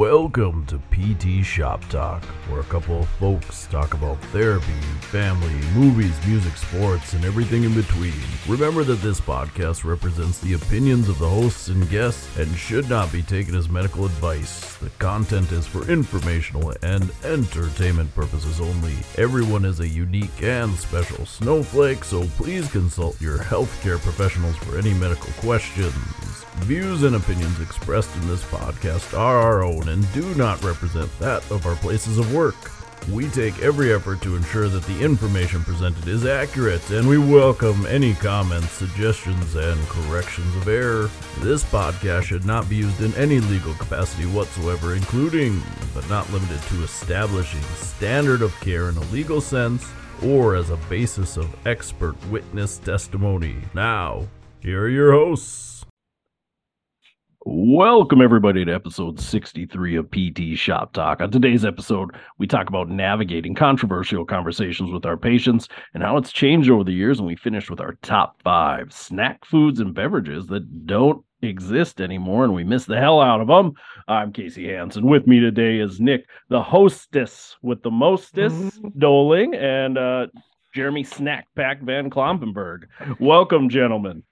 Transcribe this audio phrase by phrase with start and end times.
[0.00, 4.80] Welcome to PT Shop Talk, where a couple of folks talk about therapy,
[5.10, 8.14] family, movies, music, sports, and everything in between.
[8.48, 13.12] Remember that this podcast represents the opinions of the hosts and guests and should not
[13.12, 14.74] be taken as medical advice.
[14.78, 18.94] The content is for informational and entertainment purposes only.
[19.18, 24.94] Everyone is a unique and special snowflake, so please consult your healthcare professionals for any
[24.94, 25.94] medical questions.
[26.60, 31.48] Views and opinions expressed in this podcast are our own and do not represent that
[31.50, 32.70] of our places of work.
[33.10, 37.86] We take every effort to ensure that the information presented is accurate, and we welcome
[37.86, 41.10] any comments, suggestions, and corrections of error.
[41.40, 45.62] This podcast should not be used in any legal capacity whatsoever, including,
[45.94, 49.84] but not limited to, establishing standard of care in a legal sense
[50.22, 53.56] or as a basis of expert witness testimony.
[53.74, 54.28] Now,
[54.60, 55.69] here are your hosts.
[57.46, 61.22] Welcome, everybody, to episode 63 of PT Shop Talk.
[61.22, 66.32] On today's episode, we talk about navigating controversial conversations with our patients and how it's
[66.32, 67.18] changed over the years.
[67.18, 72.44] And we finish with our top five snack foods and beverages that don't exist anymore
[72.44, 73.72] and we miss the hell out of them.
[74.06, 75.06] I'm Casey Hansen.
[75.06, 78.88] With me today is Nick, the hostess with the mostest, Mm-hmm.
[78.98, 80.26] Doling, and uh,
[80.74, 82.82] Jeremy Snack Pack Van Klompenberg.
[83.18, 84.24] Welcome, gentlemen.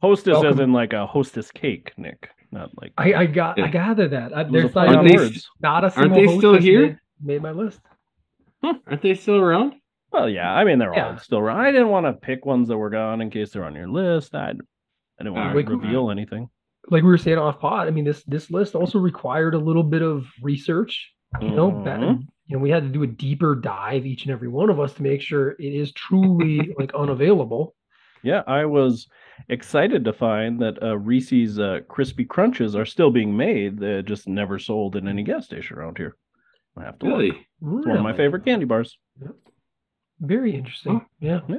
[0.00, 2.30] Hostess as in like a hostess cake, Nick.
[2.50, 3.64] Not like I, I got Yeah.
[3.64, 4.36] I gathered that.
[4.36, 5.48] I, there's a not, play Aren't on they words.
[5.60, 6.80] not a aren't they still here?
[6.86, 7.80] Made, made my list.
[8.62, 9.74] Aren't they still around?
[10.12, 10.50] Well, yeah.
[10.52, 11.10] I mean, they're Yeah.
[11.12, 11.60] all still around.
[11.60, 14.34] I didn't want to pick ones that were gone in case they're on your list.
[14.34, 14.52] I, I
[15.18, 15.80] didn't want Alright, to cool.
[15.80, 16.48] reveal anything.
[16.90, 19.82] Like we were saying off pod, I mean this this list also required a little
[19.82, 21.12] bit of research.
[21.42, 22.22] You know, that, Mhm.
[22.46, 24.94] you know, we had to do a deeper dive each and every one of us
[24.94, 27.74] to make sure it is truly like unavailable.
[28.22, 29.06] Yeah, I was
[29.48, 33.78] excited to find that uh, Reese's uh, crispy crunches are still being made.
[33.78, 36.16] They're just never sold in any gas station around here.
[36.76, 37.18] I have to look.
[37.18, 37.28] Really?
[37.30, 38.96] It's one of my favorite candy bars.
[40.20, 41.04] Very interesting.
[41.20, 41.40] Yeah.
[41.48, 41.58] Yeah.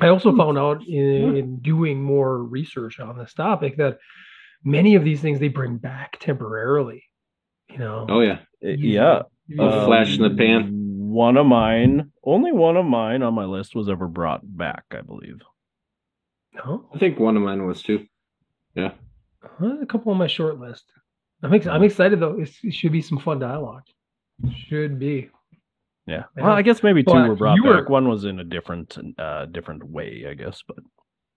[0.00, 3.98] I also found out in, in doing more research on this topic that
[4.62, 7.02] many of these things they bring back temporarily.
[7.70, 8.06] You know.
[8.08, 8.38] Oh yeah.
[8.60, 9.22] You- yeah.
[9.46, 10.70] you- A flash in the pan.
[11.10, 15.00] One of mine, only one of mine on my list was ever brought back, I
[15.00, 15.40] believe.
[16.54, 16.88] No?
[16.94, 18.06] I think one of mine was too.
[18.74, 18.92] Yeah.
[19.62, 20.84] Uh, a couple on my short list.
[21.42, 22.38] I'm ex- I'm excited though.
[22.40, 23.84] It's, it should be some fun dialogue.
[24.68, 25.30] Should be.
[26.06, 26.24] Yeah.
[26.36, 26.44] Yeah.
[26.44, 27.88] Well, I guess maybe two But were brought you back.
[27.88, 30.62] were- One was in a different, uh, different way, I guess.
[30.66, 30.76] But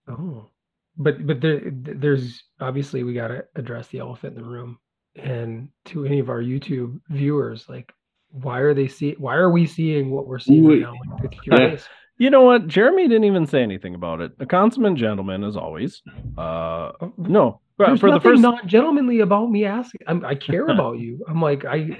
[0.10, 0.50] Oh,
[0.98, 4.78] but but there there's obviously we got to address the elephant in the room.
[5.16, 7.94] And to any of our YouTube viewers, like,
[8.32, 9.16] why are they see?
[9.20, 10.94] Why are we seeing what we're seeing right now?
[11.22, 11.78] Like, with your Yeah.
[12.18, 12.24] Face?
[12.24, 12.68] you know what?
[12.68, 14.32] Jeremy didn't even say anything about it.
[14.40, 16.02] A consummate gentleman, as always.
[16.38, 18.42] Uh, no, but There's for the nothing first.
[18.42, 20.02] non-gentlemanly about me asking.
[20.08, 21.24] I'm, I care about you.
[21.28, 21.98] I'm like, I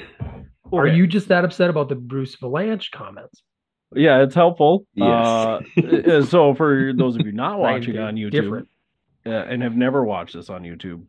[0.72, 0.96] are Okay.
[0.96, 3.44] you just that upset about the Bruce Vilanch comments?
[3.96, 4.88] Yeah, it's helpful.
[4.96, 5.08] Yes.
[5.08, 5.62] Uh,
[6.08, 8.68] uh, so for those of you not watching on YouTube Different.
[9.26, 11.06] uh, and have never watched this on YouTube,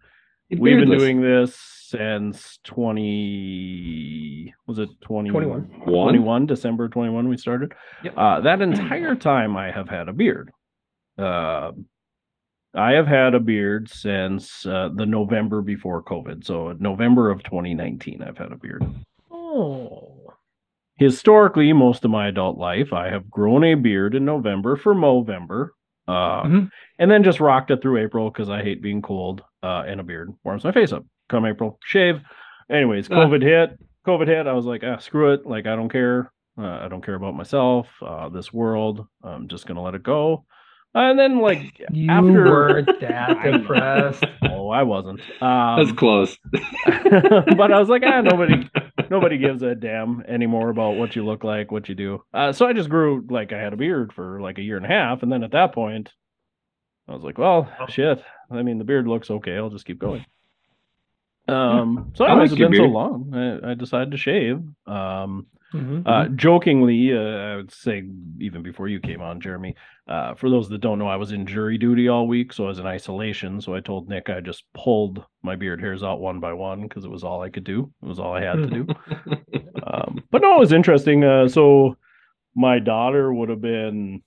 [0.48, 5.62] Hey, we've been doing this since 20 was it 20, 21.
[5.84, 7.72] 21 December 21 we started.
[8.02, 8.14] Yep.
[8.16, 10.50] Uh, that entire time I have had a beard.
[11.18, 11.72] Uh,
[12.74, 16.44] I have had a beard since uh, the November before COVID.
[16.44, 18.84] So November of 2019 I've had a beard.
[19.30, 20.10] Oh,
[20.96, 25.70] Historically, most of my adult life, I have grown a beard in November for Movember.
[26.06, 26.70] Uh, Mhm.
[26.98, 29.42] and then just rocked it through April because I hate being cold.
[29.64, 31.04] Uh, and a beard warms my face up.
[31.30, 32.20] Come April, shave.
[32.70, 33.08] Anyways.
[33.08, 33.78] COVID hit.
[34.06, 34.46] COVID hit.
[34.46, 35.46] I was like, ah, screw it.
[35.46, 36.30] Like, I don't care.
[36.58, 39.06] Uh, I don't care about myself, uh, this world.
[39.22, 40.44] I'm just gonna let it go.
[40.96, 44.24] And then, like, you after weren't that I depressed.
[44.50, 45.20] oh, I wasn't.
[45.40, 46.38] That's Um, close.
[46.84, 48.68] but I was like, ah, nobody,
[49.10, 52.22] nobody gives a damn anymore about what you look like, what you do.
[52.32, 54.86] Uh, so I just grew like I had a beard for like a year and
[54.86, 56.10] a half, and then at that point,
[57.08, 58.22] I was like, well, shit.
[58.50, 59.56] I mean, the beard looks okay.
[59.56, 60.24] I'll just keep going.
[61.46, 63.34] Um, so I anyways, like it's your been so long.
[63.34, 64.62] I, I decided to shave.
[64.86, 66.02] Um, Mhm.
[66.06, 68.02] uh, jokingly, uh, I would say
[68.40, 69.74] even before you came on, Jeremy.
[70.08, 72.68] Uh, for those that don't know, I was in jury duty all week, so I
[72.68, 73.60] was in isolation.
[73.60, 77.04] So I told Nick I just pulled my beard hairs out one by one because
[77.04, 77.92] it was all I could do.
[78.02, 78.86] It was all I had to do.
[79.86, 81.24] Um, but no, it was interesting.
[81.24, 81.98] Uh, so
[82.54, 84.22] my daughter would have been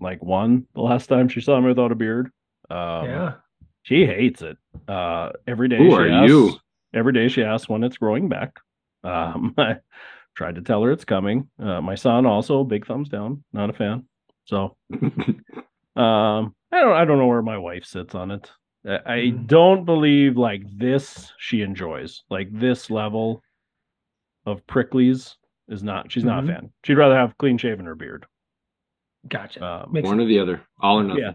[0.00, 2.30] like one the last time she saw me without a beard.
[2.70, 3.32] Um, yeah.
[3.82, 4.56] she hates it.
[4.86, 5.78] Uh, every day.
[5.78, 6.52] Who she are asks, you?
[6.94, 8.52] Every day she asks when it's growing back.
[9.04, 9.76] Um, I
[10.34, 11.48] tried to tell her it's coming.
[11.58, 13.42] Uh, my son also big thumbs down.
[13.52, 14.04] Not a fan.
[14.44, 14.76] So
[15.96, 16.92] um, I don't.
[16.96, 18.50] I don't know where my wife sits on it.
[18.86, 19.46] I I Mhm.
[19.46, 22.22] don't believe like this she enjoys.
[22.30, 23.42] Like this level
[24.46, 25.34] of pricklies
[25.68, 26.10] is not.
[26.12, 26.50] She's not Mhm.
[26.50, 26.72] a fan.
[26.84, 28.26] She'd rather have clean shaven or beard.
[29.26, 29.64] Gotcha.
[29.64, 30.62] Um, Makes One or the other.
[30.80, 31.22] All or nothing.
[31.22, 31.32] yeah.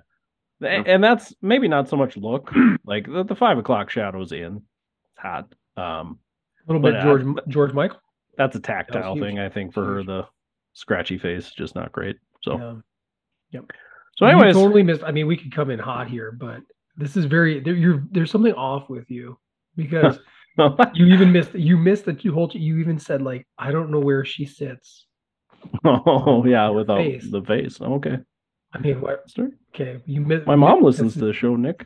[0.62, 2.52] A- And that's maybe not so much look.
[2.86, 4.58] like the, the five o'clock shadow's in.
[4.58, 5.54] It's hot.
[5.76, 6.20] Um,
[6.68, 8.00] a little bit George George Michael.
[8.38, 9.24] that's a tactile huge.
[9.26, 10.04] thing, I think, for her.
[10.04, 10.26] The
[10.74, 12.16] scratchy face, just not great.
[12.42, 12.76] So, Yeah.
[13.52, 13.72] Yep.
[14.16, 15.04] so You anyways, totally missed.
[15.04, 16.62] I mean, we could come in hot here, but
[16.96, 17.76] this is very there.
[17.76, 19.38] You're there's something off with you
[19.76, 20.20] because
[20.94, 21.54] you even missed.
[21.54, 22.50] You missed that you whole.
[22.54, 25.06] You even said like, I don't know where she sits.
[25.86, 27.30] oh yeah, without face.
[27.30, 27.78] the face.
[27.82, 28.18] Oh, okay.
[28.74, 29.26] I mean, what?
[29.76, 30.48] Okay, you missed.
[30.48, 31.86] My mom listens to the show, Nick.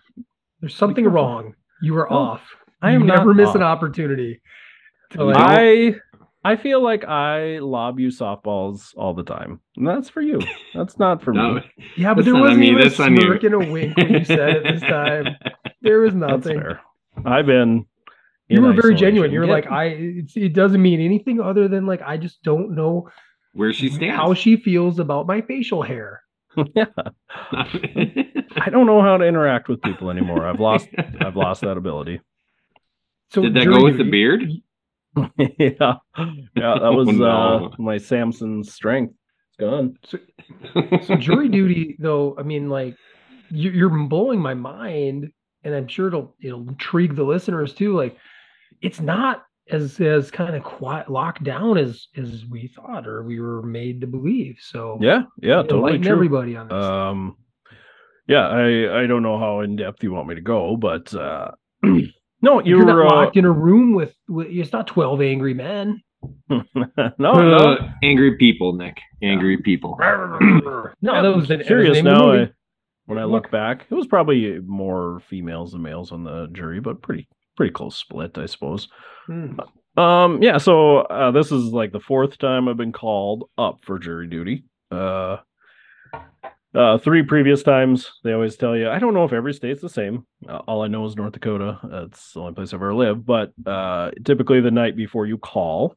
[0.61, 1.53] There's something wrong.
[1.81, 2.41] You are No, off.
[2.81, 3.55] I you am never not miss off.
[3.55, 4.41] an opportunity.
[5.11, 5.95] To like, I
[6.43, 9.59] I feel like I lob you softballs all the time.
[9.75, 10.39] And that's for you.
[10.73, 11.61] That's not for No, me.
[11.97, 13.21] yeah, but there wasn't me, even a that's on you.
[13.21, 15.25] smirk and a wink when you said it this time.
[15.81, 16.61] There was nothing.
[17.25, 17.85] I've been
[18.49, 19.31] You in were very genuine.
[19.31, 19.85] You're Get- like, I.
[19.85, 23.09] It's, it doesn't mean anything other than like I just don't know
[23.53, 24.15] Where she stands.
[24.15, 26.21] how she feels about my facial hair.
[26.75, 26.85] yeah.
[27.51, 30.45] I don't know how to interact with people anymore.
[30.45, 30.87] I've lost
[31.19, 32.21] I've lost that ability.
[33.31, 34.49] So Did that go with the beard?
[35.37, 35.95] yeah.
[36.55, 39.13] Yeah, that was Oh, uh my Samson's strength.
[39.49, 39.97] It's gone.
[41.05, 42.95] So jury duty, though, I mean, like
[43.49, 45.31] you're blowing my mind,
[45.63, 47.95] and I'm sure it'll it'll intrigue the listeners too.
[47.95, 48.17] Like,
[48.81, 53.39] it's not as as kind of quiet locked down as as we thought or we
[53.39, 54.57] were made to believe.
[54.61, 56.11] So Yeah, yeah, totally enlighten true.
[56.13, 56.75] everybody on this.
[56.75, 57.37] Um,
[58.27, 61.51] yeah, I I don't know how in depth you want me to go, but uh,
[61.83, 62.01] no,
[62.41, 66.01] you're, you're, not uh, locked in a room with, with it's not 12 angry men.
[66.49, 66.63] no,
[67.17, 67.31] no.
[67.31, 68.97] Uh, angry people, Nick.
[69.21, 69.97] Angry people.
[70.01, 72.31] no, Yeah, that was the curious that was the name of the now.
[72.31, 72.51] I, movie.
[73.05, 77.01] when I look back, it was probably more females than males on the jury, but
[77.01, 78.87] pretty pretty close split, I suppose.
[79.25, 79.59] Hmm.
[79.97, 80.59] Um, yeah.
[80.59, 84.63] So uh, this is like the fourth time I've been called up for jury duty.
[84.91, 85.37] Uh,
[86.75, 88.89] uh, three previous times, they always tell you.
[88.89, 90.27] I don't know if every state's the same.
[90.47, 91.79] Uh, all I know is North Dakota.
[91.83, 93.25] That's the only place I've ever lived.
[93.25, 95.95] But uh, typically, the night before you call,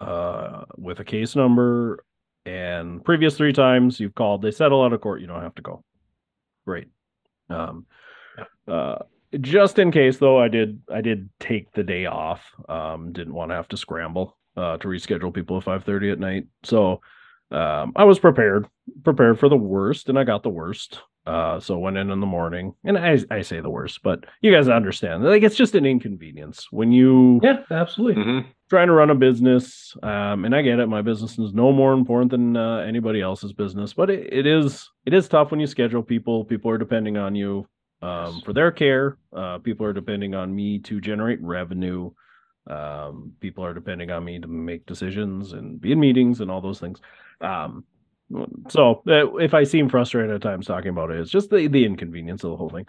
[0.00, 2.04] uh, with a case number,
[2.44, 5.20] and previous three times you've called, they settle out of court.
[5.20, 5.84] You don't have to go.
[6.66, 6.88] Great.
[7.50, 7.86] Um,
[8.66, 8.98] uh,
[9.40, 12.42] just in case though, I did I did take the day off.
[12.68, 16.18] Um, didn't want to have to scramble uh, to reschedule people at five thirty at
[16.18, 16.46] night.
[16.64, 17.00] So
[17.50, 18.66] um, I was prepared,
[19.04, 21.00] prepared for the worst, and I got the worst.
[21.26, 24.50] Uh, so went in in the morning, and I I say the worst, but you
[24.50, 25.24] guys understand.
[25.24, 28.22] Like it's just an inconvenience when you Yeah, absolutely.
[28.22, 28.46] Mhm.
[28.70, 31.92] trying to run a business um, and i get it my business is no more
[31.94, 35.66] important than uh, anybody else's business but it, it is it is tough when you
[35.66, 37.66] schedule people people are depending on you
[38.02, 38.44] um, Yes.
[38.44, 42.10] for their care uh, people are depending on me to generate revenue
[42.68, 46.60] um, people are depending on me to make decisions and be in meetings and all
[46.60, 47.00] those things
[47.40, 47.84] um,
[48.68, 51.84] so uh, if i seem frustrated at times talking about it it's just the, the
[51.84, 52.86] inconvenience of the whole thing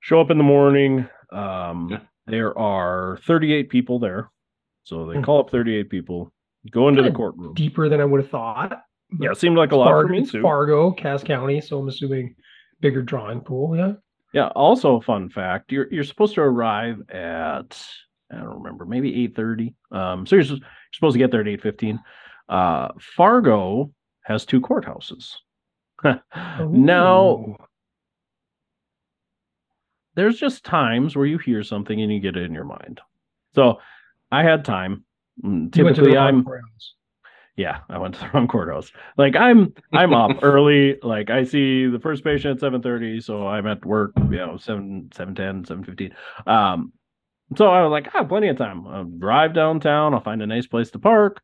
[0.00, 2.00] show up in the morning um, Yeah.
[2.26, 4.30] there are 38 people there
[4.84, 5.22] so they Hmm.
[5.22, 6.32] call up 38 people,
[6.72, 7.54] go into the Kinda courtroom.
[7.54, 8.82] Deeper than I would have thought.
[9.20, 10.42] Yeah, it seemed like a lot Fargo, for me too.
[10.42, 12.34] Fargo, Cass County, so I'm assuming
[12.80, 13.76] bigger drawing pool.
[13.76, 13.92] Yeah.
[14.32, 14.48] Yeah.
[14.48, 17.80] Also, a fun fact: you're you're supposed to arrive at
[18.32, 19.74] I don't remember, maybe 8:30.
[19.90, 20.58] Um, so you're, you're
[20.92, 21.98] supposed to get there at 8:15.
[22.48, 25.34] Uh, Fargo has two courthouses.
[26.04, 27.56] now,
[30.14, 33.00] there's just times where you hear something and you get it in your mind.
[33.54, 33.78] So
[34.30, 35.04] I had time.
[35.42, 36.94] Mm, You went to the Typically, I'm courthouse.
[37.56, 38.90] Yeah, I went to the wrong courthouse.
[39.18, 40.98] Like I'm I'm up early.
[41.02, 44.56] Like I see the first patient at seven thirty, so I'm at work, you know,
[44.56, 46.14] seven seven ten, seven fifteen.
[46.46, 46.92] Um
[47.56, 48.86] so I was like, ah, plenty of time.
[48.86, 51.42] I'll drive downtown, I'll find a nice place to park,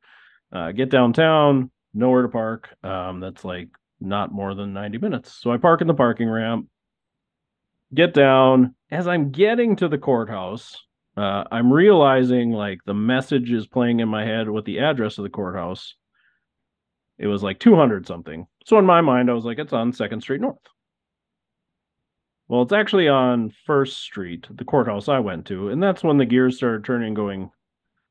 [0.52, 2.70] uh, get downtown, nowhere to park.
[2.82, 3.68] Um, that's like
[4.00, 5.32] not more than 90 minutes.
[5.32, 6.68] So I park in the parking ramp,
[7.92, 8.74] get down.
[8.90, 10.76] As I'm getting to the courthouse,
[11.18, 15.24] uh, I'm realizing like the message is playing in my head with the address of
[15.24, 15.94] the courthouse.
[17.18, 18.46] It was like 200 something.
[18.64, 20.58] So in my mind, I was like, it's on Second Street North.
[22.46, 26.24] Well, it's actually on First Street, the courthouse I went to, and that's when the
[26.24, 27.14] gears started turning.
[27.14, 27.50] Going,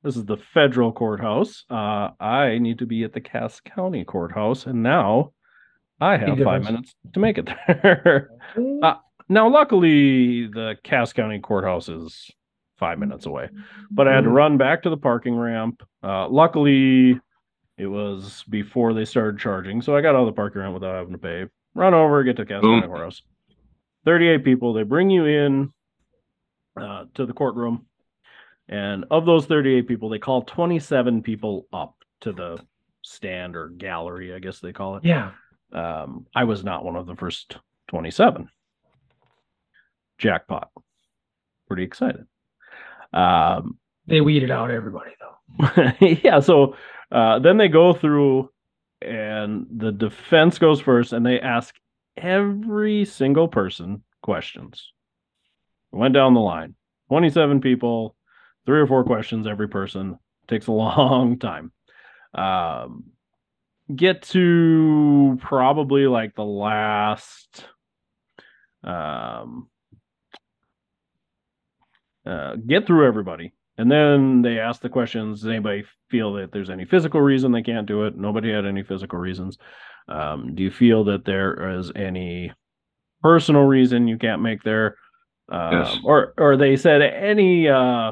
[0.03, 1.63] this is the federal courthouse.
[1.69, 5.31] Uh, I need to be at the Cass County courthouse, and now
[6.01, 8.31] I have five minutes to make it there.
[8.81, 8.95] Uh,
[9.29, 12.31] now, luckily, the Cass County courthouse is
[12.77, 13.49] five minutes away,
[13.91, 14.33] but I had to Mhm.
[14.35, 15.81] run back to the parking ramp.
[16.03, 17.19] Uh, luckily,
[17.77, 20.95] it was before they started charging, so I got out of the parking ramp without
[20.95, 21.45] having to pay.
[21.75, 23.11] Run over, get to Cass Boom.
[24.05, 24.73] 38 people.
[24.73, 25.73] They bring you in
[26.75, 27.87] uh, to the courtroom.
[28.69, 32.63] And of those 38 people, they call 27 people up to the
[33.01, 35.03] stand or gallery, I guess they call it.
[35.05, 35.31] Yeah.
[35.71, 37.57] Um, I was not one of the first
[37.87, 38.49] 27.
[40.17, 40.69] Jackpot.
[41.67, 42.25] Pretty excited.
[43.13, 45.91] Um, They weeded out everybody though.
[46.23, 46.75] yeah, so
[47.11, 48.49] uh, then they go through
[49.01, 51.75] and the defense goes first and they ask
[52.17, 54.91] every single person questions.
[55.91, 56.75] Went down the line.
[57.09, 58.15] 27 people,
[58.65, 60.19] three or four questions every person.
[60.47, 61.71] Takes a long time.
[62.33, 63.05] Um,
[63.95, 67.65] get to probably like the last
[68.83, 69.69] um
[72.27, 76.69] uh, get through everybody and then they asked the questions does anybody feel that there's
[76.69, 79.57] any physical reason they can't do it nobody had any physical reasons
[80.09, 82.51] um, do you feel that there is any
[83.21, 84.97] personal reason you can't make there
[85.49, 85.97] um, Yes.
[86.03, 88.11] or or they said any uh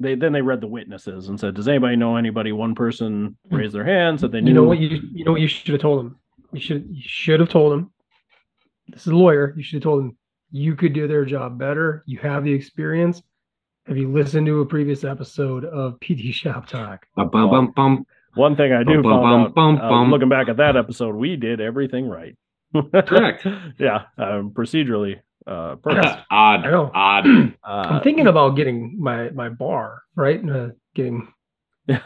[0.00, 3.74] they then they read the witnesses and said does anybody know anybody one person raised
[3.74, 5.80] their hand said they knew You know what you you know what you should have
[5.80, 6.18] told them
[6.52, 7.92] You should you should have told them
[8.88, 9.54] This is a lawyer.
[9.56, 10.16] You should have told them
[10.50, 12.04] you could do their job better.
[12.06, 13.22] You have the experience.
[13.86, 17.06] Have you listened to a previous episode of PT Shop Talk?
[17.16, 18.06] Bum, bum, bum, bum.
[18.34, 20.10] One thing I do Bum, bum, found out, bum, uh, bum.
[20.10, 22.34] looking back at that episode, we did everything right.
[22.74, 23.46] Correct.
[23.78, 26.06] yeah, um, procedurally uh, perfect.
[26.30, 26.64] odd.
[26.66, 26.90] I know.
[26.94, 27.26] Odd.
[27.64, 30.40] Uh, I'm thinking about getting my my bar right.
[30.48, 31.28] Uh, getting
[31.86, 31.98] yeah,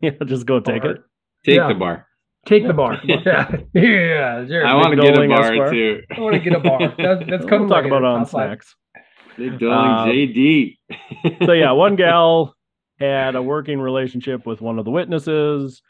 [0.00, 0.98] yeah, just go take it.
[1.44, 1.68] Take Yeah.
[1.68, 2.06] the bar.
[2.46, 2.98] take the bar.
[3.04, 4.46] yeah, yeah.
[4.46, 4.66] Sure.
[4.66, 5.70] I want to get a bar Esquire.
[5.70, 6.00] too.
[6.16, 6.78] I want to get a bar.
[6.96, 8.74] That's that's we'll talk about it on snacks.
[9.36, 10.78] Big Doling Um, JD.
[11.46, 12.54] so yeah, one gal
[12.98, 15.82] had a working relationship with one of the witnesses.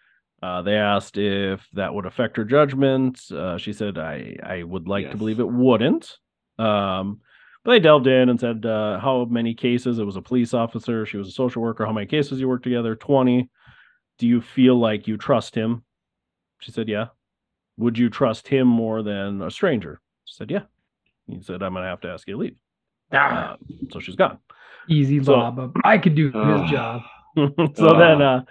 [0.42, 3.20] Uh, they asked if that would affect her judgment.
[3.30, 6.18] Uh, she said, "I I would like to believe it wouldn't."
[6.58, 7.20] Um,
[7.64, 11.06] but they delved in and said, uh, "How many cases?" It was a police officer.
[11.06, 11.86] She was a social worker.
[11.86, 12.96] How many cases you worked together?
[12.96, 13.50] Twenty.
[14.18, 15.84] Do you feel like you trust him?
[16.60, 17.08] She said, "Yeah."
[17.78, 20.00] Would you trust him more than a stranger?
[20.24, 20.64] She said, "Yeah."
[21.26, 22.56] He said, "I'm gonna have to ask you to leave."
[23.12, 23.56] Ah, Uh,
[23.92, 24.38] so she's gone.
[24.88, 25.58] easy so- lob.
[25.58, 25.72] up.
[25.84, 27.02] I could do his job.
[27.36, 27.98] so Ah.
[27.98, 28.42] then uh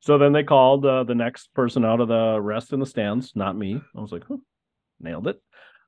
[0.00, 3.32] so then they called uh, the next person out of the rest in the stands
[3.34, 4.36] not me i was like huh,
[5.00, 5.40] nailed it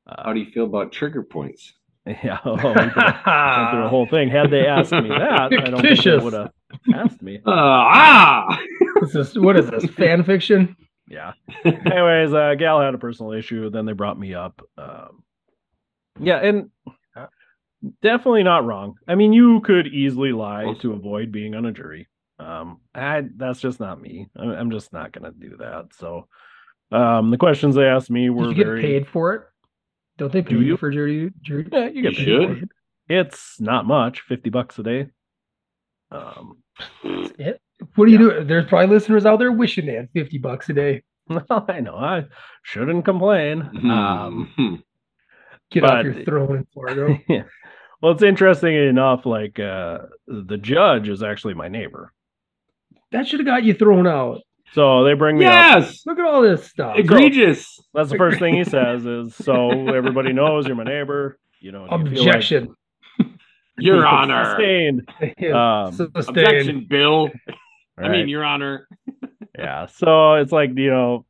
[0.08, 1.74] How uh, do you feel about trigger points?
[2.06, 5.50] yeah oh, we could've through a whole thing had they asked me that i don't
[5.60, 6.22] think they Fictitious.
[6.24, 6.50] would have
[6.94, 8.58] asked me Uh, ah!
[9.02, 10.74] This is what is this fan fiction?
[11.06, 11.32] yeah
[11.64, 15.22] anyways uh gal had a personal issue then they brought me up um
[16.18, 16.70] yeah and
[18.02, 22.06] definitely not wrong i mean you could easily lie to avoid being on a jury
[22.38, 26.26] um i that's just not me i'm, I'm just not gonna do that so
[26.92, 29.42] um the questions they asked me were Did you get very paid for it?
[30.18, 30.76] Don't they pay Do you you?
[30.76, 31.32] for jury?
[31.40, 31.66] jury?
[31.72, 32.68] yeah you get You paid should.
[33.08, 35.06] it's not much 50 bucks a day
[36.10, 36.58] um
[37.94, 38.40] What do you Yeah.
[38.40, 38.44] do?
[38.44, 41.02] There's probably listeners out there wishing they had fifty bucks a day.
[41.28, 42.24] well, i know i
[42.62, 44.74] shouldn't complain um Hmm.
[45.70, 47.16] Get But- off your throne in Fargo.
[47.28, 47.44] yeah.
[48.02, 49.26] Well, it's interesting enough.
[49.26, 52.12] Like uh, the judge is actually my neighbor,
[53.12, 54.40] that should have got you thrown out.
[54.72, 55.52] so they bring me up.
[55.52, 56.02] yes!
[56.06, 56.96] Look at all this stuff.
[56.98, 57.78] Egregious.
[57.92, 61.86] That's the first thing he says is, "So everybody knows you're my neighbor." You know,
[61.86, 62.74] do you like- Objection.
[63.78, 64.44] Your Honor.
[64.44, 65.08] Sustained.
[65.54, 66.28] Um, Sustained.
[66.38, 67.30] Objection, Bill.
[67.98, 68.10] I Right.
[68.12, 68.88] mean, Your Honor.
[69.58, 69.86] yeah.
[69.86, 71.26] So it's like you know,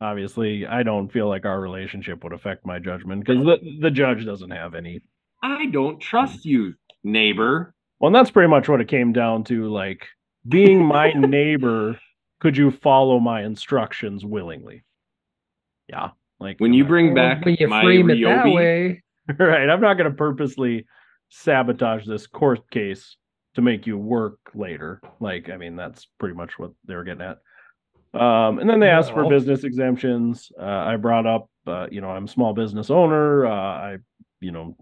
[0.00, 4.24] obviously, I don't feel like our relationship would affect my judgment because the the judge
[4.24, 5.00] doesn't have any.
[5.42, 7.74] I don't trust you, neighbor.
[7.98, 9.68] Well, and that's pretty much what it came down to.
[9.68, 10.06] Like
[10.48, 11.98] being my neighbor,
[12.40, 14.84] could you follow my instructions willingly?
[15.88, 16.10] Yeah.
[16.40, 19.02] Like When you bring back when you my frame it that Ryobi, way,
[19.38, 20.86] right, I'm not going to purposely
[21.28, 23.16] sabotage this court case
[23.54, 25.00] to make you work later.
[25.20, 27.38] Like, I mean, that's pretty much what they were getting at.
[28.20, 30.50] Um, and then they asked for business exemptions.
[30.60, 33.46] Uh, I brought up, uh, you know, I'm a small business owner.
[33.46, 33.96] Uh, I,
[34.40, 34.76] you know,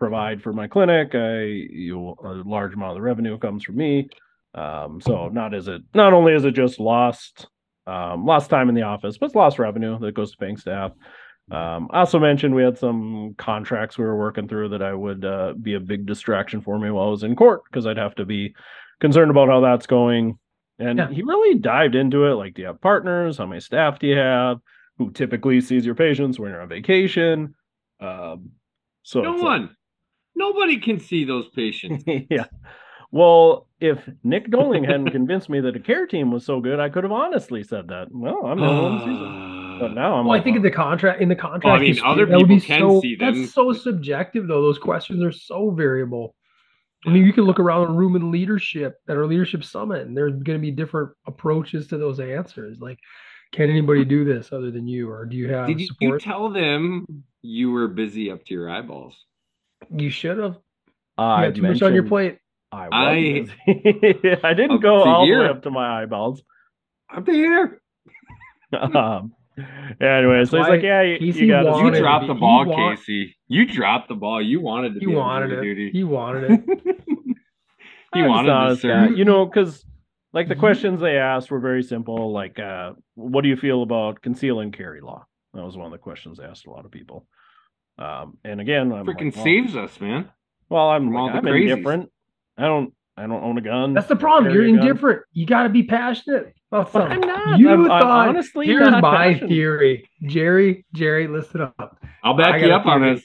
[0.00, 1.10] provide for my clinic.
[1.14, 4.08] I, you a large amount of the revenue comes from me.
[4.54, 7.46] Um, so not is it not only is it just lost,
[7.86, 10.90] um, lost time in the office, but it's lost revenue that goes to paying staff.
[11.52, 15.24] Um, I also mentioned we had some contracts we were working through that I would
[15.24, 18.14] uh, be a big distraction for me while I was in court because I'd have
[18.16, 18.54] to be
[19.00, 20.38] concerned about how that's going.
[20.78, 21.10] And Yeah.
[21.10, 22.34] he really dived into it.
[22.34, 23.36] Like, do you have partners?
[23.38, 24.58] How many staff do you have?
[24.98, 27.54] Who typically sees your patients when you're on vacation?
[28.00, 28.50] Um,
[29.02, 29.76] so no it's like- one.
[30.34, 32.04] Nobody can see those patients.
[32.30, 32.44] yeah.
[33.12, 36.88] Well, if Nick Doling hadn't convinced me that a care team was so good, I
[36.88, 38.08] could have honestly said that.
[38.10, 39.50] Well, I'm not one who sees it.
[39.80, 42.04] But now I'm Well, I like, think in the contract, in the contract, mean, you
[42.04, 43.34] other state- that would be people can so, see them.
[43.34, 44.60] That's so subjective, though.
[44.60, 46.34] Those questions are so variable.
[47.06, 50.14] I mean, you can look around a room in leadership at our leadership summit, and
[50.14, 52.78] there's going to be different approaches to those answers.
[52.78, 52.98] Like,
[53.52, 56.50] can anybody do this other than you, or do you have Did you, you tell
[56.50, 59.16] them you were busy up to your eyeballs?
[59.94, 60.54] You should have.
[61.18, 62.38] You I had too much on your plate.
[62.72, 63.46] I, I-
[64.44, 66.42] I didn't go to all the way up to my eyeballs.
[67.14, 67.80] Up to here.
[68.80, 69.32] um,
[70.00, 71.96] anyway, so he's like, yeah, you, you got You wanted it.
[71.96, 73.36] to dropped the ball, want- Casey.
[73.48, 74.40] You dropped the ball.
[74.40, 75.74] You wanted to He be on wanted jury it.
[75.74, 75.90] duty.
[75.92, 76.96] He wanted it.
[78.14, 78.54] he I'm wanted to
[78.92, 79.84] honest You know, because
[80.32, 82.32] like the questions they asked were very simple.
[82.32, 85.26] Like, uh, what do you feel about conceal and carry law?
[85.54, 87.26] That was one of the questions they asked a lot of people.
[88.00, 90.30] Um, and again, I'm Freaking like, well, saves us, man.
[90.68, 91.70] Well, I'm from all like, the I'm crazies.
[91.70, 92.10] indifferent.
[92.56, 92.94] I don't.
[93.16, 93.92] I don't own a gun.
[93.92, 94.46] That's the problem.
[94.54, 94.86] You're carry a gun.
[94.86, 95.22] indifferent.
[95.32, 97.12] You got to be passionate about But something.
[97.12, 97.58] I'm not.
[97.58, 99.48] You I'm, I'm thought honestly Here's not my passionate.
[99.50, 100.86] theory, Jerry.
[100.94, 101.98] Jerry, listen up.
[102.24, 103.22] I'll back got you a up on this.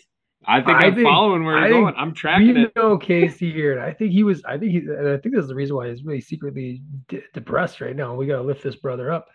[0.47, 1.93] I think I I'm think- following where I you're going.
[1.97, 2.75] I'm tracking we it.
[2.75, 4.43] know Casey here, and I think he was.
[4.45, 7.23] I think he, and I think this is the reason why he's really secretly de-
[7.33, 8.15] depressed right now.
[8.15, 9.27] We got to lift this brother up.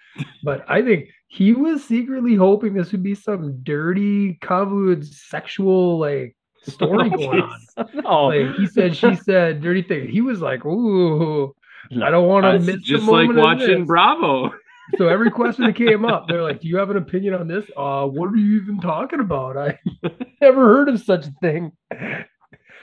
[0.42, 6.36] But I think he was secretly hoping this would be some dirty, convoluted, sexual like
[6.62, 7.60] story going on.
[7.94, 8.26] no, oh.
[8.26, 10.08] Like he said, she said, dirty thing.
[10.08, 11.54] He was like, "Ooh,
[11.90, 14.52] No, I don't want to miss Just the like watching this." Bravo.
[14.98, 17.64] So every question that came up, they're like, "Do you have an opinion on this?
[17.76, 19.56] Uh, what are you even talking about?
[19.56, 19.78] I
[20.40, 21.72] never heard of such a thing."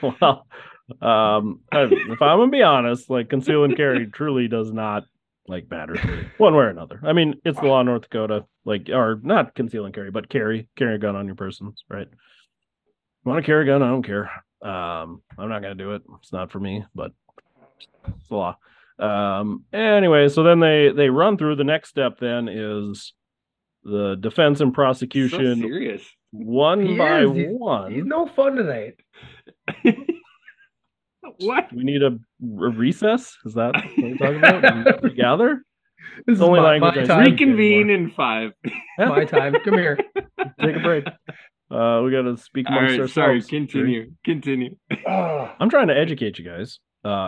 [0.02, 0.46] well,
[1.02, 5.04] um, if I'm gonna be honest, like conceal and carry truly does not
[5.48, 5.96] like matter
[6.38, 7.00] one way or another.
[7.04, 10.28] I mean, it's the law in North Dakota, like or not conceal and carry, but
[10.28, 12.08] carry carry a gun on your person, right?
[13.24, 13.82] Want to carry a gun?
[13.82, 14.30] I don't care.
[14.62, 16.02] Um, I'm not gonna do it.
[16.20, 17.12] It's not for me, but
[18.06, 18.56] it's the law.
[18.98, 22.18] Um, anyway, so then they they run through the next step.
[22.18, 23.12] Then is
[23.84, 26.02] the defense and So prosecution serious.
[26.32, 27.32] one He by is.
[27.32, 27.92] He's- one.
[27.94, 28.94] He's no fun tonight.
[31.38, 31.72] what?
[31.72, 33.36] We need a, a recess.
[33.44, 35.02] Is that what we're talking about?
[35.02, 35.62] We gather.
[36.26, 37.24] This is only my, language my I time.
[37.26, 37.40] speak.
[37.40, 38.52] Reconvene in five.
[38.98, 39.54] My time.
[39.64, 39.98] Come here.
[40.60, 41.06] Take a break.
[41.70, 43.12] Uh, we got to speak All amongst right, ourselves.
[43.14, 43.42] sorry.
[43.42, 44.12] Continue.
[44.24, 44.76] Continue.
[45.06, 46.78] I'm trying to educate you guys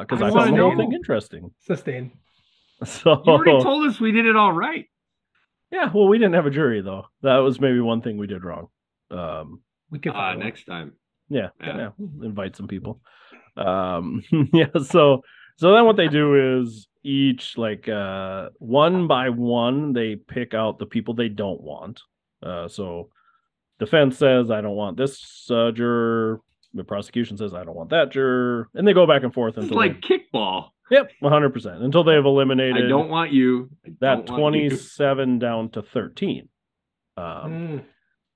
[0.07, 1.51] because I I, found the whole thing interesting.
[1.61, 2.13] sustain.
[2.85, 4.87] So You already told us we did it all right.
[5.71, 7.07] yeah, well, we didn't have a jury though.
[7.23, 8.69] That was maybe one thing we did wrong.
[9.11, 10.93] Um, We could Uh, next time.
[11.29, 11.77] yeah, Yeah.
[11.77, 13.01] yeah, we'll invite some people.
[13.57, 15.23] Um, yeah, so
[15.57, 20.79] so then what they do is each like uh one by one they pick out
[20.79, 22.03] the people they don't want.
[22.43, 23.11] Uh, so
[23.79, 26.41] defense says I don't want this uh, juror.
[26.75, 29.65] The prosecution says I don't want that juror, and they go back and forth It's
[29.65, 30.69] until like kickball.
[30.91, 33.71] yep, one hundred percent until they have eliminated I don't want you.
[34.01, 34.69] That don't want you.
[34.69, 36.49] twenty-seven down to thirteen.
[37.17, 37.85] Um, Mm.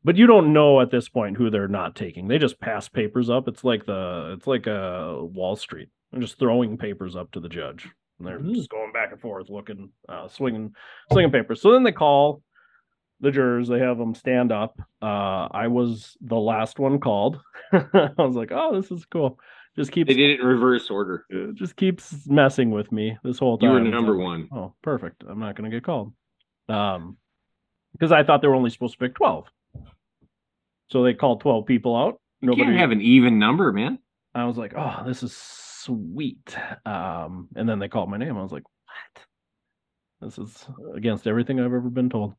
[0.02, 2.26] but you don't know at this point who they're not taking.
[2.28, 3.46] They just pass papers up.
[3.48, 5.88] It's like the it's like a Wall Street.
[6.10, 7.88] They're just throwing papers up to the judge.
[8.18, 8.54] And they're Mhm.
[8.54, 10.74] just going back and forth, looking, uh, swinging,
[11.10, 11.60] swinging papers.
[11.60, 12.42] So then they call
[13.24, 13.68] the jurors.
[13.68, 14.78] They have them stand up.
[15.02, 17.40] Uh, I was the last one called.
[17.72, 19.38] I was like, oh, this is cool.
[19.76, 21.26] Just keeps They did it in reverse order.
[21.54, 23.68] just keeps messing with me this whole time.
[23.68, 24.48] You were number like, one.
[24.54, 25.24] Oh, perfect.
[25.28, 26.12] I'm not going to get called.
[26.68, 27.16] Um,
[27.92, 29.46] because I thought they were only supposed to pick 12.
[30.90, 32.20] So they called 12 people out.
[32.40, 33.98] You Nobody can't have an even number, man.
[34.34, 38.36] I was like, "Oh, this is sweet." Um, and then they called my name.
[38.36, 39.24] I was like, "What?
[40.20, 42.34] This is against everything I've ever been told."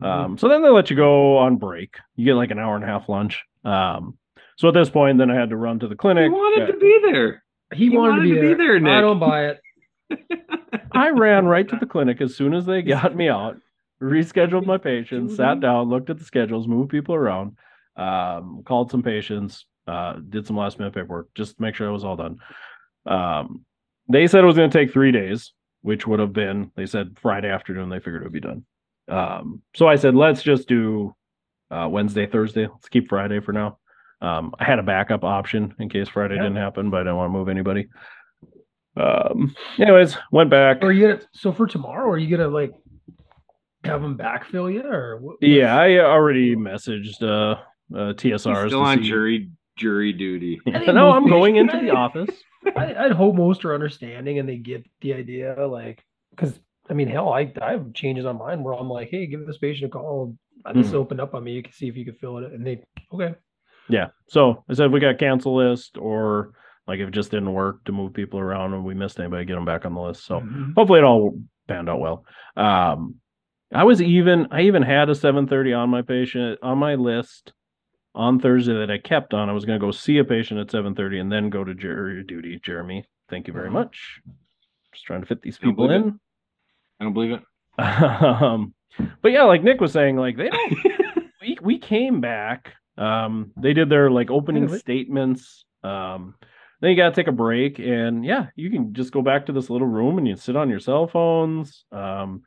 [0.00, 1.96] Um, so then they let you go on break.
[2.16, 3.42] You get like an hour and a half lunch.
[3.64, 4.16] Um,
[4.56, 6.26] so at this point, then I had to run to the clinic.
[6.26, 7.42] You wanted to be there.
[7.74, 8.76] He, He wanted, to be, there.
[8.76, 9.02] I Nick.
[9.02, 9.60] don't buy it.
[10.92, 13.56] I ran right to the clinic as soon as they got me out,
[14.02, 17.56] rescheduled my patients, sat down, looked at the schedules, moved people around,
[17.96, 21.92] um, called some patients, uh, did some last minute paperwork just to make sure it
[21.92, 22.38] was all done.
[23.06, 23.64] Um,
[24.08, 27.18] they said it was going to take three days, which would have been, they said
[27.20, 28.64] Friday afternoon, they figured it would be done.
[29.08, 31.14] Um, so I said, let's just do
[31.70, 32.66] uh, Wednesday, Thursday.
[32.66, 33.78] Let's keep Friday for now.
[34.20, 36.42] Um, I had a backup option in case Friday Yeah.
[36.42, 37.86] didn't happen, but I didn't want to move anybody.
[38.96, 40.78] Um, anyways, went back.
[40.82, 42.10] Or you gonna so for tomorrow?
[42.10, 42.72] Are you gonna like
[43.84, 47.60] have them backfill you or what, Yeah, I already messaged uh,
[47.96, 48.66] uh He's TSRs.
[48.66, 50.60] still to on see- jury jury duty.
[50.66, 52.30] I think no, I'm going into the office.
[52.76, 56.58] I, I'd hope most are understanding and they get the idea, like, because
[56.90, 59.58] I mean, hell, I, I have changes on mine where I'm like, hey, give this
[59.58, 60.36] patient a call.
[60.74, 60.94] This Mhm.
[60.94, 61.52] opened up on me.
[61.52, 62.52] You can see if you can fill it.
[62.52, 63.34] And they, okay.
[63.88, 64.08] Yeah.
[64.28, 66.52] So I said if we got cancel list or
[66.86, 69.54] like if it just didn't work to move people around and we missed anybody, get
[69.54, 70.24] them back on the list.
[70.24, 70.74] So Mhm.
[70.74, 72.24] hopefully it all panned out well.
[72.56, 73.16] Um,
[73.72, 77.52] I was even I even had a 7:30 on my patient on my list
[78.14, 79.48] on Thursday that I kept on.
[79.48, 82.24] I was going to go see a patient at 7:30 and then go to jury
[82.24, 82.58] duty.
[82.62, 83.74] Jeremy, thank you very Mhm.
[83.74, 84.20] much.
[84.92, 86.20] Just trying to fit these people believe in.
[87.00, 87.42] I don't believe it.
[87.78, 88.74] um,
[89.22, 90.72] but yeah, like Nick was saying, like they don't.
[91.40, 92.72] we we came back.
[92.96, 94.78] Um, they did their like opening Really?
[94.78, 95.64] statements.
[95.84, 96.34] Um,
[96.80, 99.52] then you got to take a break, and yeah, you can just go back to
[99.52, 101.84] this little room and you sit on your cell phones.
[101.92, 102.42] Um,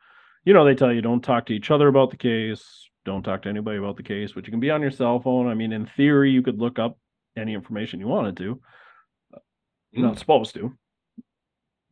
[0.46, 3.44] you know, they tell you don't talk to each other about the case, don't talk
[3.44, 5.48] to anybody about the case, but you can be on your cell phone.
[5.48, 6.98] I mean, in theory, you could look up
[7.38, 8.60] any information you wanted to.
[9.92, 10.74] You're not supposed to.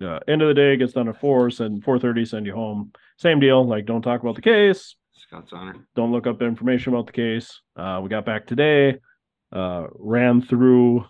[0.02, 2.92] Uh, end of the day, gets done at four, send four thirty, send you home.
[3.18, 3.68] Same deal.
[3.68, 4.96] Like, don't talk about the case.
[5.14, 5.76] Scott's honor.
[5.96, 7.60] Don't look up information about the case.
[7.76, 8.98] Uh, we got back today.
[9.52, 11.04] Uh, ran through,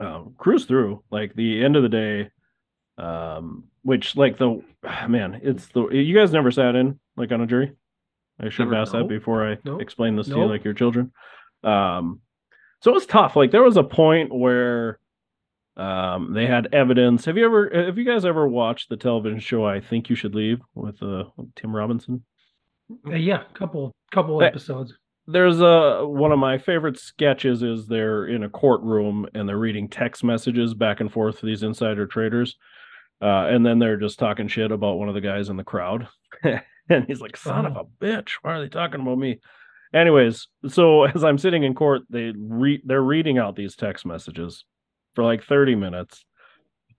[0.00, 1.02] uh, cruised through.
[1.10, 2.30] Like the end of the day,
[2.98, 4.62] um, which like the
[5.08, 7.72] man, it's the you guys never sat in like on a jury.
[8.40, 8.82] I should have Never.
[8.82, 9.80] asked that before I Nope.
[9.82, 11.12] explained this to you like your children.
[11.62, 12.20] Um,
[12.80, 13.36] so it was tough.
[13.36, 14.98] Like there was a point where
[15.76, 17.24] um they had evidence.
[17.24, 20.34] Have you ever have you guys ever watched the television show I Think You Should
[20.34, 21.24] Leave with uh
[21.56, 22.24] Tim Robinson?
[23.06, 24.94] Uh, yeah, couple couple episodes.
[25.26, 29.88] There's a one of my favorite sketches is they're in a courtroom and they're reading
[29.88, 32.56] text messages back and forth to these insider traders.
[33.22, 36.08] Uh, and then they're just talking shit about one of the guys in the crowd.
[36.42, 39.38] and he's like, son of a bitch, why are they talking about me?
[39.94, 44.64] Anyways, so as I'm sitting in court, they re- they're reading out these text messages
[45.14, 46.24] for like 30 minutes.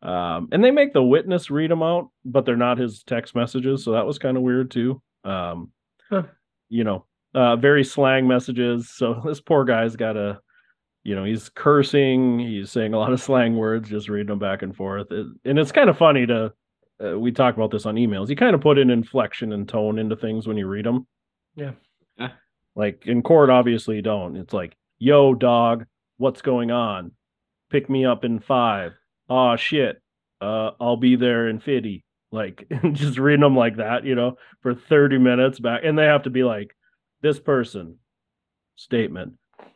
[0.01, 3.83] Um, and they make the witness read them out, but they're not his text messages.
[3.83, 5.01] So that was kind of weird too.
[5.23, 5.71] Um,
[6.09, 6.23] Huh.
[6.69, 8.89] you know, uh, very slang messages.
[8.89, 10.39] So this poor guy's got a,
[11.03, 14.61] you know, he's cursing, he's saying a lot of slang words, just reading them back
[14.61, 15.11] and forth.
[15.11, 16.53] It- and it's kind of funny to,
[17.03, 18.29] uh, we talk about this on emails.
[18.29, 21.07] You kind of put an inflection and tone into things when you read them.
[21.55, 21.71] Yeah.
[22.17, 22.31] Yeah.
[22.75, 24.35] Like in court, obviously you don't.
[24.35, 25.85] It's like, yo, dog,
[26.17, 27.11] what's going on?
[27.73, 28.93] Pick me up in five.
[29.27, 29.99] Oh shit.
[30.39, 32.05] Uh, I'll be there in 50.
[32.31, 35.81] Like just reading them like that, you know, for 30 minutes back.
[35.83, 36.75] And they have to be like,
[37.23, 37.97] this person,
[38.75, 39.33] statement,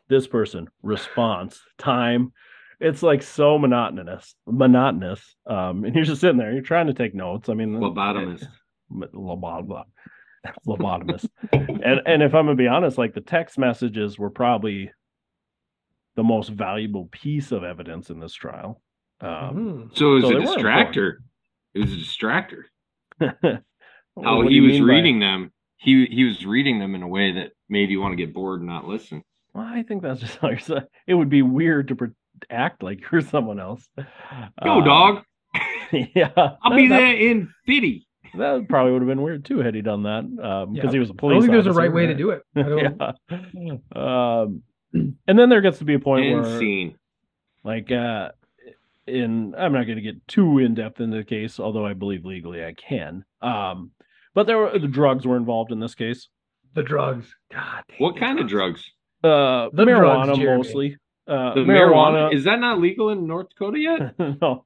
[0.09, 2.33] this person, response, time.
[2.79, 5.35] It's like so monotonous, monotonous.
[5.47, 7.49] Um, and you're just sitting there, you're trying to take notes.
[7.49, 8.47] I mean, Lobotomist.
[8.91, 9.85] lobotomist,
[10.67, 11.27] lobotomist.
[11.51, 14.91] and and if I'm gonna be honest, like the text messages were probably
[16.17, 18.81] the most valuable piece of evidence in this trial.
[19.21, 19.29] Um,
[19.91, 19.97] Mhm.
[19.97, 21.17] So it was So a distractor.
[21.73, 22.63] It was a distractor.
[23.19, 25.51] what How he was mean by- reading them.
[25.77, 28.59] He he was reading them in a way that made you want to get bored
[28.61, 29.23] and not listen.
[29.53, 30.83] Well, I think that's just how you're.
[31.05, 32.09] It would be weird to pre-
[32.49, 33.87] act like you're someone else.
[33.97, 34.03] Yo,
[34.79, 35.23] Um, dog.
[35.91, 38.05] Yeah, I'll be that- there in fifty.
[38.37, 40.91] That probably would have been weird too had he done that, because Yeah.
[40.91, 41.35] he was a police.
[41.35, 42.41] I don't think there's a right way to do it.
[42.55, 43.15] I don't,
[43.53, 44.41] yeah.
[44.41, 44.63] Um,
[45.27, 46.95] and then there gets to be a point And where, scene.
[47.63, 48.29] like, uh,
[49.05, 52.25] in I'm not going to get too in depth into the case, although I believe
[52.25, 53.23] legally I can.
[53.41, 53.91] Um,
[54.33, 56.27] but there were the drugs were involved in this case.
[56.73, 57.33] the drugs.
[57.51, 57.83] God.
[57.89, 58.83] dang What the kind of drugs?
[59.23, 60.97] Uh, The marijuana drugs, mostly.
[61.27, 62.29] Uh, The marijuana.
[62.29, 64.19] marijuana is that not legal in North Dakota yet?
[64.41, 64.65] no.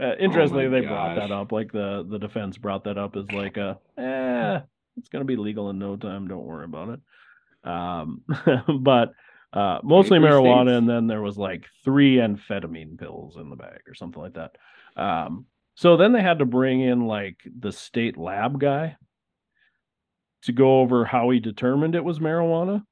[0.00, 1.52] Uh, interestingly, Oh my they brought that up.
[1.52, 4.60] Like the the defense brought that up as like a, eh,
[4.96, 6.26] it's gonna be legal in no time.
[6.28, 7.00] Don't worry about it.
[7.70, 8.22] Um,
[8.80, 9.12] but
[9.52, 10.78] uh, mostly marijuana, states.
[10.78, 14.56] and then there was like three amphetamine pills in the bag or something like that.
[14.96, 18.96] Um, so then they had to bring in like the state lab guy
[20.42, 22.82] to go over how he determined it was marijuana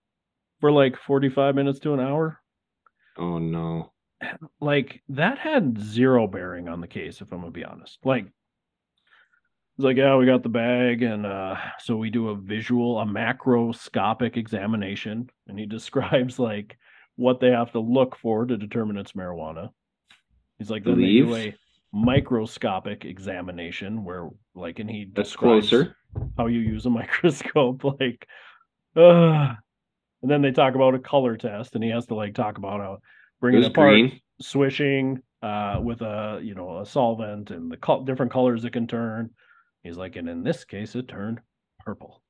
[0.61, 2.39] for like forty five minutes to an hour
[3.17, 3.93] Oh no.
[4.61, 8.27] like that had zero bearing on the case if i'm gonna be honest like
[9.81, 13.05] it's like yeah we got the bag and uh so we do a visual a
[13.07, 16.77] macroscopic examination and he describes like
[17.17, 19.71] what they have to look for to determine it's marijuana
[20.59, 21.55] he's like then they do a
[21.95, 25.97] microscopic examination where like and he That's describes closer.
[26.37, 28.29] how you use a microscope like
[28.97, 29.55] uh
[30.21, 32.81] and then they talk about a color test and he has to like talk about
[32.81, 32.99] how
[33.41, 34.21] bring it was apart green.
[34.43, 38.87] swishing uh with a you know a solvent and the col- different colors it can
[38.87, 39.31] turn
[39.83, 41.41] he's like and in this case it turned
[41.79, 42.23] purple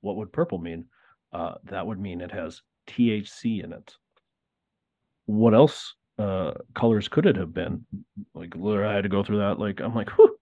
[0.00, 0.84] what would purple mean
[1.32, 3.94] uh that would mean it has thc in it
[5.26, 7.84] what else uh colors could it have been
[8.34, 10.36] like i had to go through that like i'm like Whew,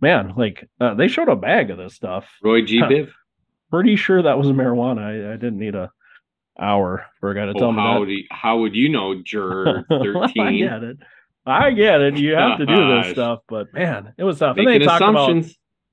[0.00, 2.80] man like uh, they showed a bag of this stuff Roy G.
[2.80, 3.10] Biv.
[3.70, 5.90] pretty sure that was marijuana i, I didn't need a
[6.58, 9.20] hour for a guy to Oh, tell me how, that you- how would you know,
[9.24, 10.98] juror I get it.
[11.44, 12.16] I get it.
[12.16, 14.56] You have to do this stuff, but man, it was tough.
[14.56, 15.44] And they Making talked about.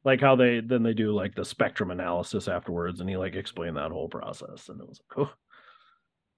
[0.04, 3.78] Like how they then they do like the spectrum analysis afterwards, and he like explained
[3.78, 5.34] that whole process, and it was like, oh.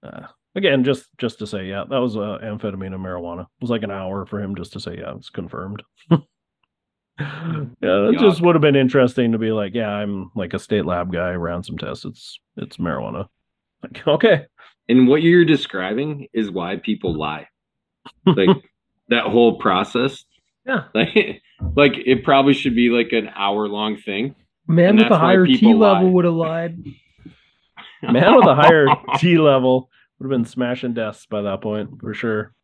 [0.06, 3.42] Uh, again, just just to say, yeah, that was uh, amphetamine and marijuana.
[3.42, 5.82] It was like an hour for him just to say, yeah, it's confirmed.
[6.10, 6.16] yeah,
[7.80, 11.12] it just would have been interesting to be like, yeah, I'm like a state lab
[11.12, 12.04] guy, ran some tests.
[12.04, 13.26] It's it's marijuana.
[13.82, 14.46] Like, okay,
[14.88, 17.48] And what you're describing is why people lie.
[18.26, 18.48] Like
[19.08, 20.24] that whole process.
[20.66, 20.84] Yeah.
[20.94, 21.42] Like,
[21.76, 24.34] like it probably should be like an hour long thing.
[24.66, 26.78] Man And with a higher T level would have lied.
[28.02, 28.86] man with a higher
[29.18, 32.54] T level would have been smashing desks by that point for sure.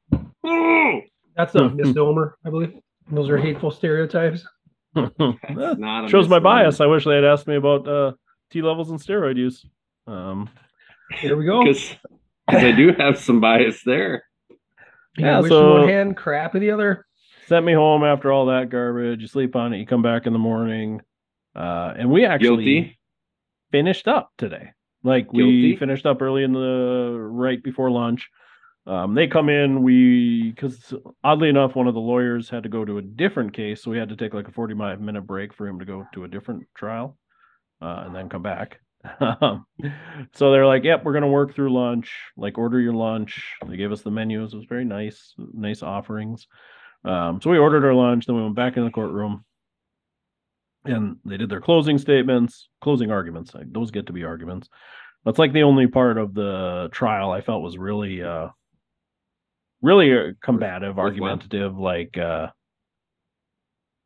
[1.37, 2.73] That's a misnomer, I believe.
[3.11, 4.47] Those are hateful stereotypes.
[4.95, 6.81] That's That not shows my bias.
[6.81, 8.13] I wish they had asked me about uh,
[8.51, 9.65] T levels and steroid use.
[10.07, 10.49] Um,
[11.21, 11.63] Here we go.
[11.65, 11.95] because
[12.49, 14.25] I do have some bias there.
[15.17, 17.07] You yeah, got wish so- one hand, crap in the other.
[17.51, 19.21] Sent me home after all that garbage.
[19.21, 19.79] You sleep on it.
[19.79, 21.01] You come back in the morning,
[21.57, 22.99] uh, and we actually Guilty.
[23.73, 24.71] finished up today.
[25.03, 25.77] Like we Guilty?
[25.77, 28.29] finished up early in the right before lunch.
[28.87, 29.83] Um, they come in.
[29.83, 33.83] We because oddly enough, one of the lawyers had to go to a different case,
[33.83, 36.23] so we had to take like a forty-five minute break for him to go to
[36.23, 37.19] a different trial,
[37.83, 38.79] uh, and then come back.
[39.19, 39.67] Um,
[40.35, 42.13] so they're like, "Yep, we're gonna work through lunch.
[42.37, 44.55] Like, order your lunch." They gave us the menus.
[44.55, 46.47] It was very nice, nice offerings.
[47.05, 49.45] Um, so we ordered our lunch, then we went back in the courtroom,
[50.85, 53.55] and they did their closing statements, closing arguments.
[53.55, 54.69] Like, those get to be arguments.
[55.25, 58.49] That's like the only part of the trial I felt was really, uh,
[59.83, 61.79] really uh, combative, with argumentative.
[61.79, 62.49] Like, uh,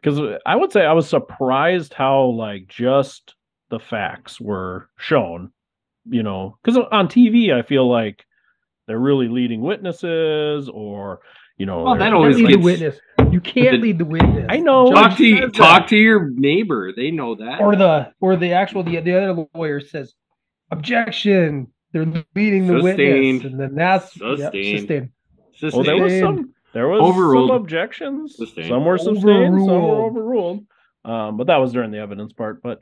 [0.02, 3.34] because I would say I was surprised how like just
[3.70, 5.50] the facts were shown.
[6.06, 8.26] You know, because on TV I feel like
[8.86, 11.20] they're really leading witnesses, or
[11.56, 13.00] you know, Well, they're- that You always can't lead the witness.
[13.32, 14.46] You can't the- lead the witness.
[14.48, 14.90] I know.
[14.92, 16.92] Talk to you, talk to your neighbor.
[16.94, 17.60] They know that.
[17.60, 20.14] or the or the actual the, the other lawyer says
[20.70, 21.68] objection.
[21.92, 23.42] They're leading the Sustained.
[23.42, 25.10] witness, and then that's yep, Sustained.
[25.54, 25.74] sustained.
[25.74, 27.50] Well, there was some there was Overruled.
[27.50, 28.36] some objections.
[28.36, 28.68] Sustained.
[28.68, 29.22] Some were sustained,
[29.60, 30.16] some were Overruled.
[30.16, 30.66] overruled.
[31.04, 32.62] Um, but that was during the evidence part.
[32.62, 32.80] But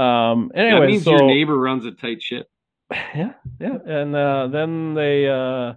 [0.00, 2.46] um, that anyway, means so your neighbor runs a tight ship.
[2.90, 5.74] yeah, yeah, and uh, then they uh,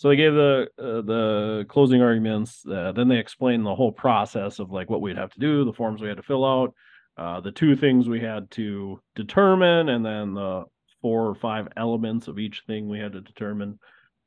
[0.00, 2.64] so they gave the uh, the closing arguments.
[2.66, 5.74] Uh, then they explained the whole process of like what we'd have to do, the
[5.74, 6.72] forms we had to fill out,
[7.18, 10.64] uh, the two things we had to determine, and then the
[11.02, 13.78] four or five elements of each thing we had to determine.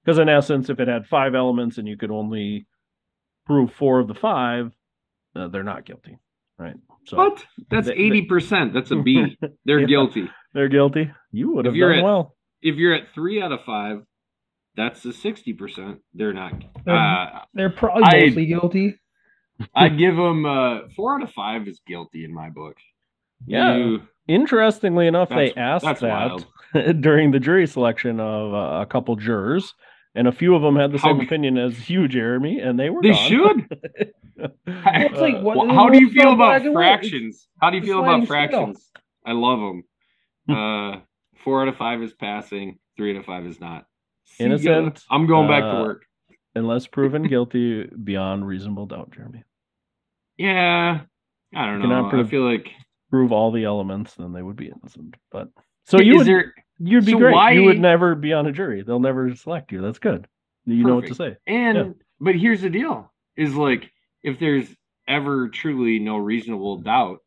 [0.05, 2.67] Because in essence, if it had five elements and you could only
[3.47, 4.71] prove four of the five,
[5.35, 6.19] uh, they're not guilty,
[6.59, 6.75] right?
[7.07, 7.43] So What?
[7.71, 8.73] That's eighty percent.
[8.75, 9.39] That's a B.
[9.65, 9.87] They're Yeah.
[9.87, 10.29] guilty.
[10.53, 11.09] they're guilty.
[11.31, 12.35] You would have done at- well.
[12.61, 14.03] If you're at three out of five,
[14.75, 15.99] that's the sixty percent.
[16.13, 16.53] They're not.
[16.85, 18.95] They're- Uh, They're probably I- mostly guilty.
[19.75, 22.77] I give them uh, four out of five is guilty in my book.
[23.45, 23.75] Yeah.
[23.75, 26.45] You- Interestingly enough, they asked that wild.
[27.01, 29.73] during the jury selection of uh, a couple jurors,
[30.15, 32.89] and a few of them had the same g- opinion as you, Jeremy, and they
[32.89, 33.27] were They gone.
[33.29, 33.77] should.
[34.65, 36.99] it's like, what- Well, how do you feel about black and white.
[37.01, 37.49] fractions?
[37.61, 38.89] How do you feel about fractions?
[39.25, 39.83] I love them.
[40.49, 40.99] Uh,
[41.43, 42.79] four out of five is passing.
[42.95, 43.85] Three out of five is not.
[44.25, 44.45] See ya.
[44.47, 46.05] Innocent, I'm going back to uh, work.
[46.55, 49.43] Unless proven guilty beyond reasonable doubt, Jeremy.
[50.37, 51.01] Yeah,
[51.55, 52.09] I don't You know.
[52.11, 52.67] I feel like
[53.09, 55.15] Prove all the elements, then they would be innocent.
[55.31, 55.49] But
[55.85, 57.33] so you would, there you'd be so great.
[57.33, 58.81] why- You would never be on a jury.
[58.81, 59.81] They'll never select you.
[59.81, 60.27] That's good.
[60.65, 61.35] You know what to say.
[61.45, 61.91] and Yeah.
[62.19, 63.91] but here's the deal: is like
[64.23, 64.67] if there's
[65.07, 67.19] ever truly no reasonable doubt,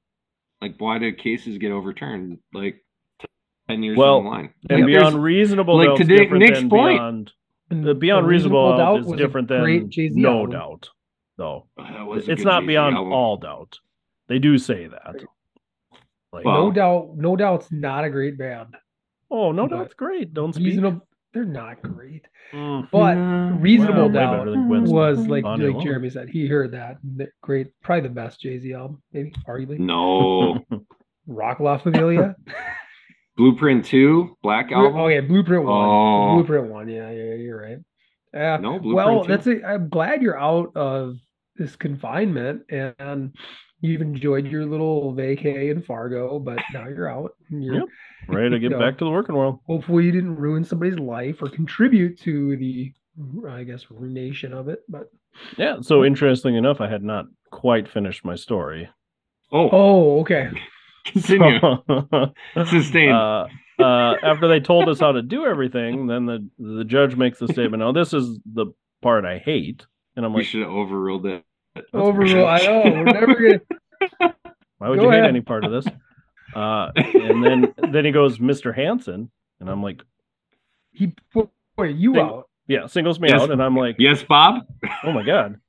[0.60, 2.82] like why do cases get overturned like
[3.68, 4.50] ten years Well, down the line?
[4.70, 6.96] And Like, beyond there's- reasonable like doubt to is Nick- different Nick's than point.
[6.98, 7.32] beyond
[7.68, 10.50] the beyond A reasonable doubt is different than Jay-Z no album.
[10.52, 10.90] doubt,
[11.36, 11.66] though.
[11.76, 13.12] that was a It's not Jay-Z beyond album.
[13.12, 13.78] all doubt.
[14.28, 15.22] They do say that.
[16.32, 18.76] Like, Well- no doubt, no doubt's not a great band.
[19.30, 20.32] oh no, but doubt's great.
[20.34, 20.66] Don't speak.
[20.66, 22.88] Reasonable, they're not great, Mm.
[22.92, 23.56] but Yeah.
[23.60, 25.84] reasonable Well, doubt better than Gwen was like Stefani like alone.
[25.84, 26.28] Jeremy said.
[26.28, 26.98] He heard that
[27.42, 29.78] great, probably the best Jay Z album, maybe arguably.
[29.80, 30.64] No,
[31.26, 32.36] Roc La Familia.
[33.36, 34.98] Blueprint Two, Black Album.
[34.98, 35.72] oh yeah, Blueprint One.
[35.88, 36.34] Oh.
[36.36, 36.88] Blueprint One.
[36.88, 37.78] Yeah, yeah, you're right.
[38.34, 38.56] Yeah.
[38.58, 39.28] No, Blueprint well, 2.
[39.28, 41.16] that's a, I'm glad you're out of
[41.56, 43.34] this confinement and
[43.80, 47.32] you've enjoyed your little vacay in Fargo, but now you're out.
[47.50, 47.84] And you're, Yep.
[48.28, 48.78] Ready to get No.
[48.80, 49.60] back to the working world.
[49.66, 52.92] Hopefully, you didn't ruin somebody's life or contribute to the,
[53.48, 54.80] I guess, ruination of it.
[54.88, 55.10] But
[55.56, 55.76] Yeah.
[55.80, 58.88] So interesting enough, I had not quite finished my story.
[59.52, 60.50] Oh, oh, okay.
[61.06, 61.58] Continue.
[62.66, 63.12] Sustained.
[63.12, 63.46] uh,
[63.78, 67.48] uh, after they told us how to do everything, then the the judge makes the
[67.48, 67.82] statement.
[67.82, 68.66] Oh, this is the
[69.02, 71.44] part I hate, and I'm we like, should have overruled it.
[71.92, 72.46] Overrule.
[72.46, 72.82] I know.
[72.84, 74.34] We're never gonna.
[74.78, 75.86] Why would Go you hate any part of this?
[76.54, 78.74] Uh, and then then he goes, Mr.
[78.74, 80.02] Hanson, and I'm like,
[80.92, 82.22] He put you Ding.
[82.22, 82.48] out.
[82.66, 83.42] yeah, singles me Yes.
[83.42, 84.66] out, and I'm like, Yes, Bob.
[85.04, 85.60] oh my god.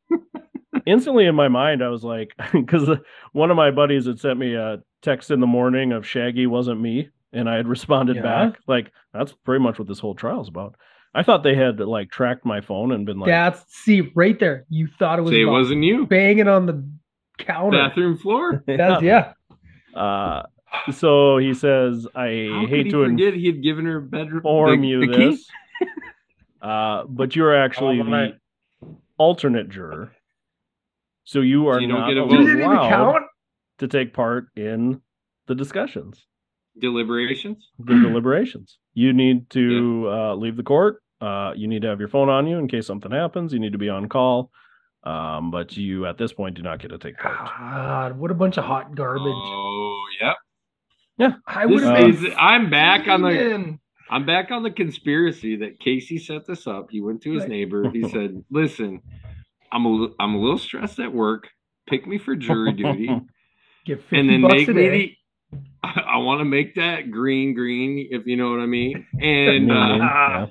[0.86, 2.90] Instantly in my mind, I was like, because
[3.34, 6.82] one of my buddies had sent me a text in the morning of Shaggy wasn't
[6.82, 8.22] me, and I had responded Yeah.
[8.24, 10.76] back like, that's pretty much what this whole trial's about.
[11.14, 14.66] I thought they had like tracked my phone and been like, That's see right there.
[14.70, 16.06] You thought it was Say it wasn't you.
[16.06, 16.88] banging on the
[17.40, 17.78] counter.
[17.78, 18.64] Bathroom floor.
[18.68, 19.34] That's yeah.
[19.96, 20.44] Uh,
[20.92, 24.38] so he says, I How could hate he to forget he had given her bedroom
[24.40, 25.48] inform the, you the this,
[26.62, 28.34] uh, but you're actually Oh, my.
[28.82, 30.12] the alternate juror.
[31.24, 32.32] So you are you don't not get a You vote.
[32.38, 33.24] didn't even allowed count.
[33.80, 35.02] To take part in
[35.48, 36.26] the discussions,
[36.80, 37.70] deliberations.
[37.80, 38.78] the deliberations.
[38.94, 41.02] You need to uh, leave the court.
[41.22, 43.54] Uh, you need to have your phone on you in case something happens.
[43.54, 44.52] You need to be on call.
[45.04, 47.38] Um, but you, at this point, do not get to take part.
[47.38, 49.24] God, what a bunch of hot garbage.
[49.26, 50.36] Oh, yep.
[51.18, 53.80] Yeah, I This would have is, I'm back on the the.
[54.10, 56.88] I'm back on the conspiracy that Casey set this up.
[56.92, 57.50] He went to his Right.
[57.50, 57.90] neighbor.
[57.90, 59.02] He said, "Listen,
[59.72, 61.48] I'm a li- I'm a little stressed at work.
[61.88, 63.10] Pick me for jury duty,
[63.88, 65.18] Get fifty and then bucks make a me day.
[65.52, 65.60] the.
[65.84, 69.72] I, I want to make that green green, if you know what I mean, and
[69.72, 70.48] uh,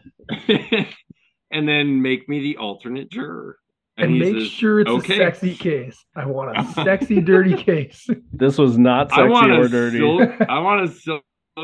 [0.48, 0.84] yeah.
[1.52, 3.58] and then make me the alternate juror.
[3.98, 6.02] and he make says, sure it's "Okay." a sexy case.
[6.16, 8.06] I want a sexy, dirty case.
[8.32, 9.98] This was not I sexy want or dirty.
[9.98, 10.30] silk.
[10.48, 11.22] I want a silk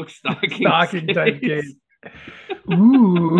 [0.08, 1.74] stocking, Stocking type case.
[2.04, 2.12] case.
[2.72, 3.38] Ooh,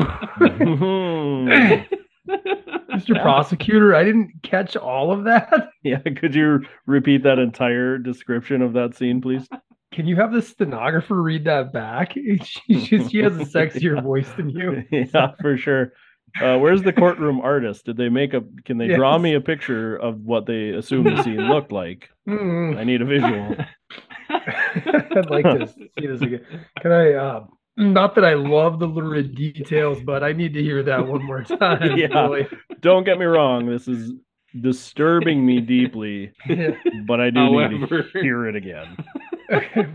[2.29, 3.21] Mr.
[3.21, 5.71] Prosecutor, I didn't catch all of that.
[5.83, 9.49] yeah, could you repeat that entire description of that scene, please?
[9.93, 12.15] Can you have the stenographer read that back?
[12.45, 14.85] She, she, she has a sexier voice than you.
[14.91, 15.93] yeah, for sure.
[16.41, 17.85] Uh, where's the courtroom artist?
[17.85, 18.43] Did they make a?
[18.65, 22.09] Can they draw me a picture of what they assume the scene looked like?
[22.27, 22.79] Mm.
[22.79, 23.57] I need a visual.
[24.31, 26.47] I'd like to see this again.
[26.81, 27.13] Can I?
[27.13, 31.25] Uh, not that I love the lurid details, but I need to hear that one
[31.25, 31.97] more time.
[31.97, 32.09] Yeah.
[32.09, 32.47] Billy.
[32.81, 33.67] Don't get me wrong.
[33.67, 34.13] This is
[34.61, 36.33] disturbing me deeply,
[37.07, 38.97] but I do need to hear it again.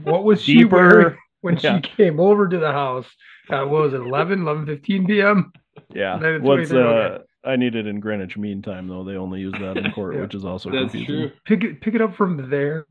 [0.04, 1.20] what was she wearing Deeper.
[1.42, 1.80] when Yeah.
[1.82, 3.06] she came over to the house?
[3.50, 5.52] Uh, what was it, 11, 11, 15 p.m.?
[5.94, 6.38] Yeah.
[6.40, 6.76] What's uh?
[6.78, 7.24] okay.
[7.46, 9.04] I need it in Greenwich Mean Time though.
[9.06, 10.22] They only use that in court, Yeah.
[10.22, 11.30] which is also that's confusing.
[11.30, 11.32] true.
[11.46, 12.86] Pick it, pick it up from there.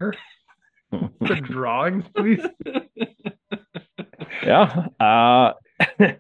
[0.93, 2.41] The drawings, please.
[4.43, 4.87] Yeah.
[5.01, 5.53] Uh,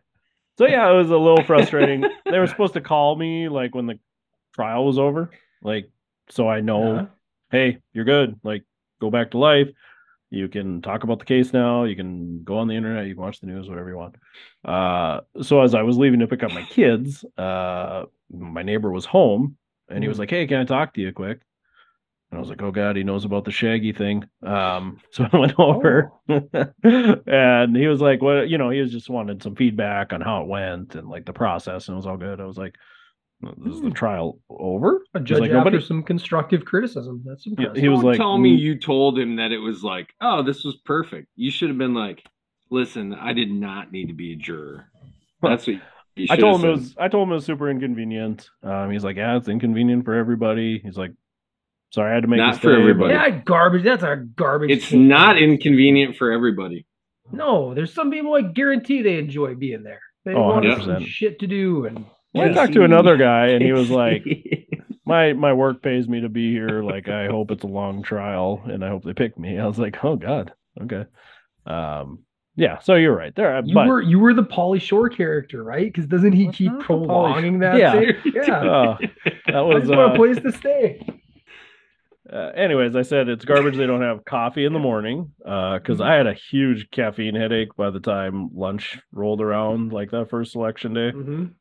[0.59, 2.05] so yeah, it was a little frustrating.
[2.25, 3.99] they were supposed to call me like when the
[4.55, 5.31] trial was over,
[5.63, 5.91] like
[6.31, 7.07] so I know, Yeah.
[7.51, 8.39] hey, you're good.
[8.43, 8.65] Like
[9.01, 9.69] go back to life.
[10.31, 11.85] You can talk about the case now.
[11.85, 13.07] You can go on the internet.
[13.07, 14.17] You can watch the news, whatever you want.
[14.65, 19.05] Uh, so as I was leaving to pick up my kids, uh, my neighbor was
[19.05, 19.57] home,
[19.89, 20.21] and he was Mhm.
[20.21, 21.41] like, "Hey, can I talk to you quick?"
[22.31, 25.37] And I was like, "Oh God, he knows about the Shaggy thing." Um, so I
[25.37, 30.12] went over, and he was like, "Well, you know, he was just wanted some feedback
[30.12, 32.59] on how it went and like the process, and it was all good." I was
[32.59, 32.75] like,
[33.67, 33.91] "Is the Hmm.
[33.91, 37.23] trial over?" A He's judge like, after "Nobody." some constructive criticism.
[37.25, 37.77] That's impressive.
[37.77, 40.43] he was Don't like, tell me "Mm." you told him that it was like, oh,
[40.43, 41.29] this was perfect.
[41.37, 42.25] You should have been like,
[42.71, 44.91] listen, I did not need to be a juror.
[45.43, 45.77] That's what
[46.17, 46.95] you I told him have it was.
[46.99, 48.51] I told him it was super inconvenient.
[48.62, 51.12] Um, he's like, "Yeah, it's inconvenient for everybody." He's like,
[51.97, 53.15] "Sorry, I had to make Not this for day, everybody.
[53.15, 53.83] yeah, garbage.
[53.85, 54.71] That's a garbage.
[54.71, 55.09] It's can.
[55.09, 56.87] not inconvenient for everybody.
[57.33, 60.01] No, there's some people I guarantee they enjoy being there.
[60.27, 60.85] They Oh, want 100%.
[60.85, 62.05] some shit to do and
[62.35, 64.25] Well, I talked to another guy, and he was like,
[65.07, 66.83] "My my work pays me to be here.
[66.83, 69.79] Like, I hope it's a long trial, and I hope they pick me." I was
[69.79, 71.05] like, "Oh God, okay."
[71.67, 72.21] Um,
[72.57, 72.79] yeah.
[72.79, 75.87] So you're right there, you but were you were the Pauly Shore character, right?
[75.93, 77.77] Because doesn't he keep not prolonging that?
[77.79, 78.13] Yeah.
[78.25, 78.55] yeah.
[78.61, 78.99] uh,
[79.47, 81.01] that I was just want uh, a place to stay.
[82.33, 86.05] Uh, anyways, I said it's garbage they don't have coffee in the morning because Mhm.
[86.05, 90.55] I had a huge caffeine headache by the time lunch rolled around, like that first
[90.57, 91.12] election day.
[91.12, 91.55] Mhm.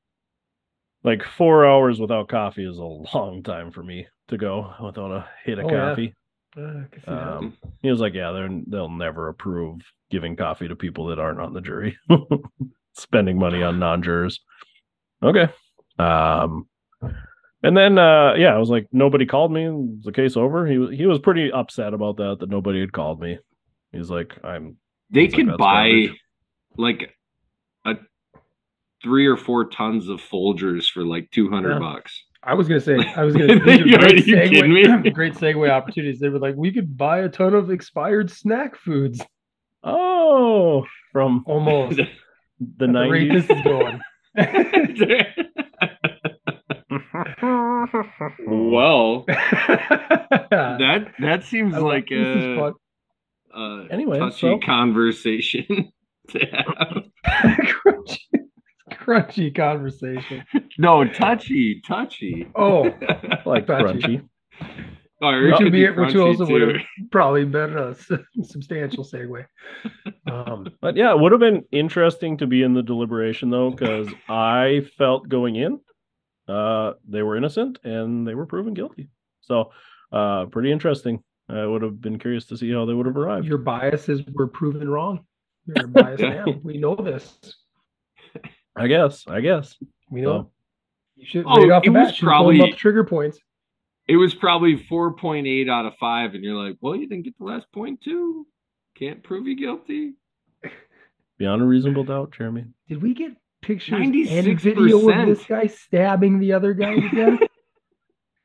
[1.04, 5.28] Like four hours without coffee is a long time for me to go without a
[5.44, 5.90] hit of Oh, yeah.
[5.90, 6.14] coffee.
[6.58, 7.28] Uh, see that.
[7.38, 11.42] Um, he was like, "Yeah, they're they'll never approve giving coffee to people that aren't
[11.42, 11.98] on the jury,
[12.94, 14.40] spending money on non-jurors."
[15.22, 15.48] Okay.
[16.00, 16.68] Um,
[17.68, 19.66] and then uh, yeah, I was like, nobody called me.
[20.04, 20.66] The case over?
[20.68, 23.38] He was he was pretty upset about that that nobody had called me.
[23.92, 24.78] He's like, I'm
[25.10, 26.22] They It's like, could buy garbage.
[26.78, 27.16] like
[27.86, 27.96] a
[29.04, 31.80] three or four tons of Folgers for like two hundred Yeah.
[31.80, 32.24] bucks.
[32.44, 33.60] I was gonna say, I was gonna.
[33.66, 35.10] These are You- great, are you kidding segue, me?
[35.12, 36.20] great segue opportunities.
[36.20, 39.22] They were like, we could buy a ton of expired snack foods.
[39.84, 41.98] oh from Almost.
[41.98, 42.10] the At
[42.78, 43.48] the rate nineties.
[43.48, 44.00] this is going.
[48.48, 52.72] well, that that that seems like this is uh,
[53.58, 55.92] a Anyway, touchy so- conversation
[56.30, 57.04] to have.
[57.86, 58.20] crunchy,
[58.92, 60.44] crunchy conversation.
[60.78, 62.48] No, touchy, touchy.
[62.56, 62.84] Oh,
[63.46, 63.86] like Gotcha.
[63.86, 64.28] crunchy.
[65.22, 67.78] Oh, I heard to you be be it, which crunchy also would have probably been
[67.78, 68.12] a s-
[68.44, 69.46] substantial segue.
[70.30, 74.10] Um, But yeah, it would have been interesting to be in the deliberation though, because
[74.28, 75.80] I felt going in,
[76.48, 79.10] uh, they were innocent and they were proven guilty.
[79.42, 79.72] So,
[80.12, 81.22] uh, pretty interesting.
[81.50, 83.46] I would have been curious to see how they would have arrived.
[83.46, 85.26] your biases were proven wrong.
[85.68, 86.30] You're a biased Yeah.
[86.46, 86.62] man.
[86.64, 87.38] We know this.
[88.76, 89.26] I guess.
[89.28, 89.76] I guess.
[90.10, 90.42] We know.
[90.44, 90.52] So,
[91.18, 92.06] You should Oh, right off the it bat.
[92.08, 93.40] was should have told him probably- about trigger points.
[94.08, 97.46] It was probably 4.8 out of 5, and you're like, well, you didn't get the
[97.46, 98.46] last point too?
[98.96, 100.14] Can't prove you guilty?
[101.40, 102.66] beyond a reasonable doubt, Jeremy.
[102.88, 103.32] Did we get
[103.66, 105.22] pictures and video 96%.
[105.22, 107.40] of this guy stabbing the other guy again?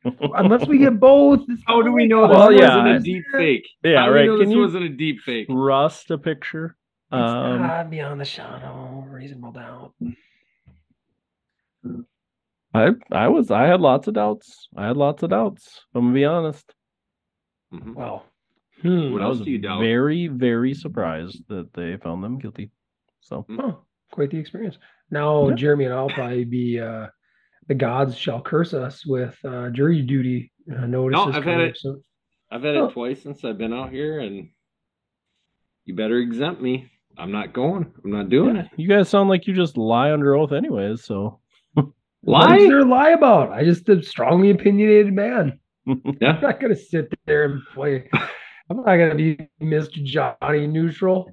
[0.35, 1.41] Unless we get both.
[1.49, 3.68] it's How do we know not this Well, yeah, wasn't I- a deep fake?
[3.85, 4.27] Yeah, How do we right.
[4.27, 5.47] know Can this you wasn't a deep fake?
[5.51, 6.77] Rust a picture.
[7.12, 9.93] It's Um, not beyond the shadow, reasonable doubt.
[12.73, 14.68] I I was I had lots of doubts.
[14.77, 15.81] I had lots of doubts.
[15.95, 16.73] I'm gonna be honest.
[17.75, 17.95] Mhm.
[17.95, 18.25] Well,
[18.81, 19.12] hmm.
[19.12, 19.81] What I else was do you doubt?
[19.81, 22.71] very very surprised that they found them guilty.
[23.21, 23.81] So Oh,
[24.12, 24.79] quite the experience.
[25.11, 25.55] Now, Yeah.
[25.57, 27.07] Jeremy and I'll probably be uh,
[27.69, 31.37] the gods shall curse us with uh, jury duty uh, notices.
[31.37, 31.71] I've had it.
[31.71, 32.05] up soon.
[32.51, 32.87] I've had Oh.
[32.87, 34.49] it twice since I've been out here, and
[35.85, 36.91] you better exempt me.
[37.19, 37.93] I'm not going.
[38.05, 38.69] I'm not doing yeah, it.
[38.77, 41.05] you guys sound like you just lie under oath anyways.
[41.05, 41.41] So
[41.75, 41.93] What is
[42.63, 42.69] Lie?
[42.69, 43.51] there lie about?
[43.53, 45.59] I just a strongly opinionated man.
[45.87, 46.33] yeah.
[46.35, 48.09] I'm not gonna sit there and play.
[48.13, 50.03] I'm not gonna be Mr.
[50.05, 51.31] Johnny Neutral.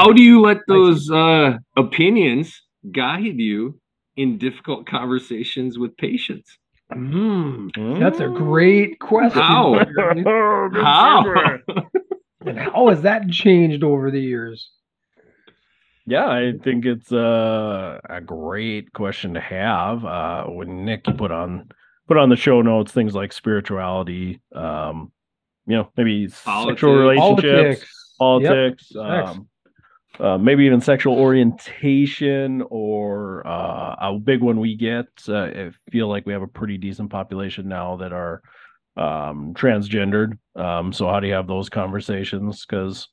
[0.00, 3.78] How do you let those uh, opinions guide you
[4.16, 6.56] in difficult conversations with patients?
[6.90, 9.42] Hmm, that's a great question.
[9.42, 9.84] How?
[10.74, 11.24] How?
[12.46, 14.70] And how has that changed over the years?
[16.06, 20.02] Yeah, I think it's uh, a great question to have.
[20.06, 21.68] Uh, when Nic you put on
[22.08, 25.12] put on the show notes things like spirituality, um,
[25.66, 28.14] you know, maybe sexual relationships, Politics.
[28.18, 29.28] politics, Sex.
[29.28, 29.49] um,
[30.20, 35.06] uh, maybe even sexual orientation, or uh, a big one we get.
[35.28, 38.42] Uh, I feel like we have a pretty decent population now that are
[38.96, 40.38] um, transgendered.
[40.56, 42.64] Um, so how do you have those conversations?
[42.66, 43.08] Because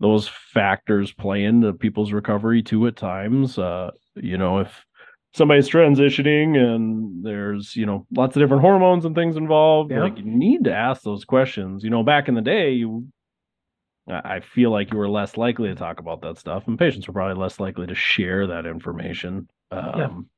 [0.00, 3.58] those factors play into people's recovery too at times.
[3.58, 4.84] Uh, you know, if
[5.34, 10.02] somebody's transitioning and there's, you know, lots of different hormones and things involved, Yeah.
[10.02, 11.82] like you need to ask those questions.
[11.82, 13.06] You know, back in the day, you
[14.08, 17.06] I I feel like you were less likely to talk about that stuff, and patients
[17.08, 19.48] were probably less likely to share that information.
[19.70, 20.30] Um,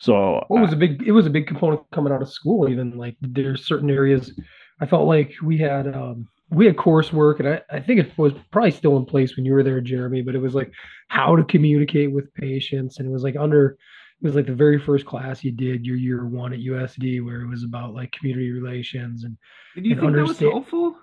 [0.00, 1.02] So, What was a big?
[1.02, 2.68] It was a big component coming out of school.
[2.68, 4.32] Even like there's certain areas.
[4.80, 8.32] I felt like we had um, we had coursework, and I, I think it was
[8.50, 10.22] probably still in place when you were there, Jeremy.
[10.22, 10.72] But it was like
[11.08, 13.76] how to communicate with patients, and it was like under.
[14.20, 17.40] It was like the very first class you did your year one at USD, where
[17.40, 19.36] it was about like community relations and
[19.74, 20.96] Did you And think that was helpful?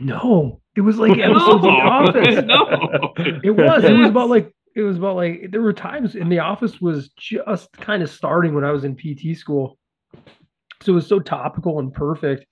[0.00, 2.44] no, it was like episodes in the office.
[2.44, 3.14] no.
[3.42, 3.84] It was.
[3.84, 7.10] It was about like it was about like there were times in the office was
[7.10, 9.78] just kind of starting when I was in PT school.
[10.82, 12.44] So it was so topical and perfect,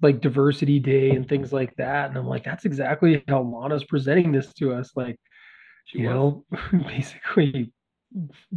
[0.00, 2.08] like diversity day and things like that.
[2.08, 4.92] And I'm like, that's exactly how Lana's presenting this to us.
[4.96, 5.18] Like,
[5.92, 7.72] you know, basically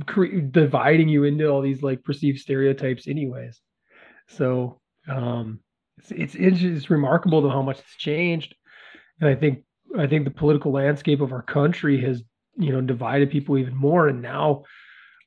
[0.05, 3.59] cre- dividing you into all these like perceived stereotypes, anyways.
[4.27, 4.79] So
[5.09, 5.59] um,
[5.97, 8.55] it's it's it's remarkable to how much it's changed,
[9.21, 9.63] and I think
[9.97, 12.21] I think the political landscape of our country has
[12.57, 14.07] you know divided people even more.
[14.09, 14.63] And now,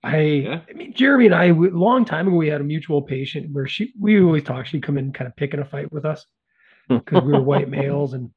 [0.03, 0.61] I Yeah.
[0.69, 3.67] I mean Jeremy and I a long time ago we had a mutual patient where
[3.67, 6.27] she we always talk she'd come in kind of picking a fight with us
[6.91, 8.31] because we were white males and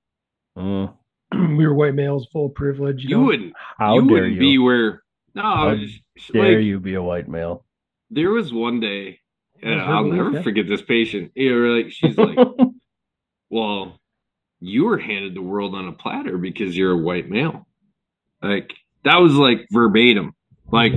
[0.57, 0.91] Mm,
[1.57, 3.03] we were white males full of privilege.
[3.03, 3.23] You, You know?
[3.25, 3.53] wouldn't.
[3.77, 4.39] how you dare wouldn't you?
[4.39, 5.03] be where.
[5.35, 6.01] No, How just-
[6.33, 7.63] dare like, you be a white male?
[8.09, 9.19] There was one day,
[9.61, 10.41] and I'll never yeah.
[10.41, 11.33] forget this patient.
[11.35, 12.39] You know, like she's like,
[13.51, 13.99] "Well,
[14.59, 17.67] you were handed the world on a platter because you're a white male."
[18.41, 20.33] Like that was like verbatim,
[20.71, 20.93] like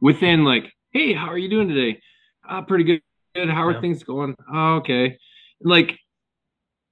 [0.00, 2.00] within like, "Hey, how are you doing today?"
[2.48, 3.00] Ah, pretty good.
[3.48, 3.80] How are Yeah.
[3.80, 4.34] things going?
[4.52, 5.16] Oh, okay.
[5.62, 5.98] Like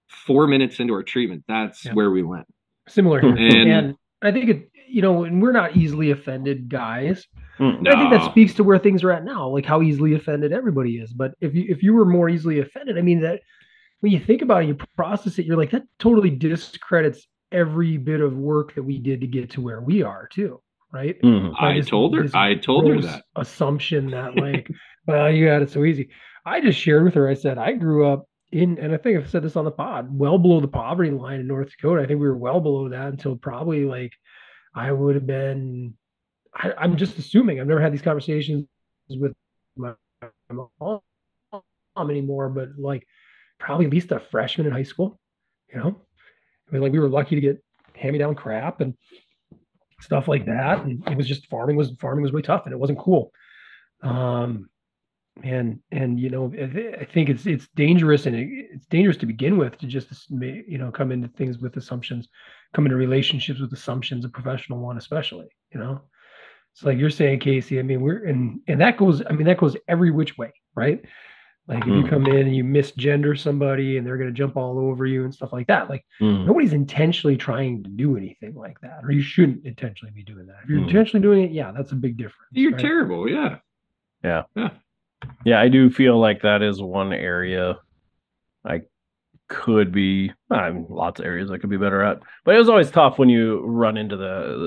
[0.08, 1.92] four minutes into our treatment, that's Yeah.
[1.94, 2.46] where we went.
[2.88, 3.20] similar.
[3.20, 7.26] And- And, I think it, you know, and we're not easily offended guys.
[7.60, 10.14] Mm, And I think that speaks to where things are at now, like how easily
[10.14, 11.12] offended everybody is.
[11.12, 13.42] But if you if you were more easily offended, I mean that
[14.00, 18.20] when you think about it, you process it, you're like that totally discredits every bit
[18.20, 20.60] of work that we did to get to where we are too,
[20.92, 21.20] right?
[21.22, 21.52] mhm.
[21.58, 22.26] By I this- told her.
[22.34, 23.24] I told her that.
[23.36, 24.68] assumption that like,
[25.06, 26.10] well, you had it so easy.
[26.46, 27.28] I just shared with her.
[27.28, 30.08] I said I grew up in, and I think I've said this on the pod,
[30.10, 32.02] well below the poverty line in North Dakota.
[32.02, 34.12] I think we were well below that until probably like
[34.74, 35.94] I would have been.
[36.54, 37.60] I, I'm just assuming.
[37.60, 38.64] I've never had these conversations
[39.08, 39.32] with
[39.76, 39.92] my,
[40.50, 43.06] my mom anymore, but like
[43.60, 45.20] probably at least a freshman in high school.
[45.72, 46.00] You know,
[46.68, 47.62] I mean, like we were lucky to get
[47.94, 48.94] hand-me-down crap and
[50.00, 52.78] stuff like that, and it was just farming was farming was really tough, and it
[52.78, 53.32] wasn't cool.
[54.02, 54.68] Um,
[55.42, 59.16] and and you know I, th- I think it's it's dangerous and it, it's dangerous
[59.18, 62.28] to begin with to just you know come into things with assumptions
[62.74, 66.00] come into relationships with assumptions a professional one especially you know
[66.72, 69.58] it's like you're saying casey i mean we're and and that goes i mean that
[69.58, 71.04] goes every which way right
[71.68, 72.08] like if you Mm.
[72.10, 75.32] come in and you misgender somebody and they're going to jump all over you and
[75.34, 76.46] stuff like that like Mm.
[76.46, 80.56] nobody's intentionally trying to do anything like that or you shouldn't intentionally be doing that
[80.64, 80.86] if you're Mm.
[80.88, 82.80] intentionally doing it yeah that's a big difference You're right?
[82.80, 83.28] terrible.
[83.28, 83.58] Yeah.
[84.24, 84.42] Yeah.
[84.56, 84.70] Yeah.
[85.44, 87.78] Yeah, I do feel like that is one area
[88.64, 88.82] I
[89.48, 90.32] could be.
[90.50, 93.18] I mean, lots of areas I could be better at, but it was always tough
[93.18, 94.24] when you run into the,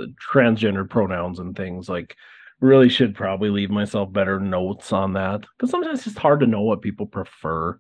[0.08, 1.88] the transgender pronouns and things.
[1.90, 2.16] Like,
[2.60, 6.48] really should probably leave myself better notes on that because sometimes it's just hard to
[6.48, 7.80] know what people prefer,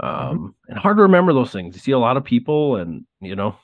[0.00, 1.74] um, and hard to remember those things.
[1.74, 3.56] You see a lot of people, and you know,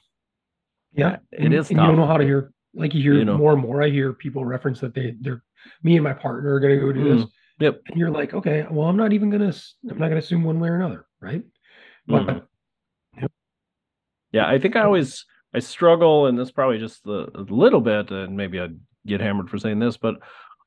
[0.94, 2.52] Yeah, it and, is And you don't know how to hear.
[2.74, 3.36] Like you hear You know.
[3.36, 3.82] more and more.
[3.82, 5.42] I hear people reference that they they're
[5.82, 7.24] me and my partner are going to go do this.
[7.24, 7.30] Mm,
[7.60, 7.82] yep.
[7.86, 9.52] And you're like, okay, well, I'm not even to.
[9.90, 11.42] I'm not to assume one way or another, right?
[12.06, 12.42] But Mhm.
[14.32, 15.24] Yeah, I think I always
[15.54, 19.50] I struggle, and this probably just a, a little bit, and maybe I'd get hammered
[19.50, 20.16] for saying this, but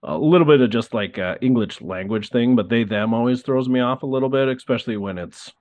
[0.04, 2.56] a little bit of just like uh, English language thing.
[2.56, 5.52] But they them always throws me off a little bit, especially when it's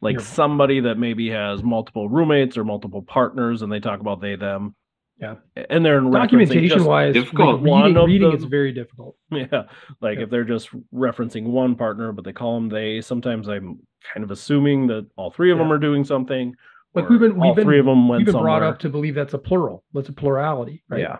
[0.00, 0.22] like Yeah.
[0.24, 4.74] somebody that maybe has multiple roommates or multiple partners, and they talk about they them.
[5.20, 5.34] Yeah.
[5.68, 7.60] and they're documentation wise difficult.
[7.60, 9.16] Like One reading, of reading them- it's very difficult.
[9.30, 9.64] Yeah,
[10.00, 10.24] like Yeah.
[10.24, 13.02] if they're just referencing one partner, but they call them they.
[13.02, 13.80] Sometimes I'm
[14.14, 16.54] kind of assuming that all three of them are doing something.
[16.94, 19.14] Like we've been we've been three of them went we've been brought up to believe
[19.14, 19.84] that's a plural.
[19.92, 21.00] That's a plurality, right?
[21.02, 21.18] Yeah.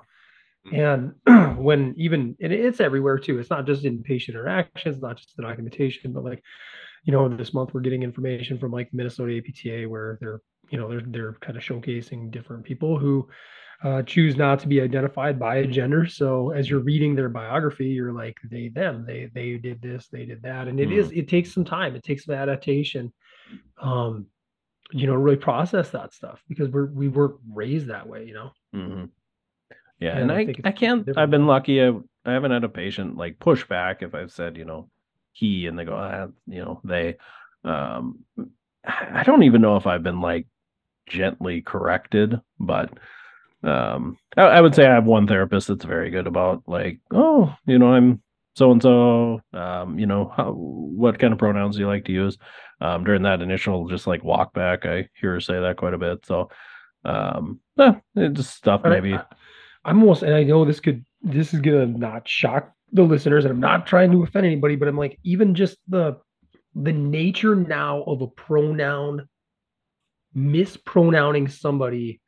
[0.72, 1.14] And
[1.58, 3.38] when even and it's everywhere too.
[3.38, 6.42] It's not just in patient interactions, not just the documentation, but like,
[7.04, 10.40] you know, this month we're getting information from like Minnesota APTA where they're,
[10.70, 13.28] you know, they're they're kind of showcasing different people who
[13.82, 16.06] uh, choose not to be identified by a gender.
[16.06, 20.26] So as you're reading their biography, you're like they them they they did this they
[20.26, 21.96] did that, and it is it takes some time.
[21.96, 23.12] It takes some adaptation,
[23.80, 24.26] um,
[24.92, 28.34] you know, to really process that stuff because we're we weren't raised that way, you
[28.34, 28.50] know.
[28.72, 29.04] hmm
[30.00, 31.04] Yeah, Yeah, and I I, I, can't.
[31.06, 31.18] different.
[31.18, 31.82] I've been lucky.
[31.82, 31.90] I,
[32.24, 34.88] I haven't had a patient like push back if I've said, you know,
[35.32, 37.16] he, and they go, ah, you know, they.
[37.64, 38.24] Um,
[38.86, 40.46] I don't even know if I've been like
[41.06, 42.90] gently corrected, but
[43.62, 47.54] um, I, I would say I have one therapist that's very good about like, oh,
[47.66, 48.22] you know, I'm
[48.56, 49.40] so and so.
[49.52, 52.38] Um, you know, how, what kind of pronouns do you like to use?
[52.80, 55.98] Um, during that initial just like walk back, I hear her say that quite a
[55.98, 56.24] bit.
[56.24, 56.48] So,
[57.04, 59.18] um, yeah, it's just stuff But I- maybe.
[59.84, 63.52] I'm almost, and I know this could, this is gonna not shock the listeners, and
[63.52, 66.18] I'm not trying to offend anybody, but I'm like, even just the,
[66.74, 69.28] the nature now of a pronoun,
[70.34, 72.20] mispronouncing somebody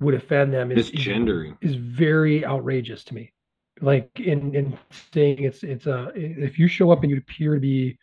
[0.00, 1.56] would offend them is, is, Misgendering.
[1.60, 3.32] is very outrageous to me.
[3.80, 4.78] Like in in
[5.12, 7.98] saying it's it's a if you show up and you appear to be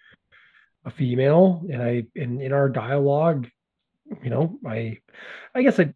[0.85, 3.47] a female, and I in in our dialogue,
[4.23, 4.99] you know, I
[5.53, 5.93] I guess I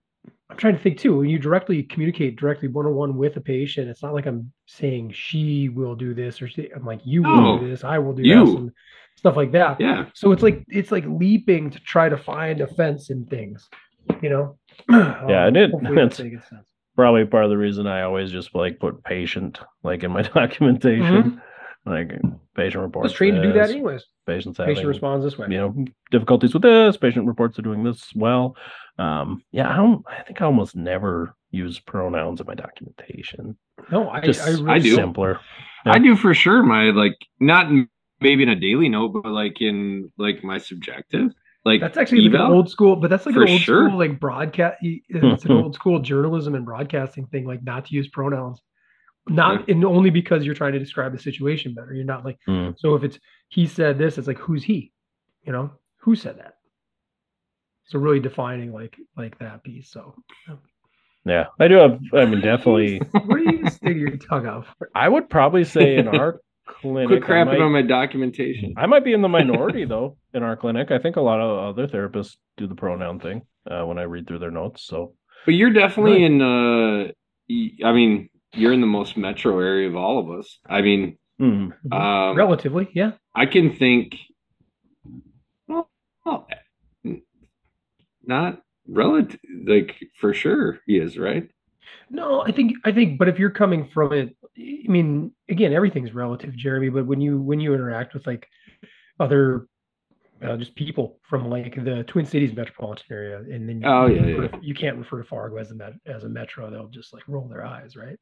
[0.49, 1.17] I'm trying to think too.
[1.17, 4.51] When you directly communicate directly one on one with a patient, it's not like I'm
[4.67, 7.97] saying she will do this or she, I'm like you will No, do this, I
[7.99, 8.45] will do you.
[8.45, 8.71] this, and
[9.15, 9.79] stuff like that.
[9.79, 10.05] Yeah.
[10.13, 13.69] So it's like it's like leaping to try to find offense in things,
[14.21, 14.57] you know.
[14.89, 15.71] Yeah, Um, it did.
[15.81, 16.67] that's It's- making sense.
[16.97, 21.41] Probably part of the reason I always just like put patient like in my documentation,
[21.85, 22.09] like
[22.55, 23.03] patient I reports.
[23.05, 24.03] was trained to do that anyways.
[24.27, 25.47] Patients having Patient responds this way.
[25.49, 26.97] you know difficulties with this.
[26.97, 28.55] Patient reports are doing this well.
[28.99, 30.03] Um, yeah, I don't.
[30.07, 33.57] I think I almost never use pronouns in my documentation.
[33.91, 34.95] No, I, Just I, really, I do.
[34.95, 35.39] simpler.
[35.85, 35.93] Yeah.
[35.93, 36.61] I do for sure.
[36.63, 37.67] My like not
[38.19, 41.31] maybe in a daily note, but like in like my subjective.
[41.63, 43.87] Like That's actually like an old school, but that's like For an old sure.
[43.87, 44.77] school like broadcast.
[44.81, 48.59] It's an old school journalism and broadcasting thing, like not to use pronouns.
[49.27, 51.93] Not and only because you're trying to describe the situation better.
[51.93, 52.75] You're not like Mm.
[52.77, 53.19] so if it's
[53.49, 54.91] he said this, it's like who's he?
[55.43, 56.55] You know who said that?
[57.85, 59.91] So really defining like like that piece.
[59.91, 60.15] So
[61.25, 61.99] Yeah, I do have.
[62.13, 62.99] I mean, definitely.
[63.11, 64.89] what are you sticking your tongue out for?
[64.95, 68.73] I would probably say in our clinic, Quit I crapping might- on my documentation.
[68.77, 70.89] I might be in the minority though in our clinic.
[70.89, 74.25] I think a lot of other therapists do the pronoun thing uh, when I read
[74.27, 74.83] through their notes.
[74.83, 75.13] So
[75.45, 76.31] But you're definitely Right.
[76.31, 77.11] in uh
[77.49, 80.59] y- I mean, you're in the most metro area of all of us.
[80.67, 81.71] I mean, mhm.
[81.91, 83.11] um Relatively, yeah.
[83.35, 84.15] I can think
[85.67, 85.89] well,
[86.25, 86.47] Well,
[88.25, 91.49] not relative, like for sure he is, right?
[92.09, 96.13] No, I think I think, but if you're coming from it, I mean, again, everything's
[96.13, 96.89] relative, Jeremy.
[96.89, 98.47] But when you when you interact with like
[99.19, 99.67] other
[100.43, 104.15] uh, just people from like the Twin Cities metropolitan area, and then you, Oh, you
[104.15, 104.47] yeah, refer yeah.
[104.59, 107.23] to- you can't refer to Fargo as a met, as a metro; they'll just like
[107.27, 108.17] roll their eyes, right?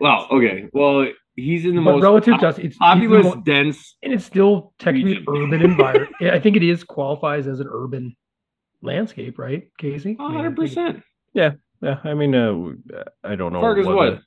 [0.00, 0.68] Well, okay.
[0.72, 3.96] Well, he's in the but most relative to us, it's it's the populous, mo- dense.
[4.02, 5.26] and it's still technically region.
[5.28, 6.14] urban environment.
[6.20, 8.16] I think it is qualifies as an urban
[8.82, 10.16] landscape, right, Casey?
[10.18, 11.02] I mean, I hundred think it- percent.
[11.34, 11.50] Yeah,
[11.82, 11.98] Yeah.
[12.04, 13.60] I mean, uh, I don't know.
[13.60, 14.20] Fargo's what?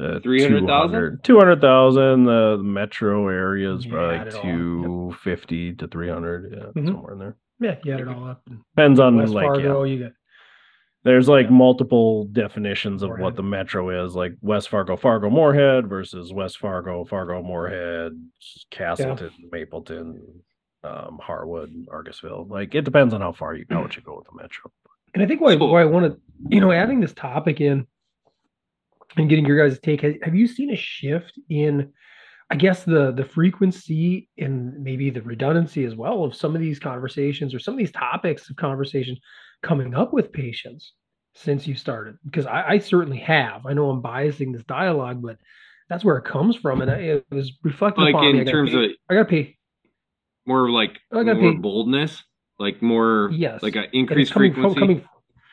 [0.00, 1.20] Uh, 300,000?
[1.22, 2.24] 200,000.
[2.24, 6.52] The metro area is Yeah, probably add like it all 250 to 300.
[6.56, 6.86] Yeah, Mhm.
[6.86, 7.36] somewhere in there.
[7.60, 8.42] Yeah, you add it all up.
[8.74, 9.92] Depends on West like, Fargo, yeah.
[9.94, 10.12] you got
[11.04, 13.24] There's like multiple definitions of Moorhead.
[13.24, 18.12] what the metro is, like West Fargo, Fargo, Moorhead versus West Fargo, Fargo, Moorhead,
[18.70, 20.22] Casselton, Mapleton,
[20.84, 22.48] um, Harwood, Argusville.
[22.48, 24.70] Like it depends on how far you go, you go with the metro.
[25.14, 27.86] And I think why, why I want to, you know, adding this topic in
[29.16, 30.02] and getting your guys' take.
[30.22, 31.92] Have you seen a shift in,
[32.52, 36.78] I guess the the frequency and maybe the redundancy as well of some of these
[36.78, 39.16] conversations or some of these topics of conversation
[39.62, 40.92] coming up with patients
[41.34, 42.16] since you started?
[42.26, 43.64] Because I, I certainly have.
[43.64, 45.38] I know I'm biasing this dialogue, but
[45.88, 48.36] that's where it comes from, and I, it was reflected Like upon.
[48.36, 49.56] In terms pay- of I got to pay.
[50.46, 52.22] more like more pay- boldness,
[52.58, 54.74] like more Yes, like an increased coming frequency.
[54.74, 55.04] from coming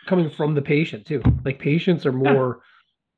[0.06, 1.22] coming from the patient too.
[1.45, 2.60] Like patients are more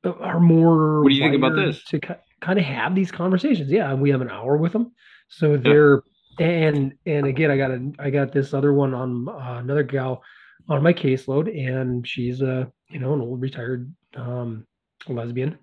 [0.04, 1.02] are more.
[1.02, 1.82] What do you think about this?
[1.86, 1.98] To
[2.42, 3.70] kind of have these conversations?
[3.70, 4.92] Yeah, we have an hour with them,
[5.28, 6.02] so they're
[6.38, 10.22] and and again, I got a I got this other one on uh, another gal
[10.68, 14.66] on my caseload, and she's a you know an old retired um,
[15.08, 15.56] lesbian,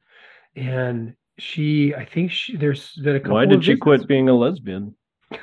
[0.55, 3.35] and she I think she there's been a couple.
[3.35, 4.95] Why did she visits- quit being a lesbian?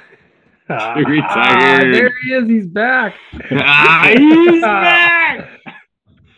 [0.69, 1.95] Ah, Retired.
[1.95, 2.49] there he is.
[2.49, 3.15] He's back.
[3.53, 5.49] ah, he's back.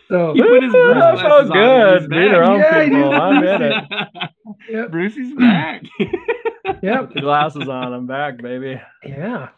[0.07, 3.11] So He put his Woo, Bruce I glasses felt on, good being around Yeah, people.
[3.11, 3.73] I'm in it.
[4.69, 4.91] Yep.
[4.91, 5.83] Brucey's back.
[6.81, 7.13] Yep.
[7.13, 7.93] The glasses on.
[7.93, 8.79] I'm back, baby.
[9.03, 9.49] Yeah.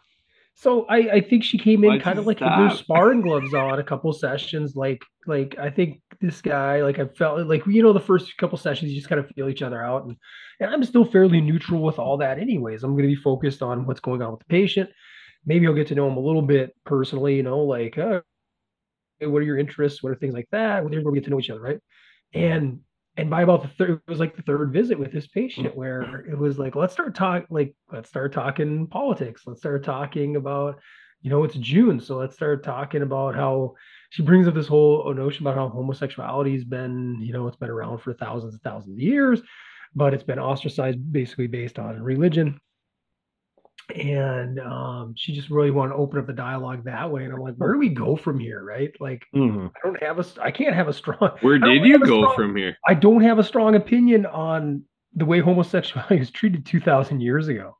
[0.54, 3.54] So I, I think she came in Why'd kind of like with her sparring gloves
[3.54, 4.74] on a couple sessions.
[4.76, 8.58] Like like I think this guy like I felt like you know the first couple
[8.58, 10.16] sessions you just kind of feel each other out and
[10.60, 12.82] and I'm still fairly neutral with all that anyways.
[12.82, 14.90] I'm going to be focused on what's going on with the patient.
[15.44, 18.20] Maybe I'll get to know him a little bit personally, you know, like uh,
[19.20, 20.02] what are your interests?
[20.02, 20.82] What are things like that?
[20.82, 21.80] We're going to get to know each other, right?
[22.34, 22.80] And
[23.16, 25.76] and by about the third, it was like the third visit with this patient mm.
[25.76, 29.42] where it was like, let's start talk, like let's start talking politics.
[29.46, 30.80] Let's start talking about,
[31.20, 33.74] you know, it's June, so let's start talking about how
[34.10, 37.70] she brings up this whole notion about how homosexuality has been, you know, it's been
[37.70, 39.42] around for thousands and thousands of years,
[39.94, 42.58] but it's been ostracized basically based on religion.
[43.94, 47.24] And um, she just really wanted to open up the dialogue that way.
[47.24, 48.90] And I'm like, where do we go from here, right?
[49.00, 49.68] Like, Mhm.
[49.74, 51.30] I don't have a, I can't have a strong.
[51.40, 52.76] Where did you go strong- from here?
[52.86, 54.84] I don't have a strong opinion on
[55.14, 57.76] the way homosexuality was treated 2,000 years ago.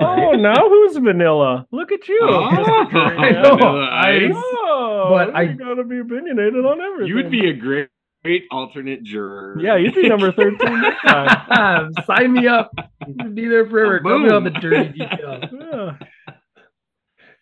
[0.00, 1.66] Oh, now who's vanilla?
[1.70, 2.18] Look at you.
[2.22, 4.32] Oh, I know, I- Ice.
[4.34, 7.08] Oh, But but I- I gotta be opinionated on everything.
[7.08, 7.88] You would be a great,
[8.24, 9.56] great alternate juror.
[9.60, 11.92] yeah, you'd be number thirteen next time.
[12.06, 12.72] Sign me up.
[13.34, 14.00] Be there forever.
[14.00, 14.60] Tell me all the Boom.
[14.60, 15.44] dirty details.
[15.52, 15.92] Yeah.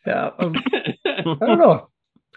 [0.05, 0.57] Yeah, um,
[1.07, 1.89] I don't know.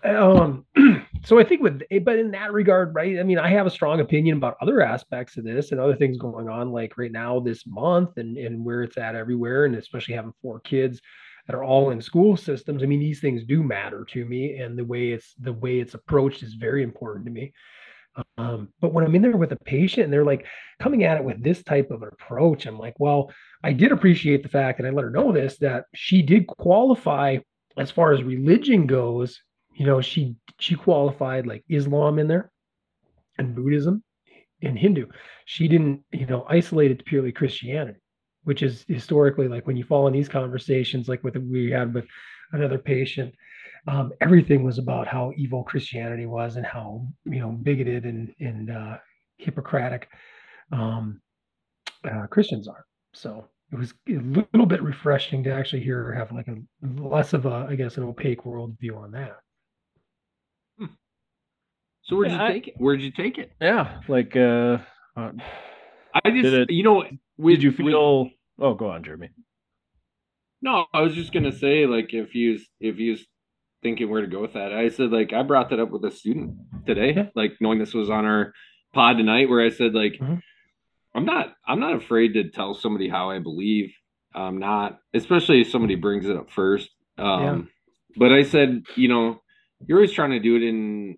[0.03, 0.65] Um,
[1.23, 3.17] so I think with, but in that regard, right?
[3.17, 6.19] I mean, I have a strong opinion about other aspects of this and other things
[6.19, 10.13] going on, like right now this month, and and where it's at everywhere, and especially
[10.13, 11.01] having four kids
[11.47, 12.83] that are all in school systems.
[12.83, 15.95] I mean, these things do matter to me, and the way it's the way it's
[15.95, 17.51] approached is very important to me.
[18.37, 20.45] Um, but when I'm in there with a patient and they're like
[20.79, 23.31] coming at it with this type of approach, I'm like, well,
[23.63, 27.37] I did appreciate the fact, and I let her know this that she did qualify
[27.77, 29.41] as far as religion goes.
[29.75, 32.51] You know, she she qualified like Islam in there,
[33.37, 34.03] and Buddhism,
[34.61, 35.07] and Hindu.
[35.45, 37.99] She didn't, you know, isolate it to purely Christianity,
[38.43, 42.05] which is historically like when you fall in these conversations, like with we had with
[42.51, 43.33] another patient,
[43.87, 48.71] um, everything was about how evil Christianity was and how you know bigoted and and
[48.71, 48.97] uh,
[49.37, 50.09] Hippocratic
[50.71, 51.21] um,
[52.03, 52.85] uh, Christians are.
[53.13, 56.55] So it was a little bit refreshing to actually hear her have like a
[57.01, 59.37] less of a, I guess, an opaque worldview on that.
[62.03, 62.75] so where'd you Yeah, I- take it?
[62.77, 63.51] Where'd you take it?
[63.59, 64.77] Yeah, like uh,
[65.17, 65.31] uh
[66.23, 67.03] I just, Did it- you know,
[67.37, 68.29] with, did you with- feel?
[68.59, 69.29] Oh, go on, Jeremy.
[70.61, 73.17] No, I was just gonna say, like, if you if you
[73.85, 76.09] thinking where to go with that, I said, like, I brought that up with a
[76.11, 76.55] student
[76.87, 77.27] today, Yeah.
[77.35, 78.51] like, knowing this was on our
[78.93, 80.41] pod tonight, where I said, like, Mhm.
[81.13, 83.93] I'm not, I'm not afraid to tell somebody how I believe.
[84.33, 86.89] I'm not, especially if somebody brings it up first.
[87.19, 87.69] Um,
[88.17, 89.39] but I said, you know,
[89.85, 91.17] you're always trying to do it in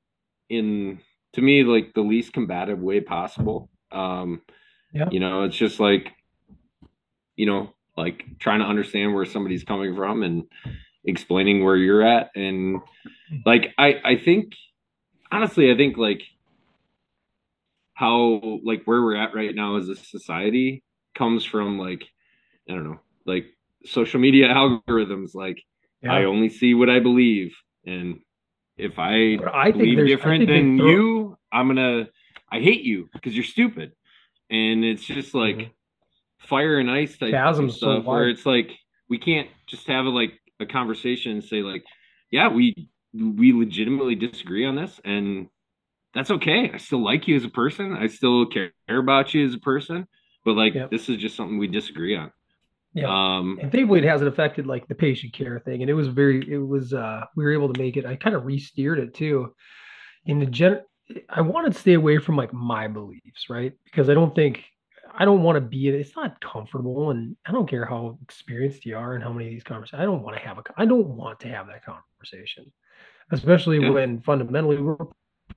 [0.49, 0.99] in
[1.33, 3.69] to me like the least combative way possible.
[3.91, 4.41] Um,
[4.93, 5.09] Yeah.
[5.09, 6.11] you know, it's just like,
[7.37, 10.43] you know, like trying to understand where somebody's coming from and
[11.07, 12.81] explaining where you're at, and
[13.45, 14.53] like I I think
[15.31, 16.21] honestly, I think like
[17.93, 20.83] how like where we're at right now as a society
[21.15, 22.03] comes from like
[22.69, 23.45] I don't know, like
[23.85, 25.33] social media algorithms.
[25.33, 25.63] Like
[26.03, 27.55] I only see what I believe,
[27.85, 28.19] and
[28.77, 32.09] if I I think believe I different think than throw- you, I'm gonna
[32.51, 33.93] I hate you because you're stupid,
[34.49, 35.71] and it's just like Mhm.
[36.39, 38.71] fire and ice type Chasm's so stuff where it's like
[39.09, 41.83] we can't just have a like a conversation and say like,
[42.31, 45.47] yeah, we we legitimately disagree on this, and
[46.13, 46.71] that's okay.
[46.73, 47.93] I still like you as a person.
[47.93, 50.07] I still care about you as a person,
[50.45, 50.91] but like Yep.
[50.91, 52.31] this is just something we disagree on.
[52.93, 53.07] Yeah.
[53.09, 56.51] Um, and thankfully it hasn't affected like the patient care thing and it was very
[56.51, 59.53] it was uh we were able to make it i kind of re-steered it too
[60.25, 60.79] in the gen
[61.29, 64.63] i wanted to stay away from like my beliefs right because i don't think
[65.17, 68.95] i don't want to be it's not comfortable and i don't care how experienced you
[68.95, 71.07] are and how many of these conversations i don't want to have a i don't
[71.07, 72.71] want to have that conversation
[73.31, 73.89] especially Yeah.
[73.89, 74.95] when fundamentally we're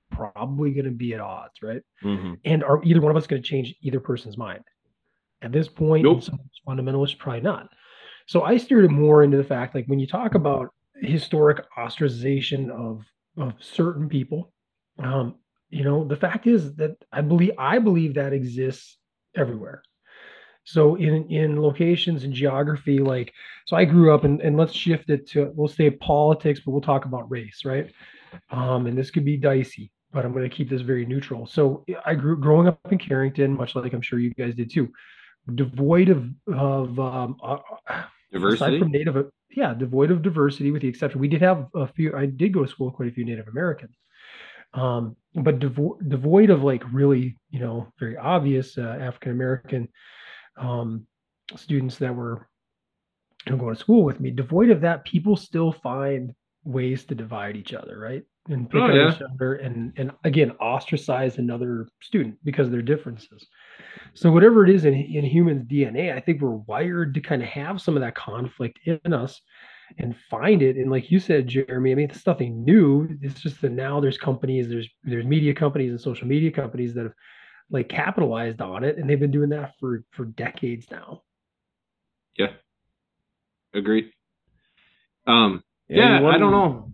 [0.09, 2.39] probably going to be at odds right Mhm.
[2.45, 4.63] and are either one of us going to change either person's mind?
[5.43, 6.21] At this point, Nope.
[6.21, 7.67] some fundamentalists probably not.
[8.27, 12.69] So I steered it more into the fact, like when you talk about historic ostracization
[12.69, 13.03] of
[13.37, 14.53] of certain people,
[14.99, 15.35] um,
[15.69, 18.97] you know, the fact is that I believe I believe that exists
[19.35, 19.83] everywhere.
[20.63, 23.33] So in in locations and geography, like
[23.65, 26.81] so I grew up and, and let's shift it to we'll say politics, but we'll
[26.81, 27.91] talk about race, right?
[28.49, 31.47] Um, and this could be dicey, but I'm going to keep this very neutral.
[31.47, 34.89] So I grew growing up in Carrington, much like I'm sure you guys did too,
[35.55, 37.57] devoid of of um, uh,
[37.89, 38.79] aside diversity.
[38.79, 42.15] from Native, yeah, devoid of diversity, with the exception we did have a few.
[42.15, 43.95] I did go to school with quite a few Native Americans,
[44.73, 49.87] um, but devo- devoid of like really, you know, very obvious uh, African American
[50.57, 51.05] um,
[51.55, 52.47] students that were
[53.47, 54.31] going to school with me.
[54.31, 58.23] Devoid of that, people still find ways to divide each other, right?
[58.49, 59.15] And pick Oh, on yeah.
[59.15, 63.45] each other, and and again ostracize another student because of their differences.
[64.15, 67.47] So whatever it is in in human DNA, I think we're wired to kind of
[67.49, 69.39] have some of that conflict in us
[69.97, 70.77] and find it.
[70.77, 73.07] And like you said, Jeremy, I mean, it's nothing new.
[73.21, 77.03] It's just that now there's companies, there's there's media companies and social media companies that
[77.03, 77.13] have
[77.69, 81.23] like capitalized on it, and they've been doing that for for decades now.
[82.37, 82.53] Yeah.
[83.73, 84.11] Agreed.
[85.27, 86.91] Um, you yeah, I don't know.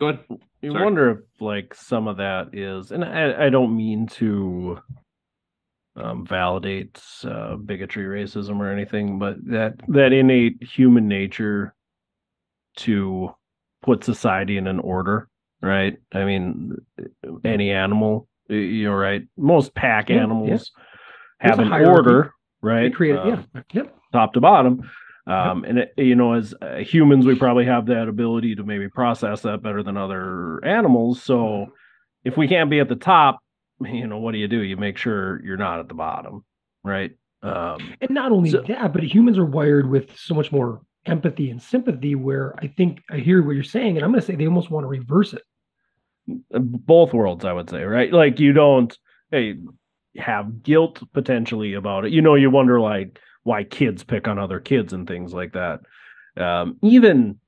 [0.00, 0.24] Go ahead.
[0.62, 0.84] You Sorry.
[0.84, 4.78] wonder if like some of that is, and I, I don't mean to
[5.96, 11.74] um, validate uh, bigotry, racism, or anything, but that that innate human nature
[12.76, 13.30] to
[13.82, 15.28] put society in an order,
[15.62, 15.96] right?
[16.12, 16.76] I mean,
[17.44, 19.22] any animal, you're right.
[19.36, 20.22] Most pack Yeah, yeah.
[20.22, 20.70] animals There's
[21.38, 23.00] have an order, They right?
[23.00, 24.88] Um, yeah, yep, top to bottom.
[25.26, 28.88] Um, and it, you know, as uh, humans, we probably have that ability to maybe
[28.88, 31.22] process that better than other animals.
[31.22, 31.68] So
[32.24, 33.40] if we can't be at the top,
[33.80, 34.60] you know, what do you do?
[34.60, 36.44] You make sure you're not at the bottom,
[36.82, 37.12] right?
[37.42, 41.50] Um, and not only So- that, but humans are wired with so much more empathy
[41.50, 42.14] and sympathy.
[42.14, 44.70] Where I think I hear what you're saying, and I'm going to say they almost
[44.70, 45.42] want to reverse it.
[46.26, 48.12] both worlds, I would say, right?
[48.12, 48.96] Like you don't,
[49.30, 49.56] hey,
[50.16, 52.12] have guilt potentially about it.
[52.12, 55.80] You know, you wonder like why kids pick on other kids and things like that.
[56.36, 57.38] Um, even,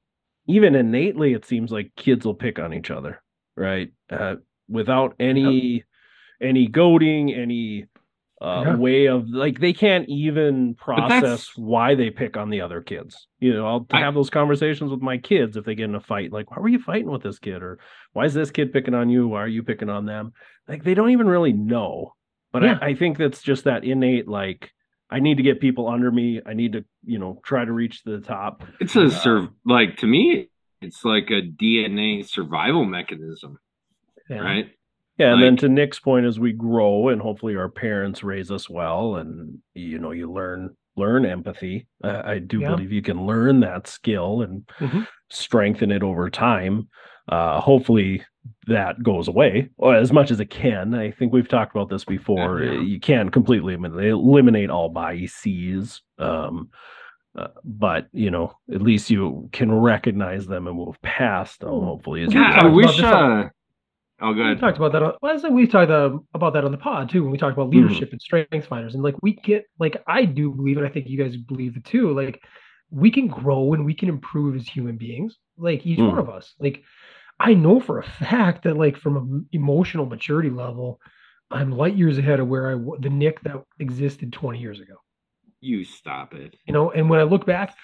[0.47, 3.23] even innately, it seems like kids will pick on each other,
[3.57, 3.91] right?
[4.11, 4.37] Uh,
[4.69, 5.85] without any,
[6.41, 7.87] any goading, any
[8.43, 8.76] uh, Yeah.
[8.76, 13.26] way of like they can't even process why they pick on the other kids.
[13.41, 16.01] You know, I'll I- have those conversations with my kids if they get in a
[16.01, 16.32] fight.
[16.32, 17.62] Like, why were you fighting with this kid?
[17.62, 17.78] Or
[18.12, 19.26] why is this kid picking on you?
[19.28, 20.32] Why are you picking on them?
[20.68, 22.14] Like they don't even really know.
[22.53, 22.78] But Yeah.
[22.82, 24.70] I, I think that's just that innate like
[25.09, 26.41] I need to get people under me.
[26.45, 28.64] I need to, you know, try to reach the top.
[28.80, 30.49] It's a sur- like to me,
[30.82, 33.59] it's like a DNA survival mechanism,
[34.28, 34.39] Yeah.
[34.41, 34.66] right?
[35.19, 38.69] Yeah, and then to Nic's point, as we grow and hopefully our parents raise us
[38.69, 41.87] well, and you know, you learn learn empathy.
[42.03, 42.71] Uh, I do Yeah.
[42.71, 45.07] believe you can learn that skill and Mhm.
[45.31, 46.89] strengthen it over time.
[47.29, 48.23] Uh, hopefully,
[48.67, 50.95] that goes away or as much as it can.
[50.95, 52.62] I think we've talked about this before.
[52.62, 52.81] Yeah.
[52.81, 56.01] You can't completely eliminate, eliminate all biases.
[56.19, 56.69] Um,
[57.37, 61.69] uh, but you know, at least you can recognize them and move past them.
[61.71, 63.03] Hopefully, as we you Yeah, I wish.
[63.03, 63.49] Uh,
[64.21, 64.59] oh, We good.
[64.61, 65.03] talked about that.
[65.03, 65.91] On, well, we talked
[66.35, 69.03] about that on the pod too when we talked about leadership and strengths finders, and
[69.03, 72.12] like we get like I do believe, and I think you guys believe it too.
[72.14, 72.43] Like
[72.91, 75.37] we can grow and we can improve as human beings.
[75.59, 76.09] like each Hmm.
[76.09, 76.55] one of us.
[76.61, 76.83] Like
[77.41, 81.01] I know for a fact that like from an emotional maturity level,
[81.51, 84.95] I'm light years ahead of where I the Nic that existed 20 years ago.
[85.61, 86.55] You stop it.
[86.67, 87.75] You know, and when I look back,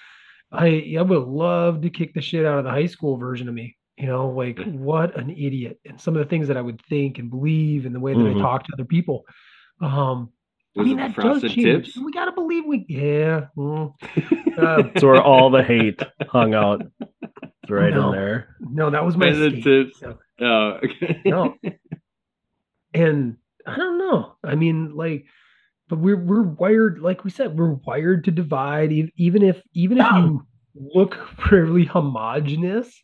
[0.51, 3.55] I I would love to kick the shit out of the high school version of
[3.55, 3.75] me.
[3.97, 7.19] You know, like what an idiot, and some of the things that I would think
[7.19, 8.37] and believe, and the way that Mhm.
[8.37, 9.23] I talk to other people.
[9.81, 10.29] Um,
[10.77, 11.55] I mean, that does change.
[11.93, 11.97] tips?
[11.97, 13.47] We gotta believe we, yeah.
[13.55, 13.93] mm.
[14.57, 16.81] Uh, It's where all the hate hung out.
[17.69, 18.07] Right No.
[18.09, 18.55] in there.
[18.59, 19.63] no, that was my And the escape.
[19.63, 20.01] tips.
[20.01, 20.17] No.
[20.41, 21.21] Oh, okay.
[21.25, 21.55] no.
[22.93, 24.35] And I don't know.
[24.43, 25.25] I mean, like,
[25.89, 28.91] but we're we're wired, like we said, we're wired to divide.
[29.15, 31.15] Even if even if you look
[31.49, 33.03] fairly homogenous,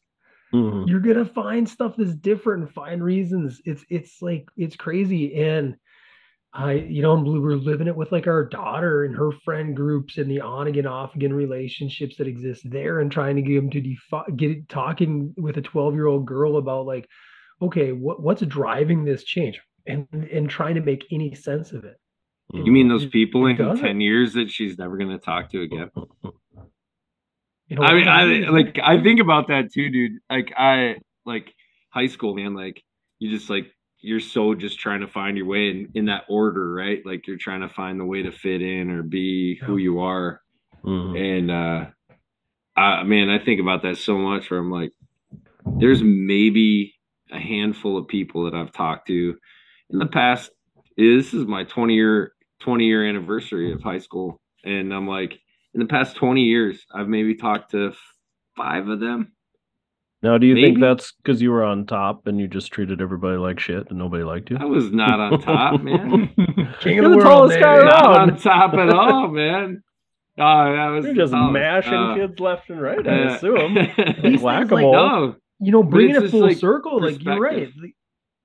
[0.53, 0.87] Mhm.
[0.87, 3.61] you're gonna find stuff that's different and find reasons.
[3.65, 5.35] It's it's like it's crazy.
[5.43, 5.75] And
[6.51, 10.29] I, you know, we're living it with like our daughter and her friend groups and
[10.29, 13.81] the on again, off again relationships that exist there, and trying to get them to
[13.81, 17.07] defi- get it, talking with a 12 year old girl about like,
[17.61, 21.97] okay, what what's driving this change, and and trying to make any sense of it.
[22.51, 25.91] You mean those people in 10 years that she's never going to talk to again?
[27.69, 30.13] You know, I mean, I like I think about that too, dude.
[30.29, 30.95] Like I
[31.25, 31.53] like
[31.89, 32.55] high school, man.
[32.55, 32.83] Like
[33.19, 36.73] you just like you're so just trying to find your way in, in that order,
[36.73, 37.05] right?
[37.05, 40.41] Like you're trying to find the way to fit in or be who you are.
[40.83, 41.39] Mhm.
[41.39, 41.85] And uh
[42.75, 44.91] I man, I think about that so much where I'm like,
[45.77, 46.95] there's maybe
[47.31, 49.37] a handful of people that I've talked to
[49.91, 50.49] in the past.
[50.97, 54.39] This is my 20 year 20 year anniversary of high school.
[54.65, 55.39] And I'm like,
[55.73, 57.93] in the past 20 years, I've maybe talked to
[58.55, 59.33] five of them.
[60.21, 63.37] Now, do you think that's because you were on top and you just treated everybody
[63.37, 64.57] like shit and nobody liked you?
[64.59, 66.35] I was not on top, man.
[66.81, 67.85] King You're of the, the world, tallest guy around.
[67.85, 69.81] not on top at all, man.
[70.37, 71.53] Oh, that was You're just tallest.
[71.53, 73.75] mashing Uh, kids left and right, I assume.
[74.23, 77.69] These things, like, no, you know, bringing it's it full like, circle, like you're right.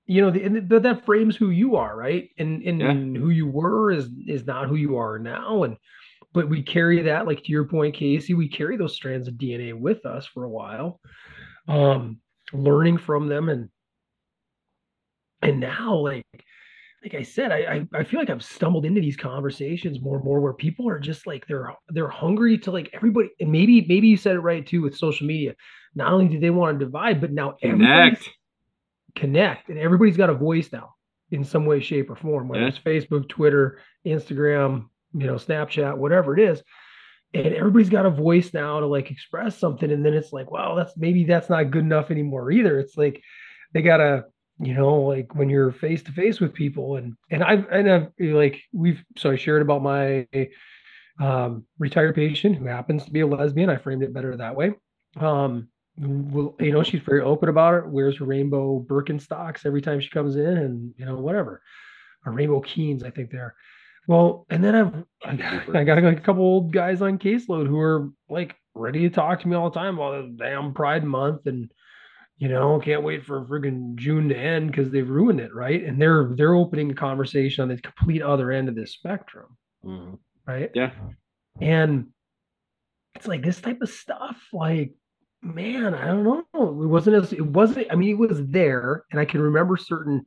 [0.05, 2.29] You know, the, and that that frames who you are, right?
[2.37, 5.63] And and who you were is is not who you are now.
[5.63, 5.77] And
[6.35, 9.73] but we carry that, like to your point, Casey, we carry those strands of DNA
[9.73, 10.99] with us for a while,
[11.67, 12.19] um,
[12.53, 13.69] learning from them, and
[15.41, 16.25] and now, like
[17.03, 20.25] like I said, I, I I feel like I've stumbled into these conversations more and
[20.25, 23.29] more where people are just like they're they're hungry to like everybody.
[23.39, 25.55] And maybe maybe you said it right too with social media.
[25.95, 28.29] Not only do they want to divide, but now connect.
[29.15, 30.93] connect and everybody's got a voice now
[31.31, 32.67] in some way shape or form whether Yeah.
[32.69, 36.61] it's facebook twitter instagram you know snapchat whatever it is
[37.33, 40.75] and everybody's got a voice now to like express something and then it's like well
[40.75, 43.21] that's maybe that's not good enough anymore either it's like
[43.73, 44.25] they gotta
[44.59, 48.07] you know like when you're face to face with people and and i've and i've
[48.19, 50.27] like we've so i shared about my
[51.19, 54.73] um retired patient who happens to be a lesbian i framed it better that way
[55.19, 57.87] um well, you know, she's very open about it.
[57.87, 61.61] Wears her rainbow Birkenstocks every time she comes in, and you know, whatever.
[62.25, 63.55] Or rainbow Keens, I think they're.
[64.07, 64.93] Well, and then I've
[65.23, 68.99] I, got- I got like a couple old guys on caseload who are like ready
[69.01, 71.71] to talk to me all the time about the damn Pride Month, and
[72.37, 75.83] you know, can't wait for friggin' June to end because they've ruined it, right?
[75.83, 80.19] And they're they're opening a conversation on the complete other end of this spectrum, Mhm.
[80.45, 80.69] right?
[80.75, 80.91] Yeah.
[81.61, 82.07] And
[83.15, 84.93] it's like this type of stuff, like,
[85.41, 86.43] man, I don't know.
[86.83, 90.25] It wasn't as it wasn't, I mean, it was there, and I can remember certain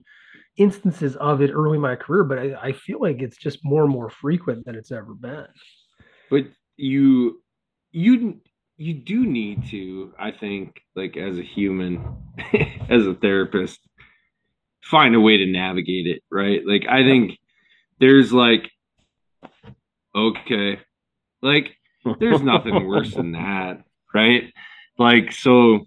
[0.59, 3.83] instances of it early in my career, but I, I feel like it's just more
[3.85, 5.47] and more frequent than it's ever been.
[6.31, 6.45] but
[6.77, 7.41] you
[7.93, 8.41] you
[8.77, 12.01] you do need to i think like as a human
[12.89, 13.81] as a therapist
[14.85, 16.61] find a way to navigate it right?
[16.67, 17.39] Like i think
[17.99, 18.71] there's like
[20.15, 20.79] okay
[21.43, 21.77] like
[22.21, 23.83] there's nothing worse than that
[24.15, 24.53] right?
[24.99, 25.87] Like so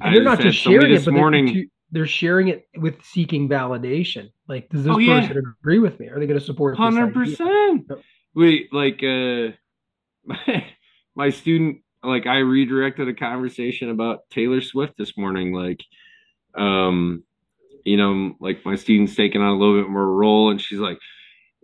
[0.00, 4.30] And they're not just sharing it, but morning they're, sharing it with seeking validation.
[4.48, 5.20] Like, does this Oh, yeah.
[5.28, 6.08] person agree with me?
[6.08, 7.90] Are they going to support Hundred percent.
[8.34, 9.52] Wait, like uh,
[10.24, 10.66] my,
[11.14, 15.52] my student, like I redirected a conversation about Taylor Swift this morning.
[15.52, 15.82] Like,
[16.56, 17.22] um,
[17.84, 20.98] you know, like my student's taking on a little bit more role, and she's like,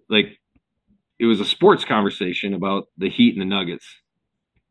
[0.08, 0.38] like,
[1.18, 3.86] it was a sports conversation about the Heat and the Nuggets,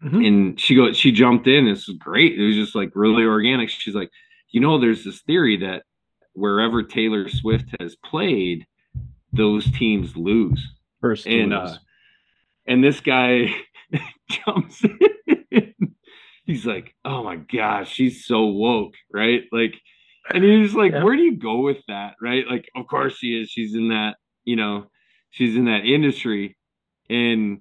[0.04, 0.28] Mhm.
[0.28, 1.66] and she goes, she jumped in.
[1.66, 2.38] This was great.
[2.40, 3.70] It was just like really organic.
[3.70, 4.12] She's like,
[4.50, 5.84] you know, there's this theory that
[6.34, 8.66] wherever Taylor Swift has played,
[9.34, 10.66] those teams lose
[11.02, 11.76] First and uh,
[12.66, 13.54] and this guy
[14.30, 15.74] jumps in.
[16.46, 19.76] He's like, "Oh my gosh, she's so woke, right?" Like,
[20.30, 21.04] and he's like, Yeah.
[21.04, 23.50] "Where do you go with that, right?" Like, of course she is.
[23.50, 24.88] She's in that, you know,
[25.30, 26.58] she's in that industry,
[27.10, 27.60] and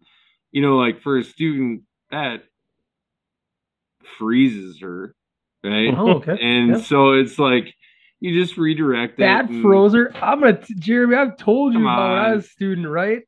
[0.52, 2.44] you know, like for a student that
[4.18, 5.14] freezes her
[5.64, 5.94] right?
[5.96, 6.38] Oh, okay.
[6.40, 6.76] And Yeah.
[6.78, 7.74] so it's like
[8.20, 10.10] you just redirect That and- frozer.
[10.22, 11.16] I'm gonna t- Jeremy.
[11.16, 13.22] I've told you about when I was a student, right?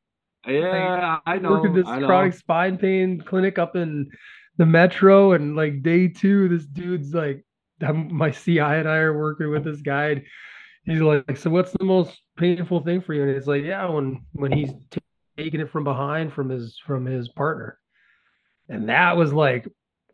[0.47, 1.63] Yeah, I know.
[1.63, 2.07] At this I know.
[2.07, 4.09] chronic spine pain clinic up in
[4.57, 7.45] the metro, and like day two, this dude's like,
[7.81, 10.07] I'm, my CI and I are working with this guy.
[10.09, 10.23] and
[10.85, 13.21] He's like, so what's the most painful thing for you?
[13.23, 14.99] And it's like, yeah, when when he's t-
[15.37, 17.77] taking it from behind from his from his partner,
[18.69, 19.67] and that was like,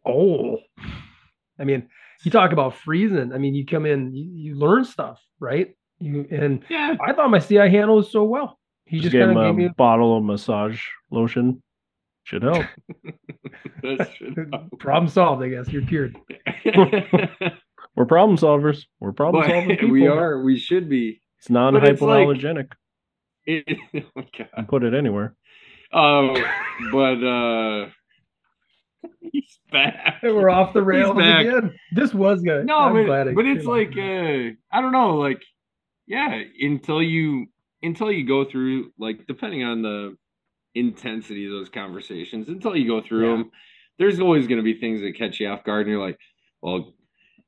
[0.06, 0.58] oh,
[1.60, 1.88] I mean,
[2.26, 3.32] you talk about freezing.
[3.34, 5.76] I mean, you come in, you, you learn stuff, right?
[6.00, 6.96] You and Yeah.
[7.06, 8.60] I thought my CI handle handled so well.
[8.86, 11.62] He Just just, gave kind him of a gave me bottle of massage lotion.
[12.24, 12.66] Should help.
[13.84, 14.50] That's true.
[14.80, 15.44] problem solved.
[15.44, 16.18] I guess you're cured.
[17.96, 18.84] We're problem solvers.
[19.00, 19.90] We're problem solving people.
[19.92, 20.42] we are.
[20.44, 21.22] We should be.
[21.40, 22.28] It's non But it's like-
[23.46, 23.64] It,
[23.96, 24.68] oh my You god.
[24.68, 25.36] put it anywhere.
[25.94, 26.34] Oh,
[26.92, 27.90] but uh,
[29.22, 30.20] he's back.
[30.22, 31.76] And we're off the rails again.
[31.92, 32.66] This was good.
[32.66, 35.42] No, I'm but, glad but it's like uh, I don't know, like
[36.08, 37.48] yeah, until you
[37.82, 40.16] until you go through like depending on the
[40.74, 43.38] intensity of those conversations, until you go through Yeah.
[43.38, 43.52] them,
[43.98, 46.20] there's always going to be things that catch you off guard, and you're like,
[46.62, 46.94] well,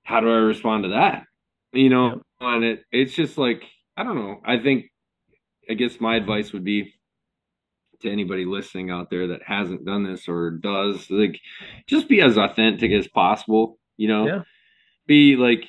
[0.04, 1.24] how do I respond to that?
[1.74, 3.64] You know, and it it's just like
[3.96, 4.42] I don't know.
[4.46, 4.86] I think
[5.70, 6.94] I guess my advice would be
[8.02, 11.40] to anybody listening out there that hasn't done this or does like
[11.88, 14.42] just be as authentic as possible you know Yeah.
[15.08, 15.66] be like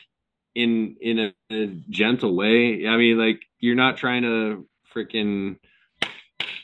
[0.54, 5.56] in in a, a gentle way i mean like you're not trying to freaking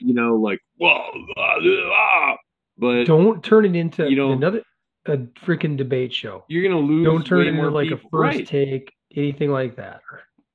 [0.00, 1.56] you know like whoa ah,
[1.92, 2.36] ah,
[2.78, 4.62] but don't turn it into you know- another
[5.06, 6.44] a freaking debate show.
[6.48, 8.46] you're gonna lose Don't turn it into like a first right.
[8.46, 10.00] take, anything like that.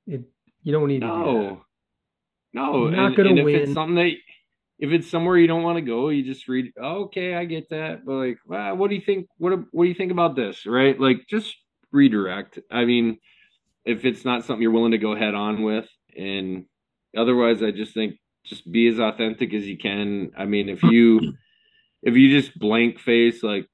[0.08, 0.22] It
[0.64, 1.18] you don't need to do that.
[1.24, 1.60] no
[2.52, 3.54] no You're not and, gonna and if win.
[3.60, 4.10] it's something that
[4.80, 8.04] if it's somewhere you don't want to go you just read okay i get that
[8.04, 10.66] but like well, what do you think what what do you think about this?
[10.66, 10.98] Right?
[10.98, 11.54] Like just
[11.92, 12.58] redirect.
[12.70, 13.18] I mean
[13.84, 16.64] if it's not something you're willing to go head on with and
[17.16, 20.30] otherwise i just think just be as authentic as you can.
[20.36, 21.34] I mean if you
[22.02, 23.66] if you just blank face like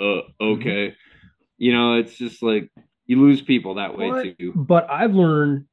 [0.00, 0.94] uh okay
[1.56, 2.70] you know it's just like
[3.06, 4.38] you lose people that way What?
[4.38, 4.52] too.
[4.54, 5.64] But I've learned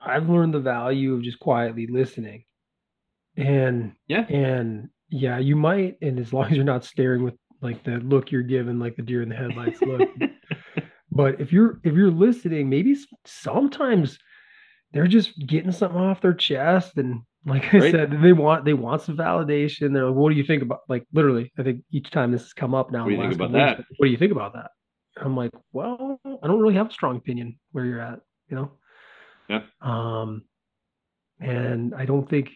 [0.00, 2.44] I've learned the value of just quietly listening.
[3.36, 7.84] And yeah and yeah, you might, and as long as you're not staring with like
[7.84, 10.08] the look you're given, like the deer in the headlights look.
[11.12, 14.18] but if you're if you're listening, maybe sometimes
[14.92, 17.90] they're just getting something off their chest, and like I Right.
[17.90, 19.92] said, they want they want some validation.
[19.92, 22.52] They're like, "What do you think about?" Like literally, I think each time this has
[22.52, 23.04] come up now.
[23.04, 23.86] What do you think about couple weeks, that?
[23.98, 24.70] What do you think about that?
[25.18, 28.72] I'm like, well, I don't really have a strong opinion where you're at, you know.
[29.48, 29.60] Yeah.
[29.82, 30.44] Um,
[31.42, 32.50] and I don't think,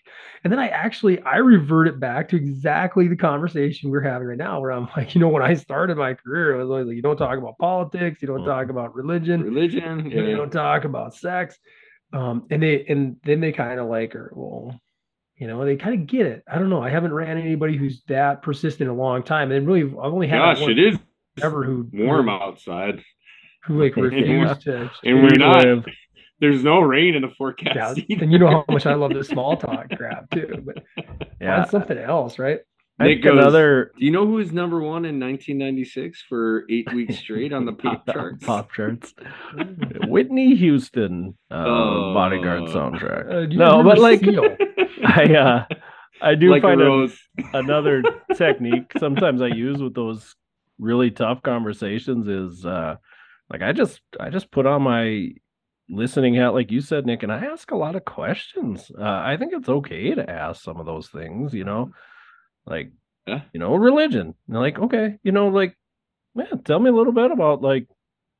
[0.45, 4.61] and then I actually I reverted back to exactly the conversation we're having right now,
[4.61, 7.03] where I'm like, you know, when I started my career, it was always like, you
[7.03, 8.47] don't talk about politics, you don't Mhm.
[8.47, 11.59] talk about religion, religion you yeah don't talk about sex.
[12.13, 14.81] Um, and they and then they kind of like are well,
[15.37, 16.43] you know, they kind of get it.
[16.51, 16.83] I don't know.
[16.83, 20.29] I haven't ran anybody who's that persistent in a long time, and really, I've only
[20.29, 20.99] had gosh it is
[21.43, 23.03] ever who warm who, outside
[23.65, 24.91] who like refused to.
[25.05, 25.95] and we're not Usually-
[26.41, 28.23] there's no rain in the forecast Yeah, either.
[28.25, 30.63] and you know how much I love this small talk crap too.
[30.65, 30.85] But
[31.41, 31.61] Yeah.
[31.63, 32.61] find something else, right?
[32.99, 37.19] Nic goes- another do you know who was number one in 1996 for eight weeks
[37.19, 39.15] straight on the pop Yeah, charts Pop charts.
[40.07, 42.15] Whitney Houston uh, Oh.
[42.15, 43.31] bodyguard soundtrack.
[43.53, 44.57] Uh, no, but like Seal?
[45.05, 45.65] I uh
[46.23, 47.19] I do like find a, rose
[47.53, 48.03] another
[48.35, 50.35] technique sometimes I use with those
[50.79, 52.97] really tough conversations is uh
[53.51, 55.33] like I just I just put on my
[55.89, 58.91] listening hat like you said Nic and I ask a lot of questions.
[58.99, 61.93] Uh I think it's okay to ask some of those things, you know.
[62.67, 62.93] Like
[63.27, 63.43] Yeah.
[63.53, 64.35] you know, religion.
[64.49, 65.77] And like okay, you know like
[66.35, 67.87] man, tell me a little bit about like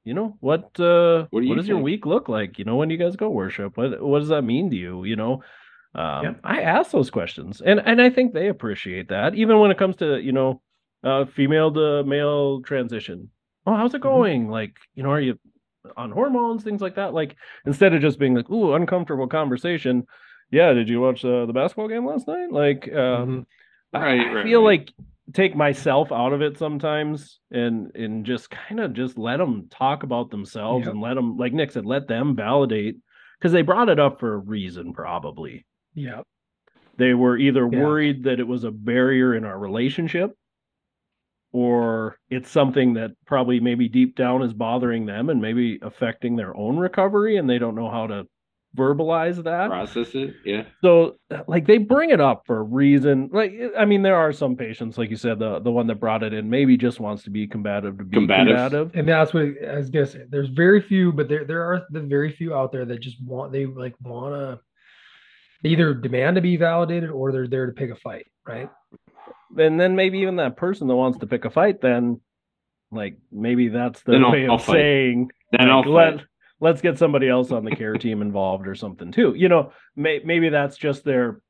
[0.05, 2.59] you know what uh What do you does your week look like?
[2.59, 3.77] You know, when you guys go worship?
[3.77, 5.43] What what does that mean to you, you know?
[5.95, 6.35] Um, Yeah.
[6.45, 9.97] I ask those questions, and and I think they appreciate that, even when it comes
[9.97, 10.61] to you know,
[11.05, 13.31] uh, female to male transition.
[13.67, 14.03] Oh, how's it Mhm.
[14.03, 14.49] going?
[14.51, 15.39] Like, you know, are you
[15.97, 17.15] on hormones, things like that?
[17.15, 20.07] Like, instead of just being like, "Ooh, uncomfortable conversation."
[20.51, 22.51] Yeah, did you watch uh, the basketball game last night?
[22.53, 23.47] Like, um,
[23.93, 24.81] I- Right, I, right, feel right.
[24.81, 24.93] like
[25.33, 30.03] take myself out of it sometimes, and and just kind of just let them talk
[30.03, 30.93] about themselves, Yep.
[30.95, 32.97] and let them, like Nic said, let them validate
[33.39, 36.23] because they brought it up for a reason, probably Yeah.
[36.97, 37.81] they were either Yeah.
[37.83, 40.33] worried that it was a barrier in our relationship
[41.57, 46.55] or it's something that probably maybe deep down is bothering them and maybe affecting their
[46.55, 48.27] own recovery and they don't know how to
[48.77, 49.69] verbalize that.
[49.69, 50.35] Process it.
[50.45, 50.65] Yeah.
[50.85, 51.17] So
[51.49, 53.31] like they bring it up for a reason.
[53.33, 56.23] Like I mean, there are some patients, like you said, the the one that brought
[56.23, 58.55] it in maybe just wants to be combative to be Combative.
[58.55, 58.91] combative.
[58.95, 60.25] And that's what I was gonna say.
[60.29, 63.51] There's very few, but there there are the very few out there that just want
[63.51, 64.61] they like wanna
[65.63, 68.69] they either demand to be validated or they're there to pick a fight, right?
[69.59, 72.21] And then maybe even that person that wants to pick a fight, then
[72.93, 76.27] like maybe that's the Then I'll- way I'll of saying Then I'll like, let, fight.
[76.61, 79.35] let's get somebody else on the care team involved or something too.
[79.37, 81.41] You know, may, maybe that's just their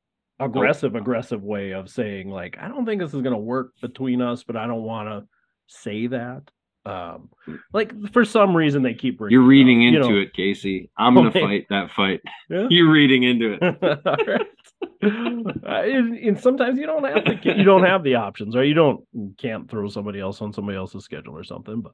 [0.41, 4.21] aggressive, aggressive way of saying like, I don't think this is going to work between
[4.23, 5.29] us, but I don't want to
[5.67, 6.43] say that.
[6.85, 7.31] Um,
[7.73, 10.21] like for some reason they keep You're it up, reading you into know.
[10.21, 10.89] it, Casey.
[10.97, 11.41] I'm gonna Okay.
[11.41, 12.21] fight that fight.
[12.49, 12.69] Yeah.
[12.71, 13.63] You're reading into it.
[14.07, 14.47] All right.
[15.03, 18.67] And, sometimes you don't have the you don't have the options, right?
[18.67, 21.93] You don't you can't throw somebody else on somebody else's schedule or something, but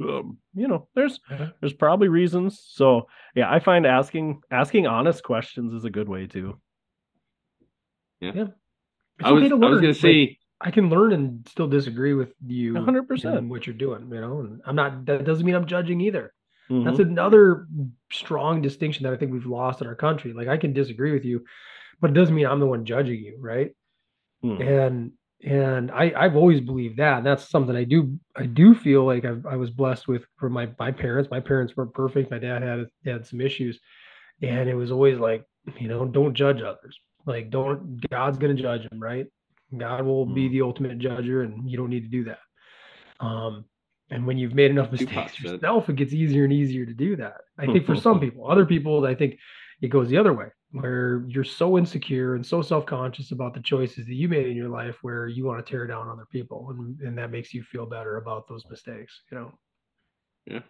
[0.00, 1.20] um, you know, there's
[1.60, 2.62] there's probably reasons.
[2.66, 6.60] So yeah, I find asking asking honest questions is a good way too.
[9.18, 11.68] It's I was okay to I was gonna Like, say I can learn and still
[11.68, 13.38] disagree with you 100%.
[13.38, 16.32] in what you're doing, you know, and I'm not that doesn't mean I'm judging either.
[16.70, 16.84] Mhm.
[16.84, 17.66] That's another
[18.12, 20.32] strong distinction that I think we've lost in our country.
[20.32, 21.44] Like I can disagree with you,
[22.00, 23.72] but it doesn't mean I'm the one judging you, right?
[24.44, 24.60] Mhm.
[24.60, 25.12] And
[25.44, 27.18] and I I've always believed that.
[27.18, 30.52] And that's something I do I do feel like I've, I was blessed with from
[30.52, 31.30] my my parents.
[31.30, 32.30] My parents weren't perfect.
[32.30, 33.78] My dad had had some issues,
[34.42, 35.44] and it was always like
[35.78, 36.98] you know don't judge others.
[37.26, 39.26] Like don't God's gonna judge them, right?
[39.76, 40.52] God will be Mhm.
[40.52, 42.38] the ultimate judger, and you don't need to do that.
[43.20, 43.64] Um,
[44.10, 47.38] and when you've made enough mistakes yourself, it gets easier and easier to do that.
[47.58, 49.38] I think for some people, other people, I think
[49.82, 54.06] it goes the other way, where you're so insecure and so self-conscious about the choices
[54.06, 57.00] that you made in your life, where you want to tear down other people, and,
[57.00, 59.22] and that makes you feel better about those mistakes.
[59.30, 59.52] You know,
[60.46, 60.60] yeah,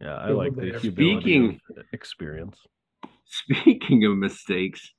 [0.00, 0.16] Yeah.
[0.16, 1.60] I like the Speaking-
[1.92, 2.58] experience.
[3.24, 4.92] Speaking of mistakes,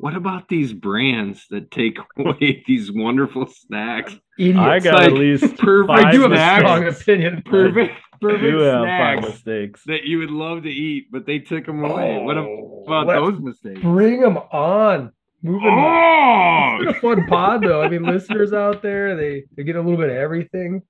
[0.00, 4.16] what about these brands that take away these wonderful snacks?
[4.38, 4.58] idiots.
[4.58, 7.42] I got like at least perfect I do have a strong opinion.
[7.44, 9.82] Perfect, perfect do have five snacks mistakes.
[9.86, 12.18] that you would love to eat, but they took them away.
[12.22, 13.80] what Oh, about those mistakes?
[13.82, 15.12] Bring them on.
[15.42, 15.68] Moving.
[15.68, 17.82] Oh, It's been a fun pod though.
[17.82, 20.82] I mean, listeners out there, they they get a little bit of everything.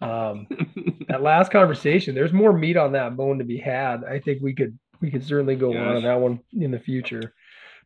[0.00, 0.46] Um,
[1.08, 4.02] that last conversation, there's more meat on that bone to be had.
[4.04, 5.96] I think we could we could certainly go on Yes.
[5.96, 7.34] on that one in the future.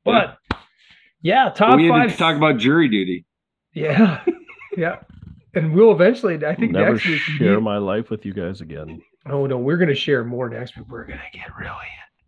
[0.05, 0.38] But
[1.22, 2.12] yeah, top we had five.
[2.12, 3.24] to talk about jury duty.
[3.72, 4.22] yeah,
[4.76, 4.96] yeah,
[5.55, 6.44] and we'll eventually.
[6.44, 7.20] I think Never next week.
[7.20, 9.00] share my life with you guys again.
[9.26, 10.86] Oh no, we're gonna share more next week.
[10.88, 11.70] We're gonna get really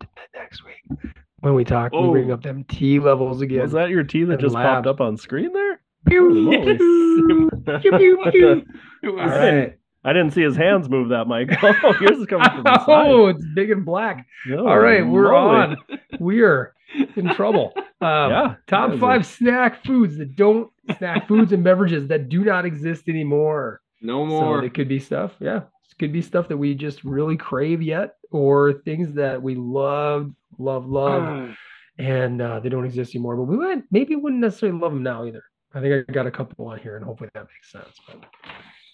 [0.01, 1.11] into it next week
[1.41, 1.91] when we talk.
[1.91, 2.33] We bring Oh.
[2.35, 3.61] up them T levels again.
[3.61, 4.67] Was that your T that just labs.
[4.67, 5.79] popped up on screen there?
[6.07, 7.49] Pew, Holy pew,
[7.97, 8.63] pew, pew.
[9.03, 9.77] It All was right.
[10.03, 11.49] I didn't see his hands move that mic.
[11.61, 13.07] Oh, yours is coming from the oh, side.
[13.11, 14.25] Oh, it's big and black.
[14.47, 15.55] No, All right, we're moly.
[15.57, 15.77] on.
[16.19, 16.73] We are
[17.15, 17.73] in trouble.
[17.99, 20.69] Um, Yeah, Top you guys five snack foods that don't
[20.99, 23.81] snack foods and beverages that do not exist anymore.
[24.03, 24.63] no So more.
[24.63, 25.31] it could be stuff.
[25.39, 29.55] Yeah, it could be stuff that we just really crave yet, or things that we
[29.55, 31.55] love, love, love,
[31.97, 33.35] and uh, they don't exist anymore.
[33.35, 35.41] But we might maybe wouldn't necessarily love them now either.
[35.73, 37.97] I think I got a couple on here, and hopefully that makes sense.
[38.05, 38.23] But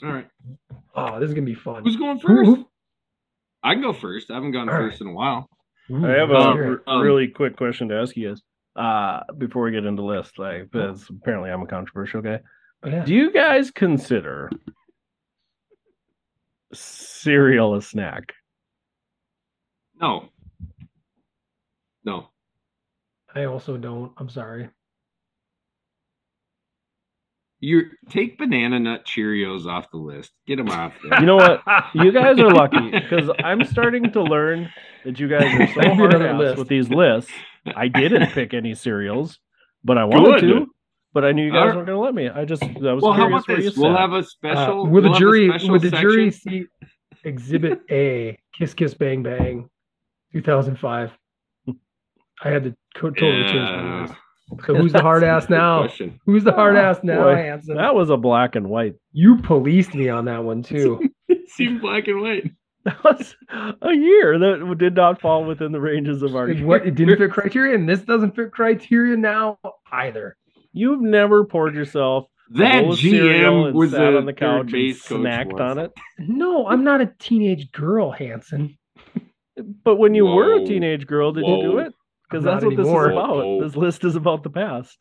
[0.08, 0.28] All right.
[0.96, 1.84] oh, this is gonna be fun.
[1.84, 2.46] Who's going first?
[2.50, 2.66] who-
[3.64, 4.32] I can go first.
[4.32, 5.50] I haven't gone All first in a while.
[5.92, 8.42] Ooh, I have let's a hear r- Um, really quick question to ask you guys
[8.76, 10.40] uh, before we get into list.
[10.40, 12.40] Like, because apparently I'm a controversial guy.
[12.84, 13.04] Oh, yeah.
[13.06, 14.50] Do you guys consider
[16.74, 18.34] cereal a snack?
[20.00, 20.30] No.
[22.04, 22.30] No.
[23.36, 24.12] I also don't.
[24.18, 24.70] I'm sorry.
[27.66, 30.32] You take banana nut Cheerios off the list.
[30.48, 31.22] Get them off there.
[31.22, 31.62] You know what?
[31.94, 34.70] You guys are lucky because I'm starting to learn
[35.06, 36.58] that you guys are so hard another ass list.
[36.58, 37.32] with these lists.
[37.74, 39.40] I didn't pick any cereals,
[39.82, 40.48] but I wanted Good.
[40.50, 40.66] to.
[41.14, 41.76] But I knew you guys Alright.
[41.78, 42.28] weren't going to let me.
[42.28, 43.78] I just I was well, how curious about where you this?
[43.78, 44.00] We'll sat.
[44.02, 44.78] have a Uh, special.
[44.78, 46.66] will the we'll have a jury will the jury see
[47.24, 49.70] exhibit A Kiss Kiss Bang Bang
[50.34, 51.12] 2005
[52.44, 54.02] I had to co- totally change my Yeah.
[54.02, 54.14] list.
[54.66, 55.80] So who's the hard ass now?
[55.84, 56.20] question.
[56.26, 57.36] Who's the hard ass Oh, now, boy.
[57.36, 57.76] Hanson?
[57.78, 58.96] That was a black and white.
[59.12, 61.10] You policed me on that one too.
[61.30, 62.52] It seemed black and white.
[62.86, 63.36] That was
[63.82, 66.54] a year that did not fall within the ranges of our.
[66.54, 69.58] Like, what it didn't fit criteria, and this doesn't fit criteria now
[69.94, 70.36] either.
[70.74, 74.34] You've never poured yourself That bowl of cereal GM and was sat a on the
[74.34, 75.94] third couch and base snacked on it.
[76.20, 78.78] No, I'm not a teenage girl, Hanson.
[79.86, 81.94] But when you were a teenage girl, did you do it?
[82.34, 83.30] Because that's not what this is about.
[83.38, 83.64] Whoa.
[83.64, 84.98] This list is about the past.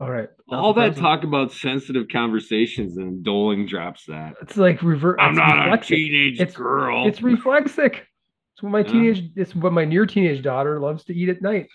[0.00, 1.04] All right, All that present.
[1.04, 4.34] talk about sensitive conversations and Doling drops that.
[4.42, 5.16] It's like reverse.
[5.20, 5.96] I'm it's not a reflexive.
[5.96, 7.06] teenage It's- girl.
[7.06, 8.06] It's reflexic.
[8.54, 8.84] It's what my Yeah.
[8.84, 9.30] teenage.
[9.36, 11.66] It's what my near teenage daughter loves to eat at night.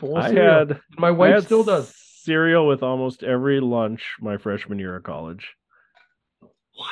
[0.00, 0.58] Bowl I cereal.
[0.68, 1.94] had my wife had still does.
[1.96, 5.54] cereal with almost every lunch my freshman year of college.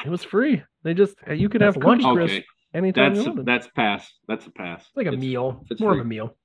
[0.05, 0.63] It was free.
[0.83, 2.03] They just you could That's have lunch.
[2.03, 2.45] Cookie Crisp Okay,
[2.75, 3.47] anytime that's you wanted.
[3.47, 4.11] that's pass.
[4.29, 4.87] That's a pass.
[4.87, 5.65] It's like a It's- meal.
[5.71, 6.01] it's more free.
[6.01, 6.37] of a meal.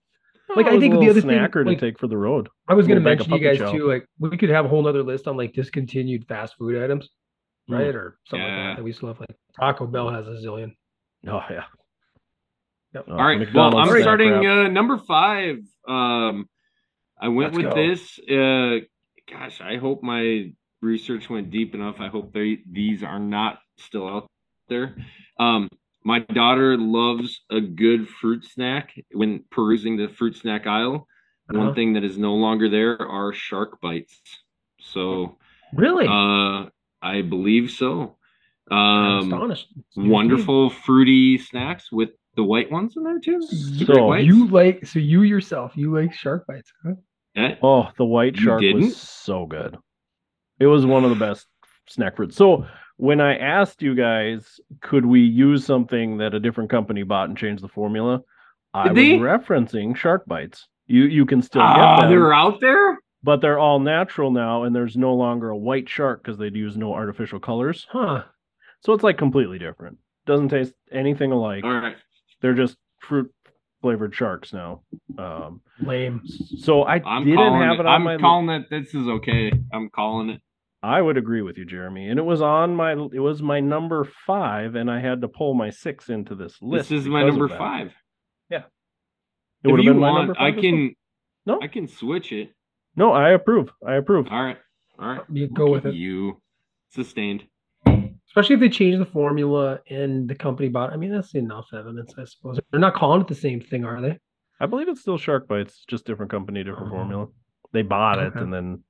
[0.50, 2.18] Oh, like, I think a the little other thing, snacker like- to take for the
[2.18, 2.50] road.
[2.68, 3.72] I was going to mention to you guys chow.
[3.72, 3.88] too.
[3.88, 7.10] Like we could have a whole nother list on like discontinued fast food items,
[7.70, 7.80] Mm.
[7.80, 8.76] right, or something like that.
[8.78, 9.20] That we still have.
[9.20, 10.74] Like Taco Bell has a zillion.
[11.28, 11.64] Oh yeah.
[12.94, 13.06] Yep.
[13.10, 13.40] Oh, All right.
[13.40, 15.58] McDonald's well, I'm snack starting uh, number five.
[15.88, 16.48] Um,
[17.20, 17.88] I went Let's with go.
[17.88, 18.20] this.
[18.30, 18.86] Uh,
[19.32, 20.52] gosh, I hope my
[20.82, 21.96] research went deep enough.
[22.00, 24.28] I hope they these are not still out
[24.70, 24.96] there.
[25.40, 25.70] Um,
[26.06, 31.08] my daughter loves a good fruit snack when perusing the fruit snack aisle.
[31.50, 31.60] Uh-huh.
[31.60, 34.22] One thing that is no longer there are shark bites.
[34.80, 35.38] So,
[35.74, 36.08] Really?
[36.08, 36.70] uh,
[37.02, 38.18] I believe so.
[38.70, 39.68] Um, astonished.
[39.78, 40.10] It's news to me.
[40.10, 43.40] wonderful fruity snacks with the white ones in there too.
[43.40, 44.14] The So.
[44.14, 46.72] You like so you yourself you like shark bites?
[46.84, 46.94] Huh?
[47.36, 47.56] Yeah.
[47.62, 49.78] Oh, the white shark was so good.
[50.60, 51.48] It was one of the best
[51.88, 52.36] snack fruits.
[52.36, 52.66] So
[52.98, 57.38] when I asked you guys, could we use something that a different company bought and
[57.38, 58.22] change the formula?
[58.74, 59.12] I Did was they?
[59.18, 60.68] referencing shark bites.
[60.88, 63.00] You you can still Ah, get them, they're out there.
[63.24, 66.78] but they're all natural now, and there's no longer a white shark because they'd use
[66.78, 67.88] no artificial colors.
[67.90, 68.24] Huh.
[68.82, 69.98] So it's like completely different.
[70.28, 71.64] Doesn't taste anything alike.
[71.64, 71.96] All right.
[72.42, 73.32] They're just fruit
[73.82, 74.82] flavored sharks now.
[75.18, 76.22] Um, Lame.
[76.60, 77.80] so I I'm didn't calling have it.
[77.82, 78.18] it on I'm my.
[78.18, 78.70] calling it.
[78.70, 79.52] This is okay.
[79.74, 80.42] I'm calling it.
[80.86, 82.08] I would agree with you, Jeremy.
[82.10, 82.92] And it was on my.
[82.94, 86.90] It was my number five, and I had to pull my six into this list.
[86.90, 87.58] This is my number that.
[87.58, 87.94] five.
[89.64, 90.62] It would if have you been my want, number I five well.
[90.62, 90.96] can.
[91.48, 91.60] No.
[91.62, 92.52] I can switch it.
[92.96, 93.72] No, I approve.
[93.86, 94.28] I approve.
[94.30, 94.58] All right.
[95.00, 95.22] All right.
[95.32, 95.96] You go with it.
[95.96, 96.40] You
[96.90, 97.46] sustained.
[98.28, 100.94] Especially if they change the formula and the company bought.
[100.94, 102.60] I mean, that's enough evidence, I suppose.
[102.70, 104.20] They're not calling it the same thing, are they?
[104.60, 106.96] I believe it's still Shark Bites, just different company, different Oh.
[106.98, 107.28] formula.
[107.74, 108.84] They bought it, and then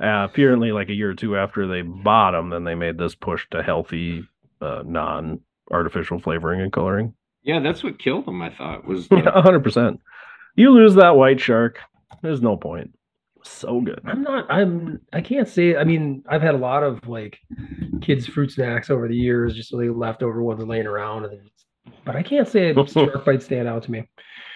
[0.00, 3.14] uh, apparently, like a year or two after they bought them, then they made this
[3.14, 4.24] push to healthy,
[4.60, 7.14] uh, non-artificial flavoring and coloring.
[7.42, 8.42] Yeah, that's what killed them.
[8.42, 9.08] I thought was.
[9.12, 10.00] Yeah, The, hundred percent.
[10.54, 11.78] You lose that white shark,
[12.22, 12.92] there's no point.
[13.44, 14.00] So good.
[14.04, 14.46] I'm not.
[14.50, 15.00] I'm.
[15.12, 15.76] I can't say.
[15.76, 17.38] I mean, I've had a lot of like
[18.00, 21.64] kids' fruit snacks over the years, just so like leftover ones laying around, and it's,
[22.04, 24.04] but I can't say shark bites stand out to me.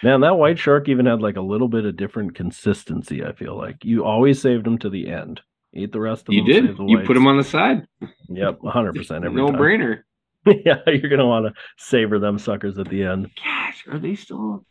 [0.02, 3.24] Man, that white shark even had like a little bit of different consistency.
[3.24, 5.40] I feel like you always saved them to the end.
[5.74, 6.48] Eat the rest of you them.
[6.48, 6.76] You did.
[6.76, 7.14] the You put whites.
[7.14, 7.86] them on the side.
[8.28, 9.56] Yep, hundred percent no time.
[9.56, 10.02] brainer.
[10.46, 13.30] yeah, you're gonna want to savor them suckers at the end.
[13.36, 14.64] Gosh, are they still?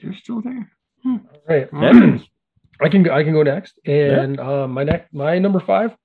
[0.00, 0.70] They're still there.
[1.04, 1.68] All right.
[1.72, 2.18] Yeah.
[2.80, 3.12] I can go.
[3.12, 3.78] I can go next.
[3.84, 5.96] And uh, my next, my number five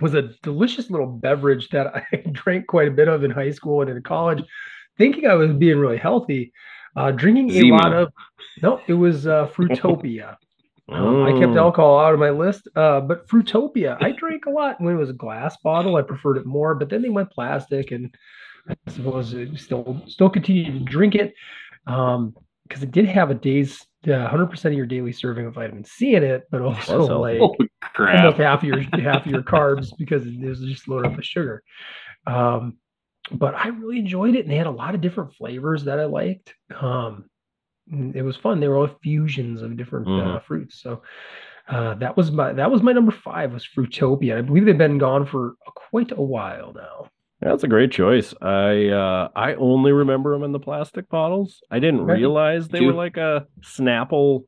[0.00, 3.80] was a delicious little beverage that I drank quite a bit of in high school
[3.80, 4.44] and in college,
[4.98, 6.52] thinking I was being really healthy.
[6.96, 8.12] Uh, drinking a lot of
[8.62, 10.36] no, it was uh, Fruitopia.
[10.92, 11.60] Um, I kept Mm.
[11.60, 15.08] alcohol out of my list, uh, but Fruitopia, I drank a lot when it was
[15.08, 15.96] a glass bottle.
[15.96, 18.14] I preferred it more, but then they went plastic, and
[18.68, 21.34] I suppose it still still continued to drink it
[21.86, 22.36] um,
[22.68, 26.14] because it did have a day's uh, 100% of your daily serving of vitamin C
[26.14, 30.38] in it, but also like almost half of your half of your carbs because it
[30.46, 31.62] was just loaded up with sugar.
[32.26, 32.76] Um,
[33.32, 36.04] but I really enjoyed it, and they had a lot of different flavors that I
[36.04, 36.54] liked.
[36.80, 37.24] Um,
[38.14, 38.60] it was fun.
[38.60, 40.42] They were all fusions of different uh, Mhm.
[40.44, 40.80] fruits.
[40.82, 41.02] So
[41.68, 44.36] uh, that was my that was my number five was Fruitopia.
[44.38, 45.54] I believe they've been gone for
[45.90, 47.08] quite a while now.
[47.40, 48.34] That's a great choice.
[48.40, 51.62] I uh, I only remember them in the plastic bottles.
[51.70, 52.18] I didn't Right.
[52.18, 52.86] realize they Too.
[52.86, 54.44] were like a Snapple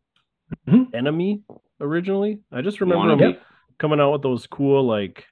[0.69, 0.95] Mhm.
[0.95, 1.43] enemy
[1.81, 2.41] originally.
[2.53, 3.19] I just remember Wannabe.
[3.35, 3.37] them
[3.79, 5.25] coming out with those cool like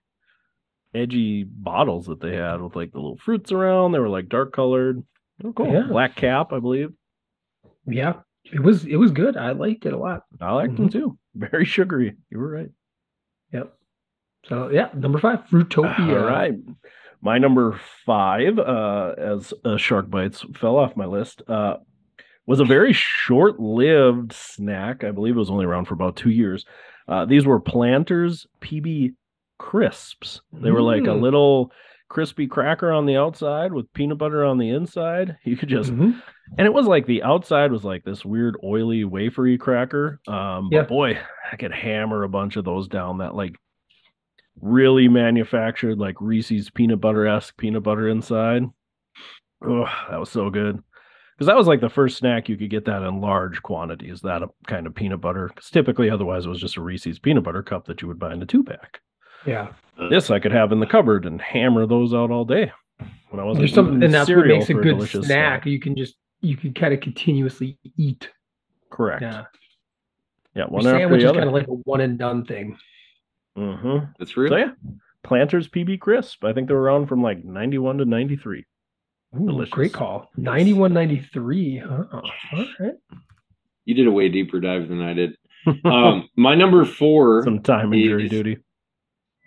[0.94, 3.92] edgy bottles that they had with like the little fruits around.
[3.92, 5.02] They were like dark colored.
[5.42, 5.72] Were cool.
[5.72, 5.86] Yeah.
[5.88, 6.90] Black cap, I believe.
[7.86, 8.14] Yeah,
[8.44, 9.36] it was it was good.
[9.36, 10.24] I liked it a lot.
[10.40, 11.18] I liked them too.
[11.34, 12.16] Very sugary.
[12.30, 12.70] You were right.
[13.52, 13.74] Yep.
[14.46, 16.20] So yeah, number five, Fruitopia.
[16.20, 16.54] All right.
[17.20, 21.76] My number five, uh, as uh, Shark Bites fell off my list, uh,
[22.46, 25.04] was a very short lived snack.
[25.04, 26.66] I believe it was only around for about two years.
[27.08, 29.14] Uh, these were Planters PB
[29.58, 30.40] crisps.
[30.52, 31.20] They were like a Mm.
[31.20, 31.72] little
[32.08, 35.36] crispy cracker on the outside with peanut butter on the inside.
[35.44, 36.20] You could just, Mhm.
[36.58, 40.20] and it was like the outside was like this weird oily wafery cracker.
[40.28, 40.80] Um, Yeah.
[40.82, 41.18] but boy,
[41.50, 43.18] I could hammer a bunch of those down.
[43.18, 43.56] That like
[44.60, 48.64] really manufactured like Reese's peanut butter esque peanut butter inside.
[49.64, 50.80] Oh, that was so good.
[51.34, 54.42] Because that was like the first snack you could get that in large quantities, that
[54.68, 55.48] kind of peanut butter.
[55.48, 58.32] Because typically, otherwise, it was just a Reese's peanut butter cup that you would buy
[58.32, 59.00] in a two pack.
[59.46, 59.68] Yeah.
[60.10, 62.72] This I could have in the cupboard and hammer those out all day.
[63.30, 65.66] When I wasn't There's something, and that's what makes a good delicious snack.
[65.66, 68.28] You can just you can kind of continuously eat.
[68.90, 69.22] Correct.
[69.22, 69.44] Yeah.
[70.54, 71.40] Yeah, one after sandwich is other.
[71.40, 72.76] kind of like a one and done thing.
[73.58, 74.06] Mm-hmm.
[74.18, 74.50] That's real.
[74.50, 74.70] So yeah,
[75.24, 76.44] Planters PB Crisp.
[76.44, 78.64] I think they were around from like 91 to 93.
[79.36, 79.72] Ooh, Delicious.
[79.72, 80.30] Great call.
[80.36, 81.78] 91 93.
[81.78, 82.04] Huh.
[82.12, 82.22] All
[82.78, 82.94] right.
[83.84, 85.36] You did a way deeper dive than I did.
[85.86, 87.42] Um, my number four.
[87.42, 88.58] Some time in jury duty.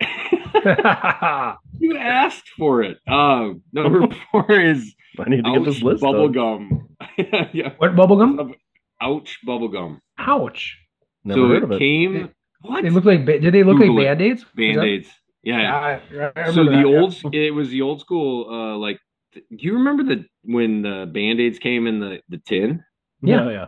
[1.78, 2.98] you asked for it.
[3.08, 6.68] Um, number four is I need to get this ouch list bubble done.
[6.68, 6.88] gum.
[7.52, 7.72] yeah.
[7.78, 8.54] what bubblegum?
[9.00, 10.00] Ouch bubble gum.
[10.18, 10.76] Ouch.
[11.24, 11.78] Never so heard it of it.
[11.78, 12.30] came.
[12.62, 12.82] What?
[12.82, 14.44] They look like did they look Google like band-aids?
[14.54, 15.08] Band aids.
[15.42, 15.60] Yeah.
[15.60, 15.76] Yeah,
[16.36, 17.00] I, I so remember the that, yeah.
[17.00, 18.98] old it was the old school uh like
[19.32, 22.82] do you remember the when the band-aids came in the the tin
[23.22, 23.50] yeah, Yeah.
[23.50, 23.66] yeah.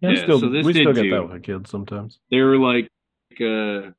[0.00, 2.18] Yeah, we still, so this we still did get that with kids sometimes.
[2.30, 2.90] they were like
[3.40, 3.90] uh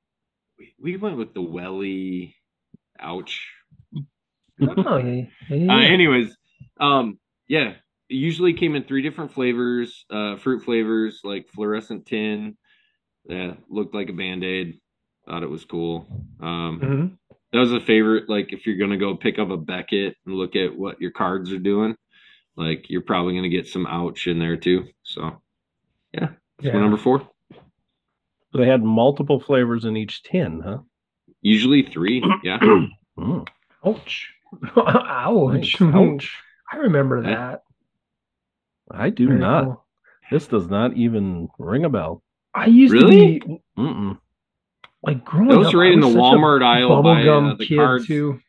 [0.57, 2.35] we- we went with the welly
[2.99, 3.51] ouch
[4.61, 6.35] Oh, yeah, yeah, uh, anyways
[6.79, 7.69] um yeah
[8.09, 12.55] it usually came in three different flavors uh fruit flavors like fluorescent tin
[13.25, 14.79] yeah looked like a band-aid
[15.27, 16.07] thought it was cool
[16.39, 17.17] um Mhm.
[17.51, 20.55] that was a favorite like if you're gonna go pick up a beckett and look
[20.55, 21.95] at what your cards are doing
[22.55, 25.41] like you're probably gonna get some ouch in there too so
[26.13, 26.27] yeah
[26.59, 26.79] that's Yeah.
[26.79, 27.27] number four
[28.55, 30.77] So they had multiple flavors in each tin, huh?
[31.41, 32.57] usually three yeah
[33.19, 33.45] Mm,
[33.85, 34.29] Ouch.
[34.77, 35.81] Ouch.
[35.81, 35.81] nice.
[35.81, 36.37] Ouch.
[36.71, 37.63] I remember that.
[38.89, 39.63] I do Very not.
[39.65, 39.85] cool.
[40.31, 42.23] This does not even ring a bell.
[42.53, 43.39] I used Really?
[43.41, 44.17] to be Mm-mm.
[45.03, 45.73] like growing those up.
[45.73, 48.07] are I right in the was such a walmart aisle by uh, the kid cards
[48.07, 48.39] too.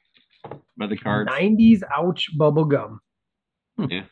[0.77, 2.99] by the cards 90s ouch bubblegum.
[3.89, 4.05] Yeah.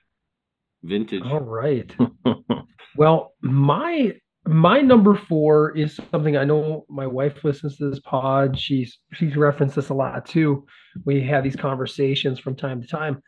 [0.83, 1.95] Vintage All right.
[2.97, 4.15] Well, my
[4.47, 8.59] my number four is something I know my wife listens to this pod.
[8.59, 10.67] She's she's referenced this a lot too.
[11.05, 13.23] We have these conversations from time to time,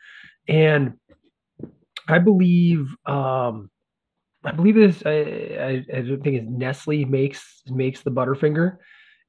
[0.47, 0.93] and
[2.07, 3.69] I believe um
[4.43, 8.77] I believe this I I, I don't think it's Nestle makes makes the Butterfinger,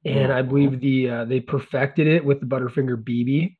[0.04, 3.56] and I believe the uh, they perfected it with the Butterfinger BB.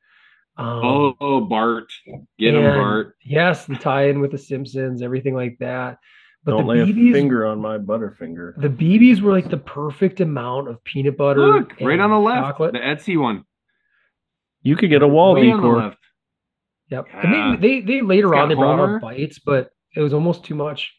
[0.58, 1.90] Um, oh, oh bart
[2.38, 5.98] get him bart Yes, the tie-in with the Simpsons, everything like that.
[6.48, 6.80] But Don't the lay
[7.10, 8.58] a finger on my butterfinger.
[8.58, 11.40] the BBs were like the perfect amount of peanut butter.
[11.46, 12.72] look right on the left chocolate.
[12.72, 13.44] the etsy one
[14.62, 15.76] You could get a wall way on the decor.
[15.76, 15.98] left
[16.90, 17.04] Yep.
[17.12, 17.20] Yeah.
[17.20, 18.94] And they, they they later It's on they brought Homer.
[18.96, 20.90] out bites, but it was almost too much.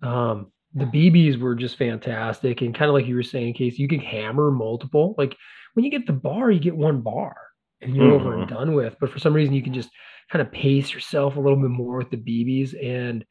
[0.00, 3.88] Um, the BBs were just fantastic, and kind of like you were saying, Case, you
[3.88, 5.16] can hammer multiple.
[5.18, 5.34] Like
[5.74, 7.34] when you get the bar, you get one bar,
[7.80, 8.48] and you're over and Mhm.
[8.50, 8.94] done with.
[9.00, 9.90] But for some reason, you can just
[10.30, 13.24] kind of pace yourself a little bit more with the BBs, and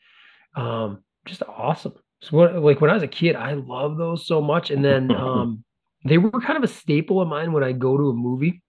[0.57, 1.93] um, just awesome.
[2.21, 5.11] So what, like when I was a kid, I loved those so much, and then
[5.15, 5.63] um,
[6.05, 8.61] they were kind of a staple of mine when I go to a movie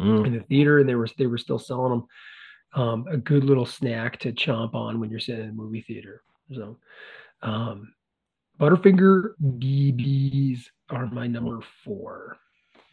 [0.00, 0.26] Mm.
[0.26, 3.66] in the theater and they were they were still selling them um, a good little
[3.66, 6.78] snack to chomp on when you're sitting in the movie theater so
[7.42, 7.92] um,
[8.58, 12.38] butterfinger bb's are my number four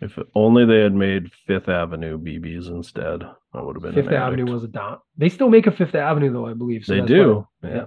[0.02, 3.22] If only they had made Fifth Avenue BBs instead,
[3.54, 3.94] that would have been.
[3.94, 6.94] fifth avenue was a dot they still make a fifth avenue though i believe so
[6.94, 7.48] They that's why- do.
[7.64, 7.70] yeah.
[7.76, 7.86] Yeah.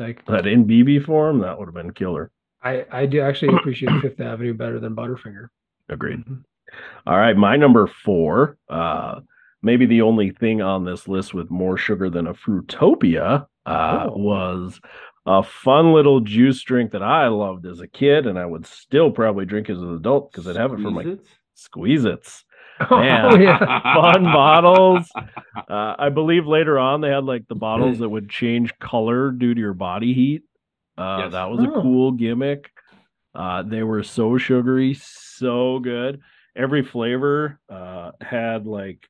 [0.00, 2.30] Like That in BB form, that would have been killer.
[2.62, 5.48] i i do actually appreciate fifth avenue better than butterfinger
[5.88, 6.20] Agreed.
[6.24, 6.44] Mhm.
[7.06, 8.56] All right, my number four.
[8.68, 9.20] Uh,
[9.62, 14.16] maybe the only thing on this list with more sugar than a Fruitopia uh, Oh.
[14.16, 14.80] was
[15.26, 19.10] a fun little juice drink that I loved as a kid, and I would still
[19.10, 21.16] probably drink as an adult because I'd have it for my
[21.56, 22.42] Squeezit?
[22.84, 23.34] Squeeze its.
[23.34, 25.08] oh yeah Fun bottles.
[25.68, 29.54] Uh, I believe later on they had like the bottles that would change color due
[29.54, 30.42] to your body heat.
[30.98, 31.32] Uh, Yes.
[31.32, 31.82] That was a Oh.
[31.82, 32.70] cool gimmick.
[33.34, 36.20] Uh, they were so sugary, so good.
[36.56, 39.06] Every flavor uh, had like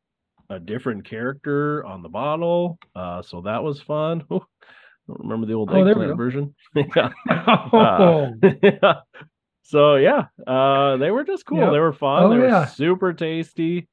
[0.50, 4.22] a different character on the bottle, uh, so that was fun.
[4.32, 4.44] Ooh,
[5.08, 6.54] don't remember the old Oh, eggplant version.
[6.74, 7.10] yeah.
[7.72, 8.32] oh,
[8.62, 8.94] yeah.
[9.70, 11.58] So yeah, uh, they were just cool.
[11.58, 11.72] Yep.
[11.72, 12.24] They were fun.
[12.24, 13.88] Oh, they were super tasty.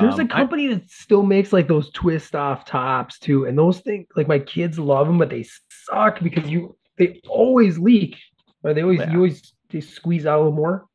[0.00, 3.56] There's a Um, I- company that still makes like those twist off tops too, and
[3.56, 8.16] those things like my kids love them, but they suck because you they always leak,
[8.64, 9.12] or they always Yeah.
[9.12, 10.86] you always they squeeze out a little more.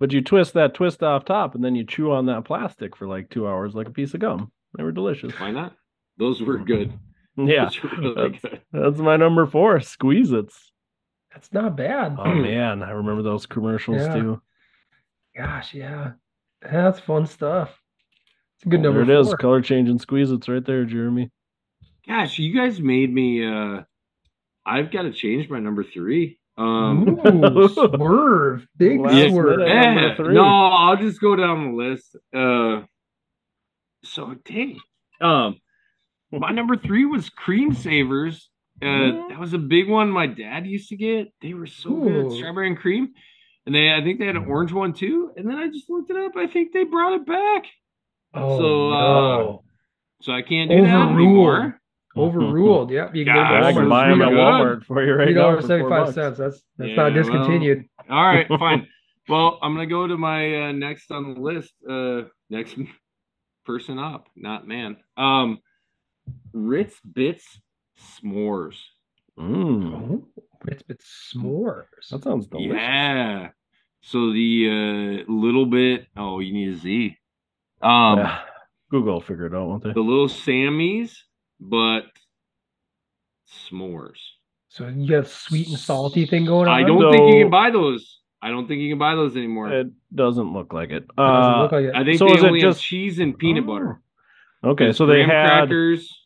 [0.00, 3.06] But you twist that twist off top, and then you chew on that plastic for
[3.06, 4.50] like two hours, like a piece of gum.
[4.76, 5.38] They were delicious.
[5.38, 5.74] why not
[6.16, 6.92] those were good
[7.36, 9.78] Yeah, were really that's, good that's my number four.
[9.78, 10.50] Squeezit.
[11.32, 12.16] That's not bad.
[12.18, 14.14] Oh man, I remember those commercials Yeah.
[14.14, 14.42] too.
[15.36, 16.12] Gosh, yeah,
[16.60, 17.70] that's fun stuff.
[18.56, 19.02] It's a good there number.
[19.12, 19.28] it is.
[19.28, 19.36] four.
[19.36, 21.30] Color change and squeeze it's right there, Jeremy.
[22.06, 23.82] Gosh, you guys made me uh
[24.66, 26.38] I've got to change my number three.
[26.58, 29.58] Um Ooh, swerve, big Last swerve.
[29.60, 29.68] minute.
[29.68, 30.34] yeah, three.
[30.34, 32.16] no, I'll just go down the list.
[32.34, 32.84] Uh
[34.04, 34.78] so dang.
[35.20, 35.58] Um
[36.32, 38.49] my number three was cream savers
[38.82, 41.32] Uh, that was a big one my dad used to get.
[41.42, 43.10] They were so good, strawberry and cream.
[43.66, 45.32] And they, I think they had an orange one too.
[45.36, 46.32] And then I just looked it up.
[46.36, 47.64] I think they brought it back,
[48.32, 49.56] Oh So, uh,
[50.22, 51.16] so I can't do that Overruled.
[51.18, 51.80] anymore.
[52.16, 52.90] Overruled.
[52.90, 53.14] Yep.
[53.14, 55.56] You can Gosh, go to I can buy them at Walmart for you right now.
[55.56, 56.38] for seventy four five cents.
[56.38, 57.84] That's that's Yeah, not well, discontinued.
[58.08, 58.88] All right, fine.
[59.28, 61.72] well, I'm gonna go to my uh, next on the list.
[61.88, 62.76] Uh, next
[63.64, 64.96] person up, not man.
[65.16, 65.58] Um,
[66.52, 67.60] Ritz Bits
[68.00, 68.76] S'mores.
[69.38, 70.24] Mm, Oh,
[70.68, 72.08] it's s'mores.
[72.10, 72.74] that sounds delicious.
[72.76, 73.48] Yeah.
[74.02, 76.06] So the uh, little bit.
[76.16, 77.16] Oh, you need a Z.
[77.82, 78.38] Um, Yeah.
[78.90, 79.92] Google will figure it out, won't they?
[79.92, 81.12] the little Sammys,
[81.60, 82.04] but
[83.48, 84.18] s'mores.
[84.68, 86.74] So you got a sweet and salty thing going on.
[86.82, 88.20] I don't think you can buy those.
[88.42, 89.70] I don't think you can buy those anymore.
[89.72, 91.02] It doesn't look like it.
[91.04, 91.94] It doesn't Uh, look like it.
[91.94, 94.00] I think So they is it have just- cheese and peanut butter.
[94.64, 96.19] okay, There's so they graham had crackers.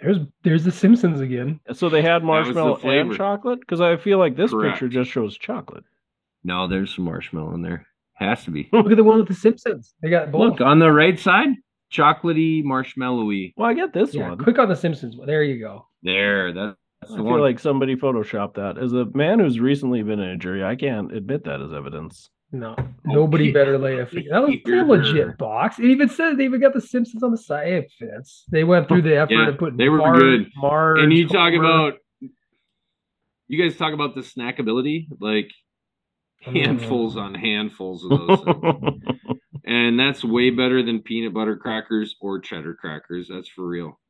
[0.00, 1.60] There's there's the Simpsons again.
[1.72, 4.74] so they had was the marshmallow and chocolate because I feel like this Correct.
[4.74, 5.84] picture just shows chocolate.
[6.44, 7.86] No, there's some marshmallow in there.
[8.14, 8.68] Has to be.
[8.72, 9.94] Look at the one with the Simpsons.
[10.02, 10.40] They got both.
[10.52, 11.48] Look on the right side,
[11.92, 13.54] chocolatey, marshmallowy.
[13.56, 14.38] Well, I get this yeah, one.
[14.38, 15.16] click on the Simpsons.
[15.24, 15.86] There you go.
[16.02, 17.40] There, that- that's I the feel one.
[17.42, 18.76] like somebody photoshopped that.
[18.76, 22.28] As a man who's recently been in a jury, I can't admit that as evidence.
[22.50, 23.52] No, nobody yeah.
[23.52, 24.26] better lay a fee.
[24.30, 25.78] That was a legit box.
[25.78, 27.68] It even said they even got the Simpsons on the side.
[27.68, 28.44] It fits.
[28.50, 29.76] They went through the effort Yeah, of putting.
[29.76, 30.50] they were Bart, good.
[30.56, 31.94] Marge, and you talk about,
[33.48, 35.50] you guys talk about the snackability, like
[36.40, 37.20] handfuls Mm.
[37.20, 39.02] on handfuls of those things.
[39.66, 43.28] and that's way better than peanut butter crackers or cheddar crackers.
[43.28, 44.00] That's for real.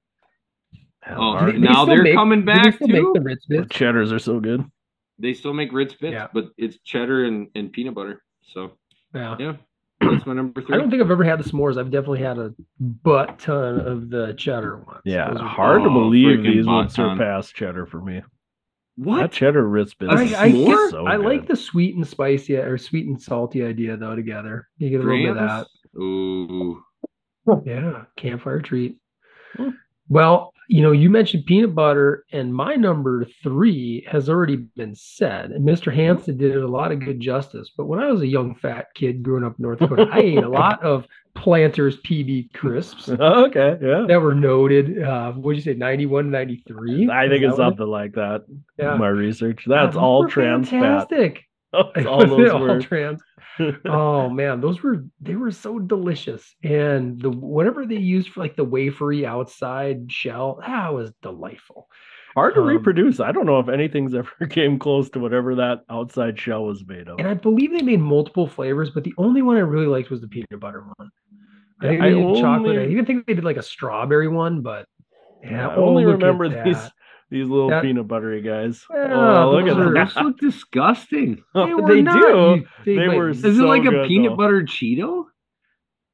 [1.02, 3.10] Hell, Oh, they- do they now they're make- coming do they back make too?
[3.14, 3.76] the Ritz The bits.
[3.76, 4.64] cheddars are so good.
[5.18, 6.28] They still make Ritz bits, Yeah.
[6.32, 8.22] but it's cheddar and, and peanut butter.
[8.52, 8.72] So
[9.14, 9.36] Yeah.
[9.38, 9.52] yeah,
[10.00, 10.74] that's my number three.
[10.74, 11.76] I don't think I've ever had the s'mores.
[11.78, 15.00] I've definitely had a butt ton of the cheddar ones.
[15.04, 18.22] Yeah, Those are- hard to believe these would surpass cheddar for me.
[19.00, 19.32] That what?
[19.32, 20.12] cheddar Ritz bits.
[20.12, 20.66] A is I, I, s'more?
[20.66, 24.68] get- so I like the sweet and spicy or sweet and salty idea though together.
[24.78, 25.66] You get a little bit of that.
[25.94, 26.04] Grams?
[26.04, 26.82] Ooh,
[27.64, 28.98] Yeah, campfire treat.
[29.56, 29.70] Hmm.
[30.08, 35.50] Well, you know, you mentioned peanut butter, and my number three has already been said.
[35.50, 35.92] And Mr.
[35.92, 37.70] Hansen did it a lot of good justice.
[37.74, 40.44] But when I was a young fat kid growing up in North Dakota, I ate
[40.44, 44.04] a lot of Planters PB crisps okay, yeah.
[44.08, 45.02] that were noted.
[45.02, 47.08] Uh, what'd you say, 91, 93?
[47.10, 48.44] I think it's it- something like that.
[48.78, 48.96] Yeah.
[48.96, 49.64] My research.
[49.66, 50.80] That's all trans fat.
[50.80, 51.44] fantastic.
[51.72, 53.22] That's all those all trans.
[53.86, 58.56] Oh man, those were they were so delicious, and the whatever they used for like
[58.56, 61.88] the wafery outside shell, that was delightful.
[62.34, 63.20] Hard to Um, reproduce.
[63.20, 67.08] I don't know if anything's ever came close to whatever that outside shell was made
[67.08, 67.18] of.
[67.18, 70.20] And I believe they made multiple flavors, but the only one I really liked was
[70.20, 71.10] the peanut butter one.
[71.80, 72.76] I think I they did chocolate.
[72.76, 74.86] I only- even think they did like a strawberry one, but
[75.42, 76.92] Yeah, I oh, only remember that.
[77.30, 78.84] These these little That- peanut buttery guys.
[78.92, 80.14] Yeah, oh, look at are- that.
[80.14, 81.42] those look disgusting.
[81.54, 82.28] They, were they not, do.
[82.28, 84.36] you think, They like, were Is it so like a peanut though.
[84.36, 85.24] butter Cheeto?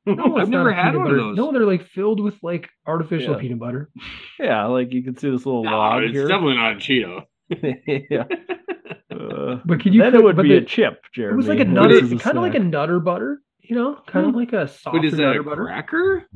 [0.06, 1.36] No, I've never had peanut one of those.
[1.38, 3.40] No, they're like filled with like artificial Yeah.
[3.40, 3.90] peanut butter.
[4.38, 6.28] Yeah, like you can see this little No, log it's here.
[6.28, 7.22] definitely not a Cheeto.
[8.10, 8.24] yeah.
[9.10, 10.02] Uh, But could you?
[10.02, 11.32] then cook- it would but be the- a chip, Jeremy.
[11.34, 13.94] It was like a This nutter, is kind of like a nutter butter, you know,
[14.06, 14.38] kind of Hmm.
[14.40, 15.64] like a soft But is that nutter a butter.
[15.64, 16.28] cracker?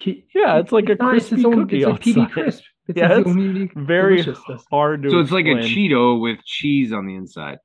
[0.00, 2.64] Yeah, it's like a not- it's crispy its cookie It's like PB crisp.
[2.88, 4.24] It's Yeah, its it's unique very
[4.70, 5.56] hard to So it's like a.
[5.56, 7.58] Cheeto with cheese on the inside.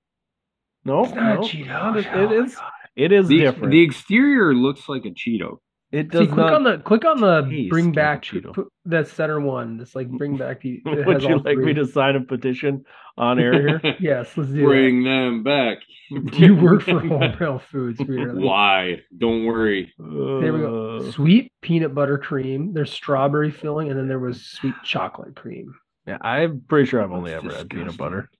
[0.85, 1.67] No, It's not no, a Cheeto.
[1.67, 2.55] not a- Oh it my is.
[2.55, 2.71] God.
[2.95, 3.71] It is The, different.
[3.71, 5.57] the exterior looks like a Cheeto.
[5.93, 6.53] It See, does click not.
[6.55, 8.51] on the click on the bring back Cheeto.
[8.53, 9.77] put that center one.
[9.77, 10.81] That's like bring back the.
[10.85, 12.83] Would you all like me to sign a petition
[13.15, 13.95] on air here?
[13.99, 15.77] Yes, let's do Bring them back.
[16.09, 16.33] that.
[16.39, 17.99] You work for Hormel Foods.
[18.07, 18.43] Really.
[18.43, 19.01] Why?
[19.15, 19.93] Don't worry.
[19.99, 20.97] There we go.
[20.97, 22.73] Uh, Sweet peanut butter cream.
[22.73, 25.75] There's strawberry filling, and then there was sweet chocolate cream.
[26.07, 28.31] Yeah, I'm pretty sure I've only That's ever had peanut butter.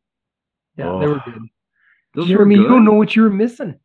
[0.75, 1.21] Yeah, they were Oh.
[1.23, 1.39] good.
[2.15, 3.75] Those Jeremy, were you don't know what you were missing.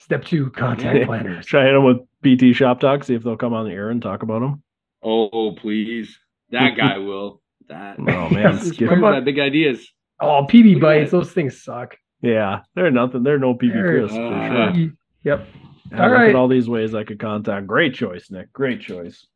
[0.00, 1.46] Step two, contact Planters.
[1.46, 4.02] Try hit them with PT Shop Talk, see if they'll come on the air and
[4.02, 4.62] talk about them?
[5.02, 6.18] Oh, please.
[6.50, 7.40] That guy will.
[7.68, 7.96] That.
[7.98, 9.86] Oh, man, Yes, skip- Inspired by big ideas.
[10.20, 11.96] Oh, PB Look bites, those things suck.
[12.22, 13.22] Yeah, they're nothing.
[13.22, 14.72] They're no PB They're- crisp for Uh, sure.
[14.72, 15.46] PB Yep.
[15.90, 16.28] And all look right.
[16.30, 17.66] at all these ways I could contact.
[17.66, 18.52] Great choice, Nic.
[18.52, 19.26] Great choice.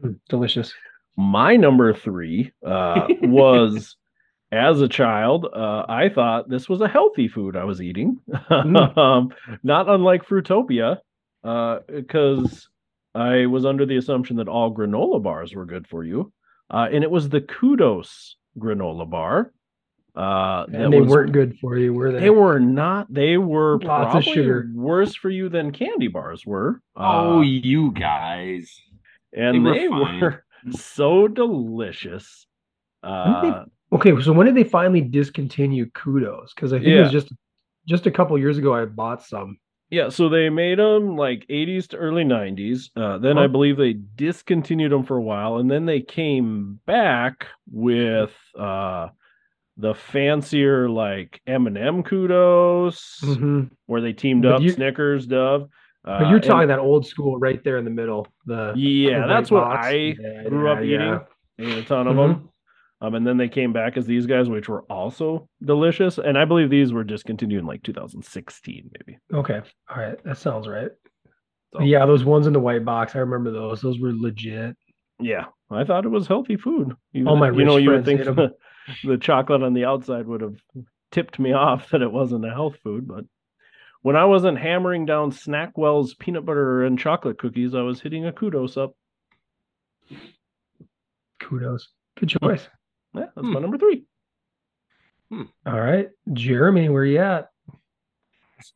[0.00, 0.72] Mm, Delicious.
[1.16, 3.96] My number three uh, was
[4.50, 8.20] as a child, uh, I thought this was a healthy food I was eating.
[8.50, 9.30] um,
[9.62, 10.98] not unlike Fruitopia,
[11.42, 12.68] because
[13.14, 16.32] I was under the assumption that all granola bars were good for you.
[16.70, 19.52] Uh, and it was the Kudos granola bar.
[20.16, 22.20] Uh, that And they was- weren't good for you, were they?
[22.20, 23.12] They were not.
[23.12, 24.68] They were Lots of sugar.
[24.74, 26.80] worse for you than candy bars were.
[26.96, 28.68] Oh, Uh, you guys.
[29.32, 32.46] and they were they were so delicious.
[33.02, 36.52] Uh, Okay, so when did they finally discontinue kudos?
[36.54, 37.32] Because I think it was just
[37.86, 39.56] just a couple years ago I bought some.
[39.90, 42.90] Yeah, so they made them like 80s to early 90s.
[42.94, 43.48] Uh, then I Uh-huh.
[43.48, 49.08] believe they discontinued them for a while, and then they came back with uh,
[49.78, 53.70] the fancier like M&M kudos, Mhm.
[53.86, 55.62] where they teamed But up you- Snickers, Dove.
[56.04, 58.26] Uh, But you're and- talking that old school right there in the middle.
[58.44, 59.86] The yeah, the that's what box.
[59.86, 61.00] I Yeah, grew up yeah, eating.
[61.00, 61.20] yeah.
[61.60, 62.28] Ate a ton of Mhm.
[62.28, 62.48] them.
[63.00, 66.18] Um, and then they came back as these guys, which were also delicious.
[66.18, 69.18] And I believe these were discontinued in like 2016, maybe.
[69.32, 70.90] Okay, all right, that sounds right.
[71.72, 73.80] So, Yeah, those ones in the white box, I remember those.
[73.80, 74.76] Those were legit.
[75.20, 76.94] Yeah, I thought it was healthy food.
[77.12, 78.54] You, All my you know, you would think the,
[79.04, 80.56] the chocolate on the outside would have
[81.12, 83.24] tipped me off that it wasn't a health food, but
[84.02, 88.32] when I wasn't hammering down Snackwell's peanut butter and chocolate cookies, I was hitting a
[88.32, 88.94] kudos up.
[91.40, 91.88] Kudos.
[92.18, 92.68] Good choice.
[93.14, 93.62] Yeah, that's my Hmm.
[93.62, 94.04] number three.
[95.30, 95.46] All
[95.80, 97.48] right, Jeremy, where you at?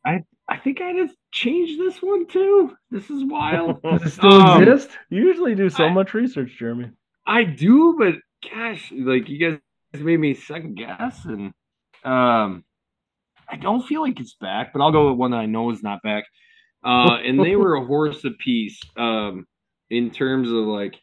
[0.05, 2.75] I I think I just changed this one too.
[2.91, 3.81] This is wild.
[3.83, 4.89] Does it still Um, exist?
[5.09, 6.91] You usually do so I- much research, Jeremy.
[7.25, 8.15] I do, but
[8.51, 9.59] gosh, like you guys
[10.03, 11.53] made me second guess, and
[12.03, 12.63] um,
[13.49, 14.73] I don't feel like it's back.
[14.73, 16.25] But I'll go with one that I know is not back.
[16.83, 18.79] Uh, and they were a horse apiece.
[18.97, 19.47] Um,
[19.89, 20.99] in terms of like,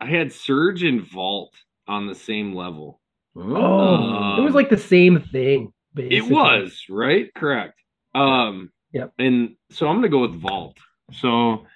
[0.00, 1.52] I had Surge and Vault
[1.88, 3.00] on the same level.
[3.36, 5.72] Oh, it was Um, like the same thing.
[5.96, 7.80] It was right, correct.
[8.14, 9.12] Um, Yep.
[9.18, 10.78] And so I'm gonna go with Vault.
[11.12, 11.66] So,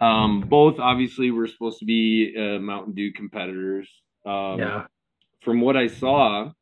[0.00, 3.88] um, both obviously were supposed to be uh, Mountain Dew competitors.
[4.26, 4.86] Um, Yeah.
[5.40, 6.52] From what I saw,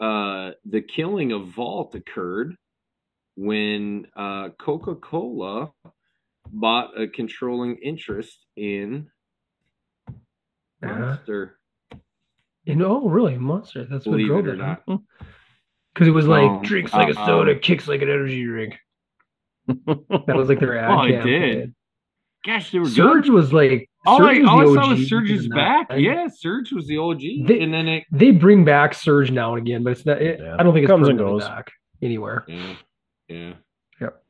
[0.00, 2.56] uh, the killing of Vault occurred
[3.36, 5.72] when uh, Coca-Cola
[6.50, 9.08] bought a controlling interest in
[10.82, 10.98] Yeah.
[10.98, 11.58] Monster.
[12.66, 13.84] You know, oh, really, Monster.
[13.84, 14.56] That's what Believe drove it or it.
[14.58, 14.82] not.
[15.94, 18.44] Because it was like Um, drinks like a uh, soda, um, kicks like an energy
[18.44, 18.76] drink.
[19.68, 21.40] That was like their ad Oh, it campaign.
[21.58, 21.74] did.
[22.44, 22.94] Gosh, they were good.
[22.94, 25.88] Surge was like All Surge I, was all I saw was Surge's back.
[25.90, 26.02] 90s.
[26.02, 28.04] Yeah, Surge was the OG, They- and then it.
[28.12, 30.20] They bring back Surge now and again, but it's not.
[30.22, 30.56] It, Yeah.
[30.58, 31.42] I don't think it Comes and goes.
[31.44, 31.72] back
[32.02, 32.44] anywhere.
[32.48, 32.74] Yeah,
[33.28, 33.52] yeah.
[34.00, 34.22] Yep.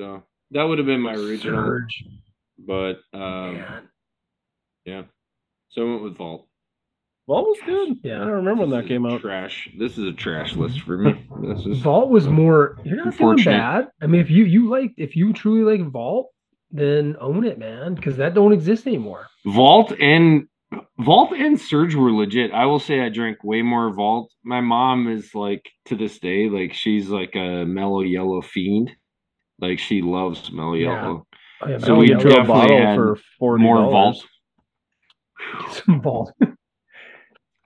[0.00, 2.04] So that would have been my original, Surge.
[2.58, 3.62] but um,
[4.84, 5.02] yeah.
[5.70, 6.48] So I went with Vault.
[7.28, 7.98] Vault was good.
[8.02, 8.16] Yeah.
[8.16, 9.20] I don't remember when that came out.
[9.20, 9.68] Trash.
[9.78, 11.24] This is a trash list for me.
[11.42, 12.78] This is Vault was more.
[12.84, 13.52] You're not doing Unfortunate.
[13.58, 13.88] bad.
[14.02, 16.30] I mean, if you you like, if you truly like Vault,
[16.70, 19.26] then own it, man, because that don't exist anymore.
[19.46, 20.48] Vault and
[20.98, 22.50] Vault and Surge were legit.
[22.52, 24.32] I will say I drank way more Vault.
[24.42, 28.90] My mom is like to this day, like she's like a mellow yellow fiend.
[29.60, 31.02] Like she loves mellow Yeah.
[31.02, 31.26] yellow.
[31.60, 32.20] Oh, yeah, So we Yellow.
[32.20, 34.24] Into a definitely bottle had for forty More Vault.
[35.70, 36.32] some Vault.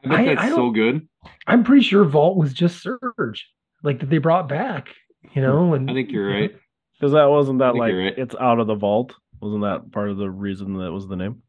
[0.06, 1.06] I bet I- that's I so good.
[1.46, 3.48] I'm pretty sure Vault was just Surge,
[3.82, 4.88] like that they brought back.
[5.34, 6.54] You know, and I think you're right.
[6.98, 8.14] Because that wasn't that like right.
[8.16, 9.12] it's out of the vault.
[9.42, 11.42] Wasn't that part of the reason that was the name?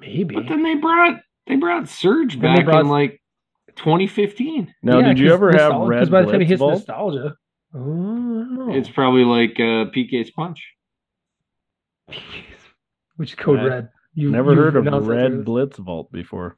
[0.00, 0.34] Maybe.
[0.34, 3.20] But then they brought they brought Surge Then back brought- in like
[3.76, 4.72] 2015.
[4.82, 6.72] Now, Yeah, did you ever have nostal- Red by the time it Blitz hits vault?
[6.72, 7.36] nostalgia.
[7.74, 8.74] Oh, I don't know.
[8.74, 10.64] It's probably like uh, PK's Punch.
[13.16, 13.88] which code I red.
[14.14, 15.44] You Never heard of Red Blitz.
[15.44, 16.56] Blitz vault before.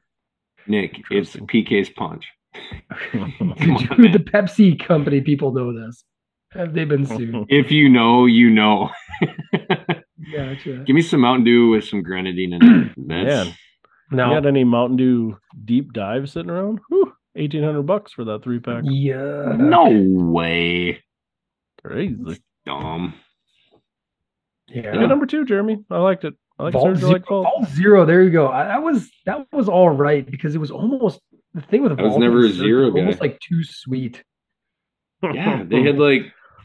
[0.69, 2.27] Nic, it's PK's Punch.
[3.15, 3.55] On,
[3.97, 4.19] Dude, the.
[4.19, 6.05] Pepsi company people know this.
[6.53, 7.35] Have they been sued?
[7.49, 8.91] If you know, you know.
[10.33, 10.85] Gotcha.
[10.87, 12.93] Give me some Mountain Dew with some grenadine in it.
[12.97, 13.55] That's Man.
[14.11, 14.29] No.
[14.29, 16.81] You got any Mountain Dew deep dive sitting around?
[16.89, 18.85] Whew, eighteen hundred bucks for that three pack.
[18.87, 19.55] Yeah.
[19.59, 21.03] no way.
[21.85, 22.41] Crazy.
[22.65, 23.15] Dumb.
[24.69, 24.95] Yeah.
[24.95, 25.85] Yeah, number two, Jeremy.
[25.91, 26.35] I liked it.
[26.59, 27.45] I like Vault zero, like Vault.
[27.45, 28.05] Vault zero.
[28.07, 28.49] There you go.
[28.49, 31.21] I, that was that was all right because it was almost
[31.55, 33.27] the thing with I was never and a zero it was almost guy.
[33.27, 34.23] like too sweet.
[35.23, 36.23] Yeah, they had like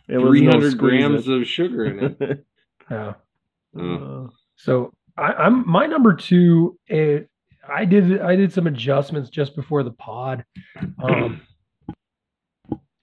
[0.07, 1.33] It no 300 grams it.
[1.41, 2.45] of sugar in it.
[2.89, 3.13] Yeah.
[3.77, 4.27] Uh, Uh,
[4.57, 6.77] So I, I'm my number two.
[6.87, 7.29] It,
[7.67, 10.43] I did I did some adjustments just before the pod,
[11.01, 11.41] um,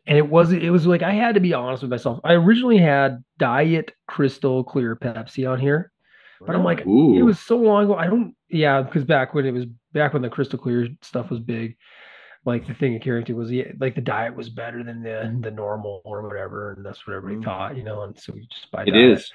[0.06, 2.20] and it was it was like I had to be honest with myself.
[2.24, 5.90] I originally had Diet Crystal Clear Pepsi on here,
[6.46, 7.18] but I'm like, Ooh.
[7.18, 7.94] it was so long ago.
[7.96, 11.40] I don't, yeah, because back when it was back when the Crystal Clear stuff was
[11.40, 11.76] big,
[12.44, 15.36] like the thing it carried to was yeah, like the diet was better than the
[15.42, 17.44] the normal or whatever, and that's what everybody Mm.
[17.44, 18.02] thought, you know.
[18.02, 19.30] And so we just buy it Diet is.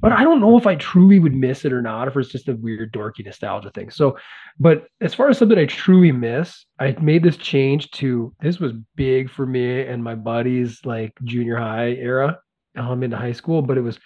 [0.00, 2.48] but I don't know if I truly would miss it or not, if it's just
[2.48, 3.90] a weird dorky nostalgia thing.
[3.90, 4.16] So,
[4.58, 8.72] but as far as something I truly miss, I made this change to this was
[8.96, 12.38] big for me and my buddies like junior high era.
[12.76, 13.98] I'm into high school, but it was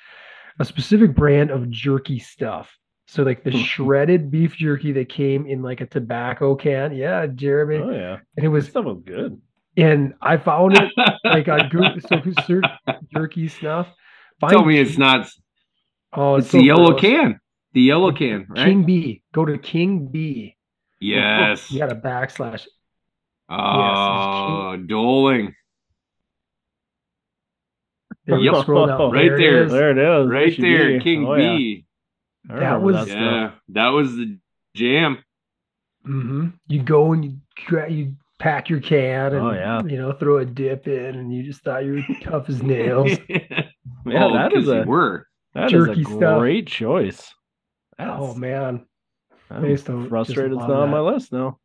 [0.58, 2.76] a specific brand of jerky stuff.
[3.06, 3.62] So like the hmm.
[3.62, 6.94] shredded beef jerky that came in like a tobacco can.
[6.94, 7.76] Yeah, Jeremy.
[7.76, 9.40] Oh yeah, And it was stuff was good.
[9.76, 10.90] and I found it
[11.24, 12.64] like on Google so search
[13.12, 13.88] jerky snuff.
[14.40, 15.28] Tell Find- me it's not.
[16.12, 17.00] Oh, It's so the yellow gross.
[17.00, 17.40] can.
[17.72, 18.66] The yellow can, right?
[18.66, 19.22] King B.
[19.32, 20.56] Go to King B.
[21.00, 21.70] Yes.
[21.72, 22.66] You got a backslash.
[23.48, 25.54] Oh, doling.
[28.26, 28.56] There Yep.
[28.62, 29.10] scroll down.
[29.12, 29.64] Right it there.
[29.64, 29.72] is.
[29.72, 30.30] There it is.
[30.30, 31.00] Right She there, be.
[31.00, 32.58] King Oh, yeah.
[32.60, 33.08] That was- that.
[33.18, 34.38] Yeah, that was the
[34.74, 35.18] jam.
[36.04, 37.36] hmm You go and you
[37.88, 39.82] you pack your can and Oh, yeah.
[39.84, 43.10] you know throw a dip in and you just thought you were tough as nails.
[44.06, 45.26] Yeah, oh, that is 'cause you a were.
[45.54, 46.38] that is a jerky stuff.
[46.40, 47.32] great choice.
[47.98, 48.84] oh man,
[49.50, 51.58] I'm Based on- frustrated it's love not on my list now.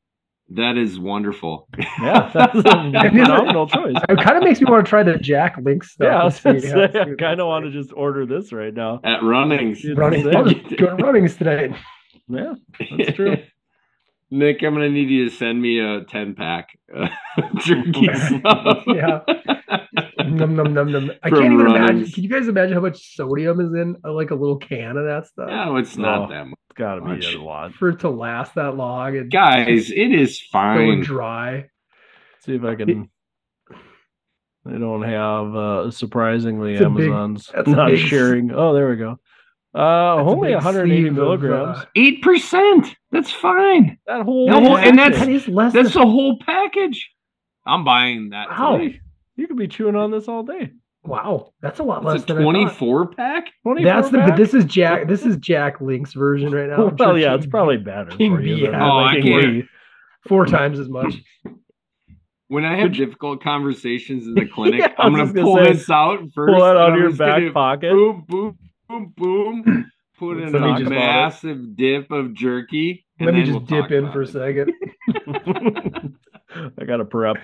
[0.51, 1.67] That is wonderful.
[2.01, 3.95] Yeah, that's a phenomenal choice.
[4.09, 6.05] it kind of makes me want to try the Jack Link stuff.
[6.05, 8.99] Yeah, I was gonna say, I kind of want to just order this right now.
[9.03, 9.83] At Runnings.
[9.83, 10.21] It's running.
[10.21, 10.35] insane.
[10.35, 11.75] I'll just go to runnings today.
[12.27, 12.53] Yeah,
[12.97, 13.37] that's true.
[14.31, 17.07] Nic, I'm gonna need you to send me a 10 pack uh,
[17.57, 18.83] jerky stuff.
[18.87, 19.19] Yeah.
[20.35, 21.11] Num, num, num, num.
[21.23, 22.09] I can't even imagine.
[22.11, 25.05] Can you guys imagine how much sodium is in uh, like a little can of
[25.05, 26.35] that stuff No, it's not No.
[26.35, 26.59] that much.
[26.69, 27.33] It's got to be Much.
[27.33, 27.73] a lot.
[27.73, 31.01] for it to last that long and Guys, it is so fine.
[31.01, 31.69] dry?
[32.45, 33.09] See if I can.
[34.65, 38.51] They don't have uh surprisingly It's a big- Amazon's that's a not big- sharing.
[38.51, 39.19] Oh, there we go.
[39.73, 41.77] Uh, That's a only big 180 sleeve of, milligrams.
[41.77, 42.95] uh, Eight percent.
[43.11, 43.97] That's fine.
[44.07, 47.09] that whole No, that is- and that's- that is less That's than the whole package.
[47.65, 48.49] I'm buying that.
[48.49, 48.77] Wow.
[48.77, 48.99] today.
[49.39, 50.71] You could be chewing on this all day.
[51.03, 51.53] wow.
[51.61, 53.45] That's a lot less a than 24 pack.
[53.63, 54.29] 24 That's the pack?
[54.29, 56.87] but this is Jack this is Jack Link's version right now.
[56.87, 58.55] I'm well, sure yeah, King- it's probably better King for you.
[58.57, 59.65] B than has Oh, I can't-
[60.27, 61.13] four times as much.
[62.49, 65.57] When I have difficult conversations in the clinic, Yeah, I I'm gonna just gonna pull
[65.63, 66.51] say, this out first.
[66.51, 67.91] Pull that and out I'm of your back pocket.
[67.91, 68.57] Boom, boom,
[68.89, 69.91] boom, boom.
[70.17, 73.05] Put in a massive dip of jerky.
[73.19, 74.73] and Let me then just we'll dip in about for a second.
[76.79, 77.37] I got to prep.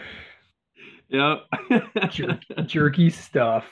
[1.10, 2.12] Yep.
[2.12, 3.66] Jerky, jerky stuff.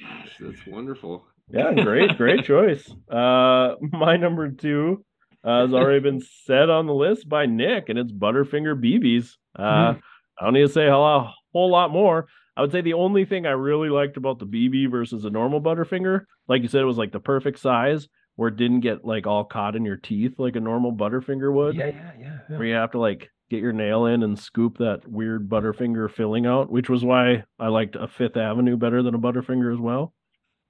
[0.00, 1.26] Gosh, that's wonderful.
[1.50, 2.88] Yeah, great, great choice.
[3.10, 5.04] Uh, my number two
[5.42, 9.32] uh, has already been said on the list by Nic, and it's Butterfinger BBs.
[9.58, 9.94] Uh,
[10.38, 12.26] I don't need to say a lo- whole lot more.
[12.56, 15.60] I would say the only thing I really liked about the BB versus a normal
[15.60, 19.26] Butterfinger, like you said, it was like the perfect size where it didn't get like
[19.26, 21.76] all caught in your teeth like a normal Butterfinger would.
[21.76, 22.38] Yeah, yeah, yeah.
[22.50, 22.56] yeah.
[22.56, 26.46] where you have to like get your nail in and scoop that weird Butterfinger filling
[26.46, 30.12] out, which was why I liked a Fifth Avenue better than a Butterfinger as well.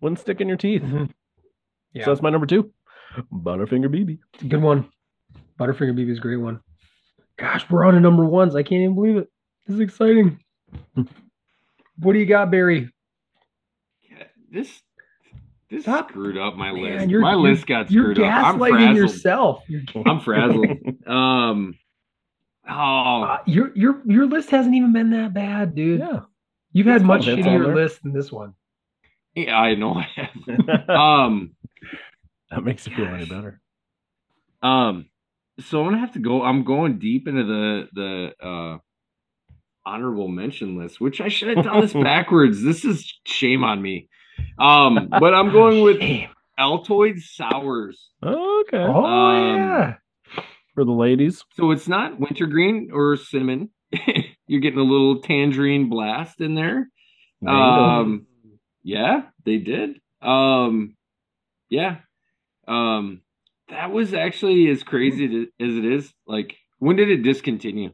[0.00, 0.82] Wouldn't stick in your teeth.
[0.82, 1.10] Mhm.
[1.92, 2.72] Yeah, So that's my number two,
[3.32, 4.18] Butterfinger BB.
[4.34, 4.88] it's a good one.
[5.58, 6.60] Butterfinger BB is a great one.
[7.36, 8.54] Gosh, we're on to number ones.
[8.54, 9.28] I can't even believe it.
[9.66, 10.38] This is exciting.
[10.94, 12.92] what do you got, Barry?
[14.08, 14.82] Yeah, This
[15.70, 16.10] this Stop.
[16.10, 17.10] screwed up my list.
[17.10, 18.32] you're- my list got You're screwed up.
[18.46, 18.96] I'm gaslighting frazzled.
[18.96, 19.64] yourself.
[19.68, 20.66] You're, I'm frazzled.
[21.06, 21.74] Um.
[22.70, 26.00] Oh, uh, your your your list hasn't even been that bad, dude.
[26.00, 26.20] yeah.
[26.72, 27.38] You've had much fine.
[27.38, 28.54] It's on shittier list than this one.
[29.34, 30.88] yeah, I know I have.
[30.88, 31.52] Um.
[32.50, 33.60] that makes it feel any better.
[34.62, 35.06] Um,
[35.60, 36.42] so I'm gonna have to go.
[36.42, 38.78] I'm going deep into the the uh
[39.86, 42.62] honorable mention list, which I should have done this backwards.
[42.62, 44.08] This is shame on me.
[44.58, 46.28] Um, but I'm going with Shame.
[46.58, 48.10] Altoid sours.
[48.22, 48.76] Okay.
[48.76, 49.94] Oh Um, yeah.
[50.78, 51.44] For the ladies.
[51.54, 53.70] So it's not wintergreen or cinnamon.
[54.46, 56.88] You're getting a little tangerine blast in there.
[57.44, 58.26] Um,
[58.84, 59.96] yeah, they did.
[60.22, 60.94] Um,
[61.68, 61.96] yeah.
[62.68, 63.22] Um,
[63.70, 66.12] that was actually as crazy to- as it is.
[66.28, 67.90] Like, when did it discontinue?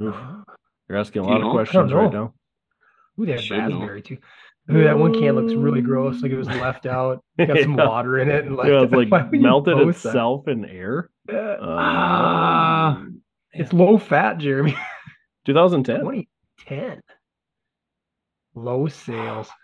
[0.00, 0.14] Oof.
[0.88, 1.48] You're asking a Do you lot know?
[1.48, 2.34] of questions right now.
[3.18, 3.80] Ooh, they had should know.
[3.80, 4.18] raspberry too.
[4.70, 6.20] Ooh, that one can looks really gross.
[6.22, 7.24] Like it was left out.
[7.38, 7.86] Got some Yeah.
[7.86, 10.08] water in it and left Yeah, it's Why like would melted post that?
[10.10, 11.10] itself in air.
[11.32, 13.04] Uh, Uh, Ah,
[13.52, 14.74] it's low fat, Jeremy.
[15.46, 16.00] 2010.
[16.00, 17.00] 2010.
[18.54, 19.48] Low sales.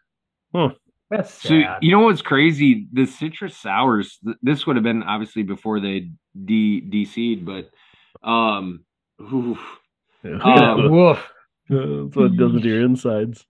[0.54, 0.66] Hmm.
[1.10, 1.52] That's so
[1.82, 2.86] you know what's crazy?
[2.92, 4.18] The citrus sours.
[4.24, 6.10] th- This would have been obviously before they
[6.44, 7.70] de DC'd, but
[8.26, 8.84] um,
[9.20, 9.58] oof.
[10.24, 11.22] Um, Woof.
[11.68, 13.44] That's what it does to your insides.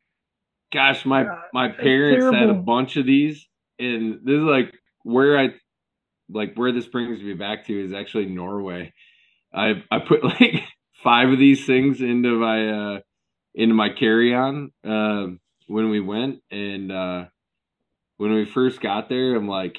[0.74, 3.46] Gosh, my my parents had a bunch of these,
[3.78, 4.74] and this is like
[5.05, 5.55] where I
[6.28, 8.92] like where this brings me back to is actually Norway.
[9.55, 10.62] I I put like
[11.02, 13.01] five of these things into my uh
[13.55, 17.24] into my carry on um when we went and uh
[18.16, 19.76] when we first got there I'm like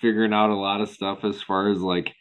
[0.00, 2.14] figuring out a lot of stuff as far as like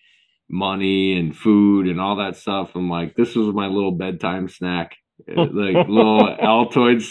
[0.49, 2.71] money and food and all that stuff.
[2.75, 4.95] I'm like this was my little bedtime snack.
[5.29, 7.01] Uh, like little Altoid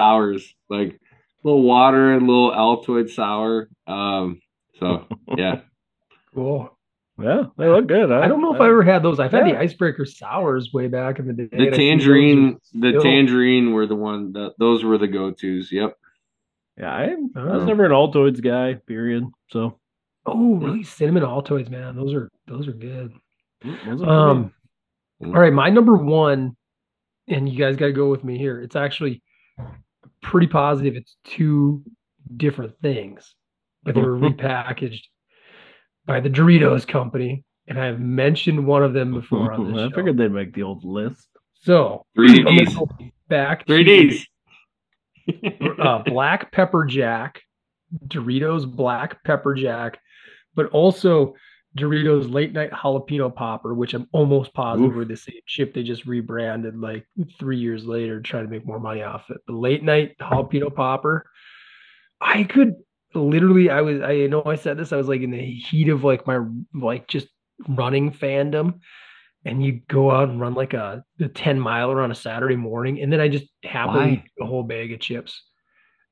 [0.00, 0.98] sours, like a
[1.48, 3.68] little water and a little Altoid sour.
[3.86, 4.40] Um
[4.78, 5.06] so
[5.36, 5.60] yeah.
[6.34, 6.76] Cool.
[7.18, 8.10] Yeah, they look good.
[8.10, 9.20] I don't know if I ever had those.
[9.20, 11.48] I've had the icebreaker sours way back in the day.
[11.52, 12.58] The and I think those tangerine, are
[12.92, 15.70] the tangerine were the one that those were the go tos.
[15.70, 15.98] Yep.
[16.78, 17.04] Yeah, I,
[17.36, 17.66] I was Oh.
[17.66, 18.74] never an Altoids guy.
[18.86, 19.24] Period.
[19.50, 19.78] So
[20.24, 20.82] Oh, really?
[20.82, 21.94] Cinnamon Altoids, man.
[21.94, 23.12] Those are those are good.
[23.62, 24.50] mm, those are for me.
[25.22, 26.56] Um, all right, my number one,
[27.28, 28.62] and you guys got to go with me here.
[28.62, 29.22] It's actually
[30.22, 30.94] pretty positive.
[30.96, 31.82] It's two
[32.36, 33.34] different things,
[33.82, 35.02] but they were repackaged
[36.06, 39.94] by the Doritos company, and I've mentioned one of them before on this I show.
[39.94, 41.28] figured they'd make the old list.
[41.62, 42.74] So 3Ds.
[42.74, 42.88] go
[43.28, 45.78] back Three to, Ds.
[45.78, 47.40] uh, black pepper jack,
[48.06, 49.98] Doritos black pepper jack,
[50.54, 51.34] but also
[51.76, 54.96] Doritos late night jalapeno popper, which I'm almost positive Oof.
[54.96, 57.06] were the same chip they just rebranded like
[57.38, 59.38] three years later, trying to make more money off it.
[59.46, 61.30] The late night jalapeno popper,
[62.20, 62.74] I could
[63.14, 66.02] literally, I was, I know I said this, I was like in the heat of
[66.02, 66.40] like my
[66.74, 67.28] like just
[67.68, 68.80] running fandom.
[69.44, 73.00] And you go out and run like a, a 10 miler on a Saturday morning,
[73.00, 74.08] and then I just happily Why?
[74.10, 75.42] eat a whole bag of chips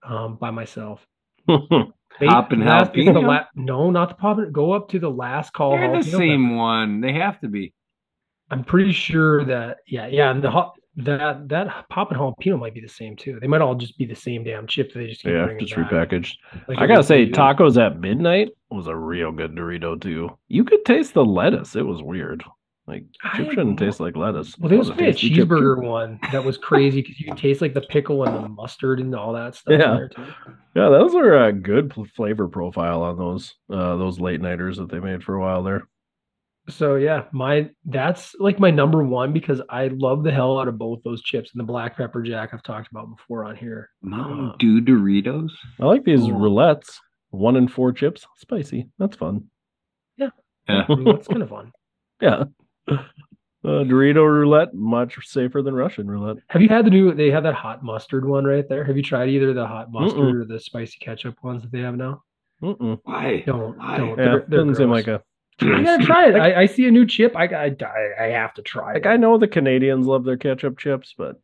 [0.02, 1.06] um, by myself.
[2.26, 3.26] Pop and last- it's the jalapeno?
[3.26, 4.38] la- no, not the pop.
[4.38, 5.72] and- Go up to the last call.
[5.72, 6.56] They're the same pepper.
[6.56, 7.00] one.
[7.00, 7.72] They have to be.
[8.50, 12.74] I'm pretty sure that yeah, yeah, and the hot that that pop and jalapeno might
[12.74, 13.38] be the same too.
[13.40, 14.92] They might all just be the same damn chip.
[14.92, 16.34] They just keep yeah, just repackaged.
[16.66, 17.56] Like I a gotta say, Doritos.
[17.56, 20.30] tacos at midnight was a real good Dorito too.
[20.48, 21.76] You could taste the lettuce.
[21.76, 22.42] It was weird.
[22.88, 23.04] Like
[23.36, 23.86] chip shouldn't know.
[23.86, 24.58] taste like lettuce.
[24.58, 27.26] Well, there was a probably a tasty chip, cheeseburger one that was crazy because you
[27.26, 29.78] could taste like the pickle and the mustard and all that stuff.
[29.78, 29.98] Yeah.
[29.98, 30.10] there.
[30.74, 34.90] Yeah, those are a good pl- flavor profile on those uh those late nighters that
[34.90, 35.86] they made for a while there.
[36.70, 40.78] So yeah, my that's like my number one because I love the hell out of
[40.78, 43.90] both those chips and the black pepper jack I've talked about before on here.
[44.02, 45.50] Mountain Uh, Dew Doritos.
[45.80, 46.32] I like these Cool.
[46.32, 46.96] roulettes.
[47.30, 48.88] One in four chips, spicy.
[48.98, 49.44] That's fun.
[50.16, 50.30] Yeah.
[50.66, 51.72] I mean, that's kind of fun.
[52.20, 52.44] Yeah.
[53.64, 56.36] Uh, Dorito roulette much safer than Russian roulette.
[56.48, 57.12] Have you had the new?
[57.12, 58.84] They have that hot mustard one right there.
[58.84, 60.42] Have you tried either the hot mustard Mm-mm.
[60.42, 62.22] or the spicy ketchup ones that they have now?
[62.62, 62.98] Mm-mm.
[63.02, 63.42] Why?
[63.46, 63.96] Don't Why?
[63.98, 64.08] don't.
[64.10, 65.06] Yeah, They're, they're doesn't seem gross.
[65.06, 65.22] like a.
[65.60, 66.36] I gotta try it.
[66.36, 67.34] I, I see a new chip.
[67.36, 69.08] I I I, I have to try Like it.
[69.08, 71.40] I know the Canadians love their ketchup chips, but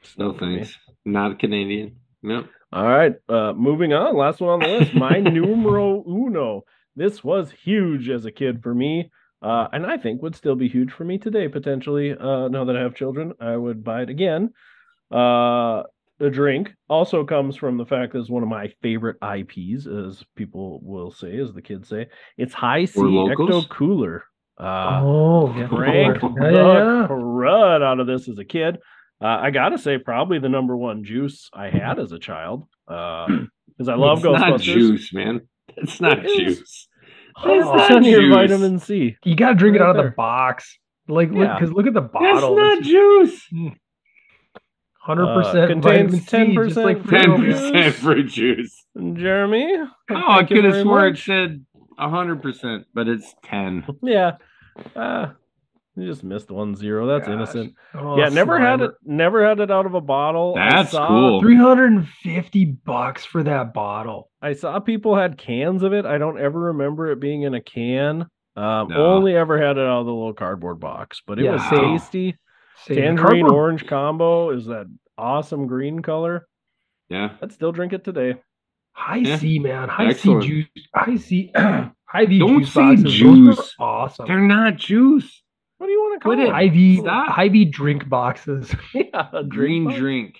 [0.00, 0.74] it's No not for thanks.
[1.04, 1.96] Not Canadian.
[2.22, 2.46] Nope.
[2.72, 4.16] All right, uh, moving on.
[4.16, 4.94] Last one on the list.
[4.94, 6.62] My numero uno.
[6.96, 9.10] This was huge as a kid for me,
[9.42, 12.12] uh, and I think would still be huge for me today potentially.
[12.12, 14.50] Uh, now that I have children, I would buy it again.
[15.10, 15.84] Uh,
[16.18, 20.22] the drink also comes from the fact that it's one of my favorite IPs, as
[20.36, 22.08] people will say, as the kids say.
[22.36, 23.00] It's Hi-C?
[23.00, 24.24] Ecto Cooler.
[24.58, 27.06] Uh, oh, drank yeah, the yeah, yeah.
[27.08, 28.76] crud out of this as a kid.
[29.22, 32.66] Uh, I gotta say, probably the number one juice I had as a child.
[32.88, 35.48] Because I love it's not juice, man.
[35.78, 36.86] It's not It is.
[37.42, 37.64] Juice.
[37.64, 38.34] Hundred not your juice.
[38.34, 39.16] vitamin C.
[39.24, 40.78] You gotta drink it Right out of the box.
[41.08, 41.54] Like, Yeah.
[41.58, 42.28] because look at the bottle.
[42.28, 42.56] That's bottle.
[42.56, 43.48] not juice.
[45.02, 47.70] Hundred Uh, percent contains vitamin C, just 10% like Ten fruit juice.
[47.70, 48.86] percent fruit juice.
[49.14, 49.74] Jeremy.
[49.78, 51.24] Oh, I could have sworn swore it much.
[51.24, 51.64] said
[51.98, 53.84] hundred percent, but it's ten.
[54.02, 54.32] Yeah.
[54.94, 55.28] Uh,
[56.00, 57.06] you just missed one zero.
[57.06, 57.34] That's Gosh.
[57.34, 57.74] innocent.
[57.94, 58.92] Oh, yeah, never had it.
[59.04, 60.54] Never had it out of a bottle.
[60.54, 61.40] That's saw- cool.
[61.40, 64.30] Three hundred and fifty bucks for that bottle.
[64.42, 66.06] I saw people had cans of it.
[66.06, 68.22] I don't ever remember it being in a can.
[68.56, 69.06] Um, No.
[69.14, 72.36] Only ever had it out of the little cardboard box, but it Yeah, was tasty.
[72.84, 74.86] Say, the Tangerine cardboard- orange combo is that
[75.18, 76.46] awesome green color.
[77.08, 77.30] Yeah.
[77.42, 78.36] I'd still drink it today.
[78.92, 79.36] High Yeah.
[79.36, 79.88] C, man.
[79.88, 80.42] High Excellent.
[80.42, 80.86] C juice.
[80.94, 81.52] Hi-C.
[81.56, 83.12] High V Don't juice say boxes.
[83.14, 83.74] Juice.
[83.78, 84.26] awesome.
[84.26, 85.42] They're not juice.
[85.80, 86.48] What do you want to call Quit it.
[86.50, 86.52] it?
[86.52, 86.98] High V.
[86.98, 87.28] Stop.
[87.32, 88.74] High V drink boxes.
[88.94, 89.96] yeah, a Green box?
[89.96, 90.34] drink.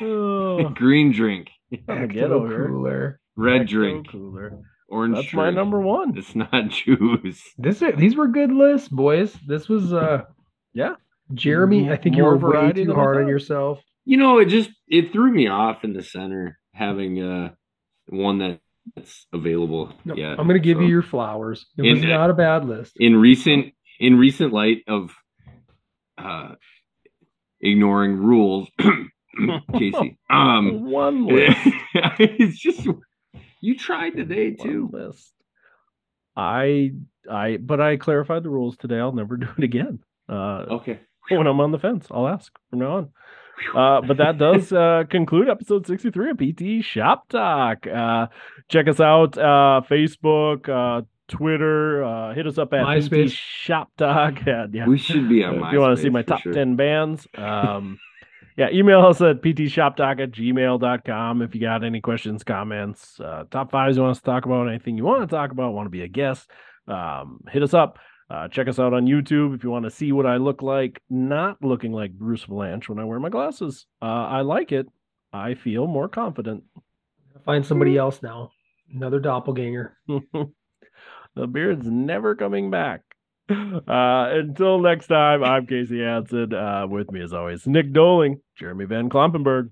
[0.00, 1.50] Oh, Green drink.
[1.88, 3.20] I get over cooler.
[3.36, 4.10] Red Ecto drink.
[4.10, 4.58] Cooler.
[4.88, 6.18] Orange That's my number one.
[6.18, 7.40] It's not juice.
[7.58, 9.32] This these were good lists, boys.
[9.46, 10.22] This was uh
[10.74, 10.94] Yeah.
[11.32, 11.88] Jeremy.
[11.90, 13.80] I think you More were way too hard on yourself.
[14.04, 17.50] You know, it just it threw me off in the center having uh
[18.08, 18.58] one that-
[18.96, 19.92] that's available.
[20.04, 20.34] No, yeah.
[20.36, 21.64] I'm gonna give so- you your flowers.
[21.78, 22.94] It In- was not a bad list.
[22.96, 23.72] in recent
[24.02, 25.14] in recent light of
[26.18, 26.54] uh
[27.60, 28.68] ignoring rules
[29.78, 31.56] casey um one list.
[32.18, 32.86] it's just
[33.60, 35.32] you tried today too One list.
[36.36, 36.92] I
[37.30, 38.98] I but I clarified the rules today.
[38.98, 40.00] I'll never do it again.
[40.28, 41.00] Uh okay
[41.30, 43.08] when I'm on the fence, I'll ask from now on.
[43.76, 47.86] Uh, but that does uh, conclude episode 63 of PT Shop Talk.
[47.86, 48.26] Uh,
[48.68, 51.02] check us out uh, Facebook, uh,
[51.32, 52.04] Twitter.
[52.04, 53.32] Uh, hit us up at PT MySpace.
[53.32, 54.38] Shop Talk.
[54.46, 54.86] Yeah, yeah.
[54.86, 56.52] we should be on Uh, if you want to see my top sure.
[56.52, 57.98] 10 bands um
[58.56, 63.70] yeah email us at ptshoptalk at gmail.com if you got any questions comments uh top
[63.70, 65.90] fives you want us to talk about anything you want to talk about want to
[65.90, 66.50] be a guest
[66.86, 67.98] Um, hit us up.
[68.30, 71.00] Uh, check us out on YouTube if you want to see what I look like,
[71.10, 73.84] not looking like Bruce Vilanch when I wear my glasses.
[74.00, 74.06] Uh,
[74.38, 74.86] I like it.
[75.34, 76.64] I feel more confident.
[77.44, 78.50] Find somebody else now.
[78.94, 79.96] Another doppelganger.
[81.34, 83.02] the beard's never coming back.
[83.50, 86.54] Uh, until next time, I'm Casey Hansen.
[86.54, 89.70] Uh, with me, as always, Nic Doling, Jeremy Van Klompenberg.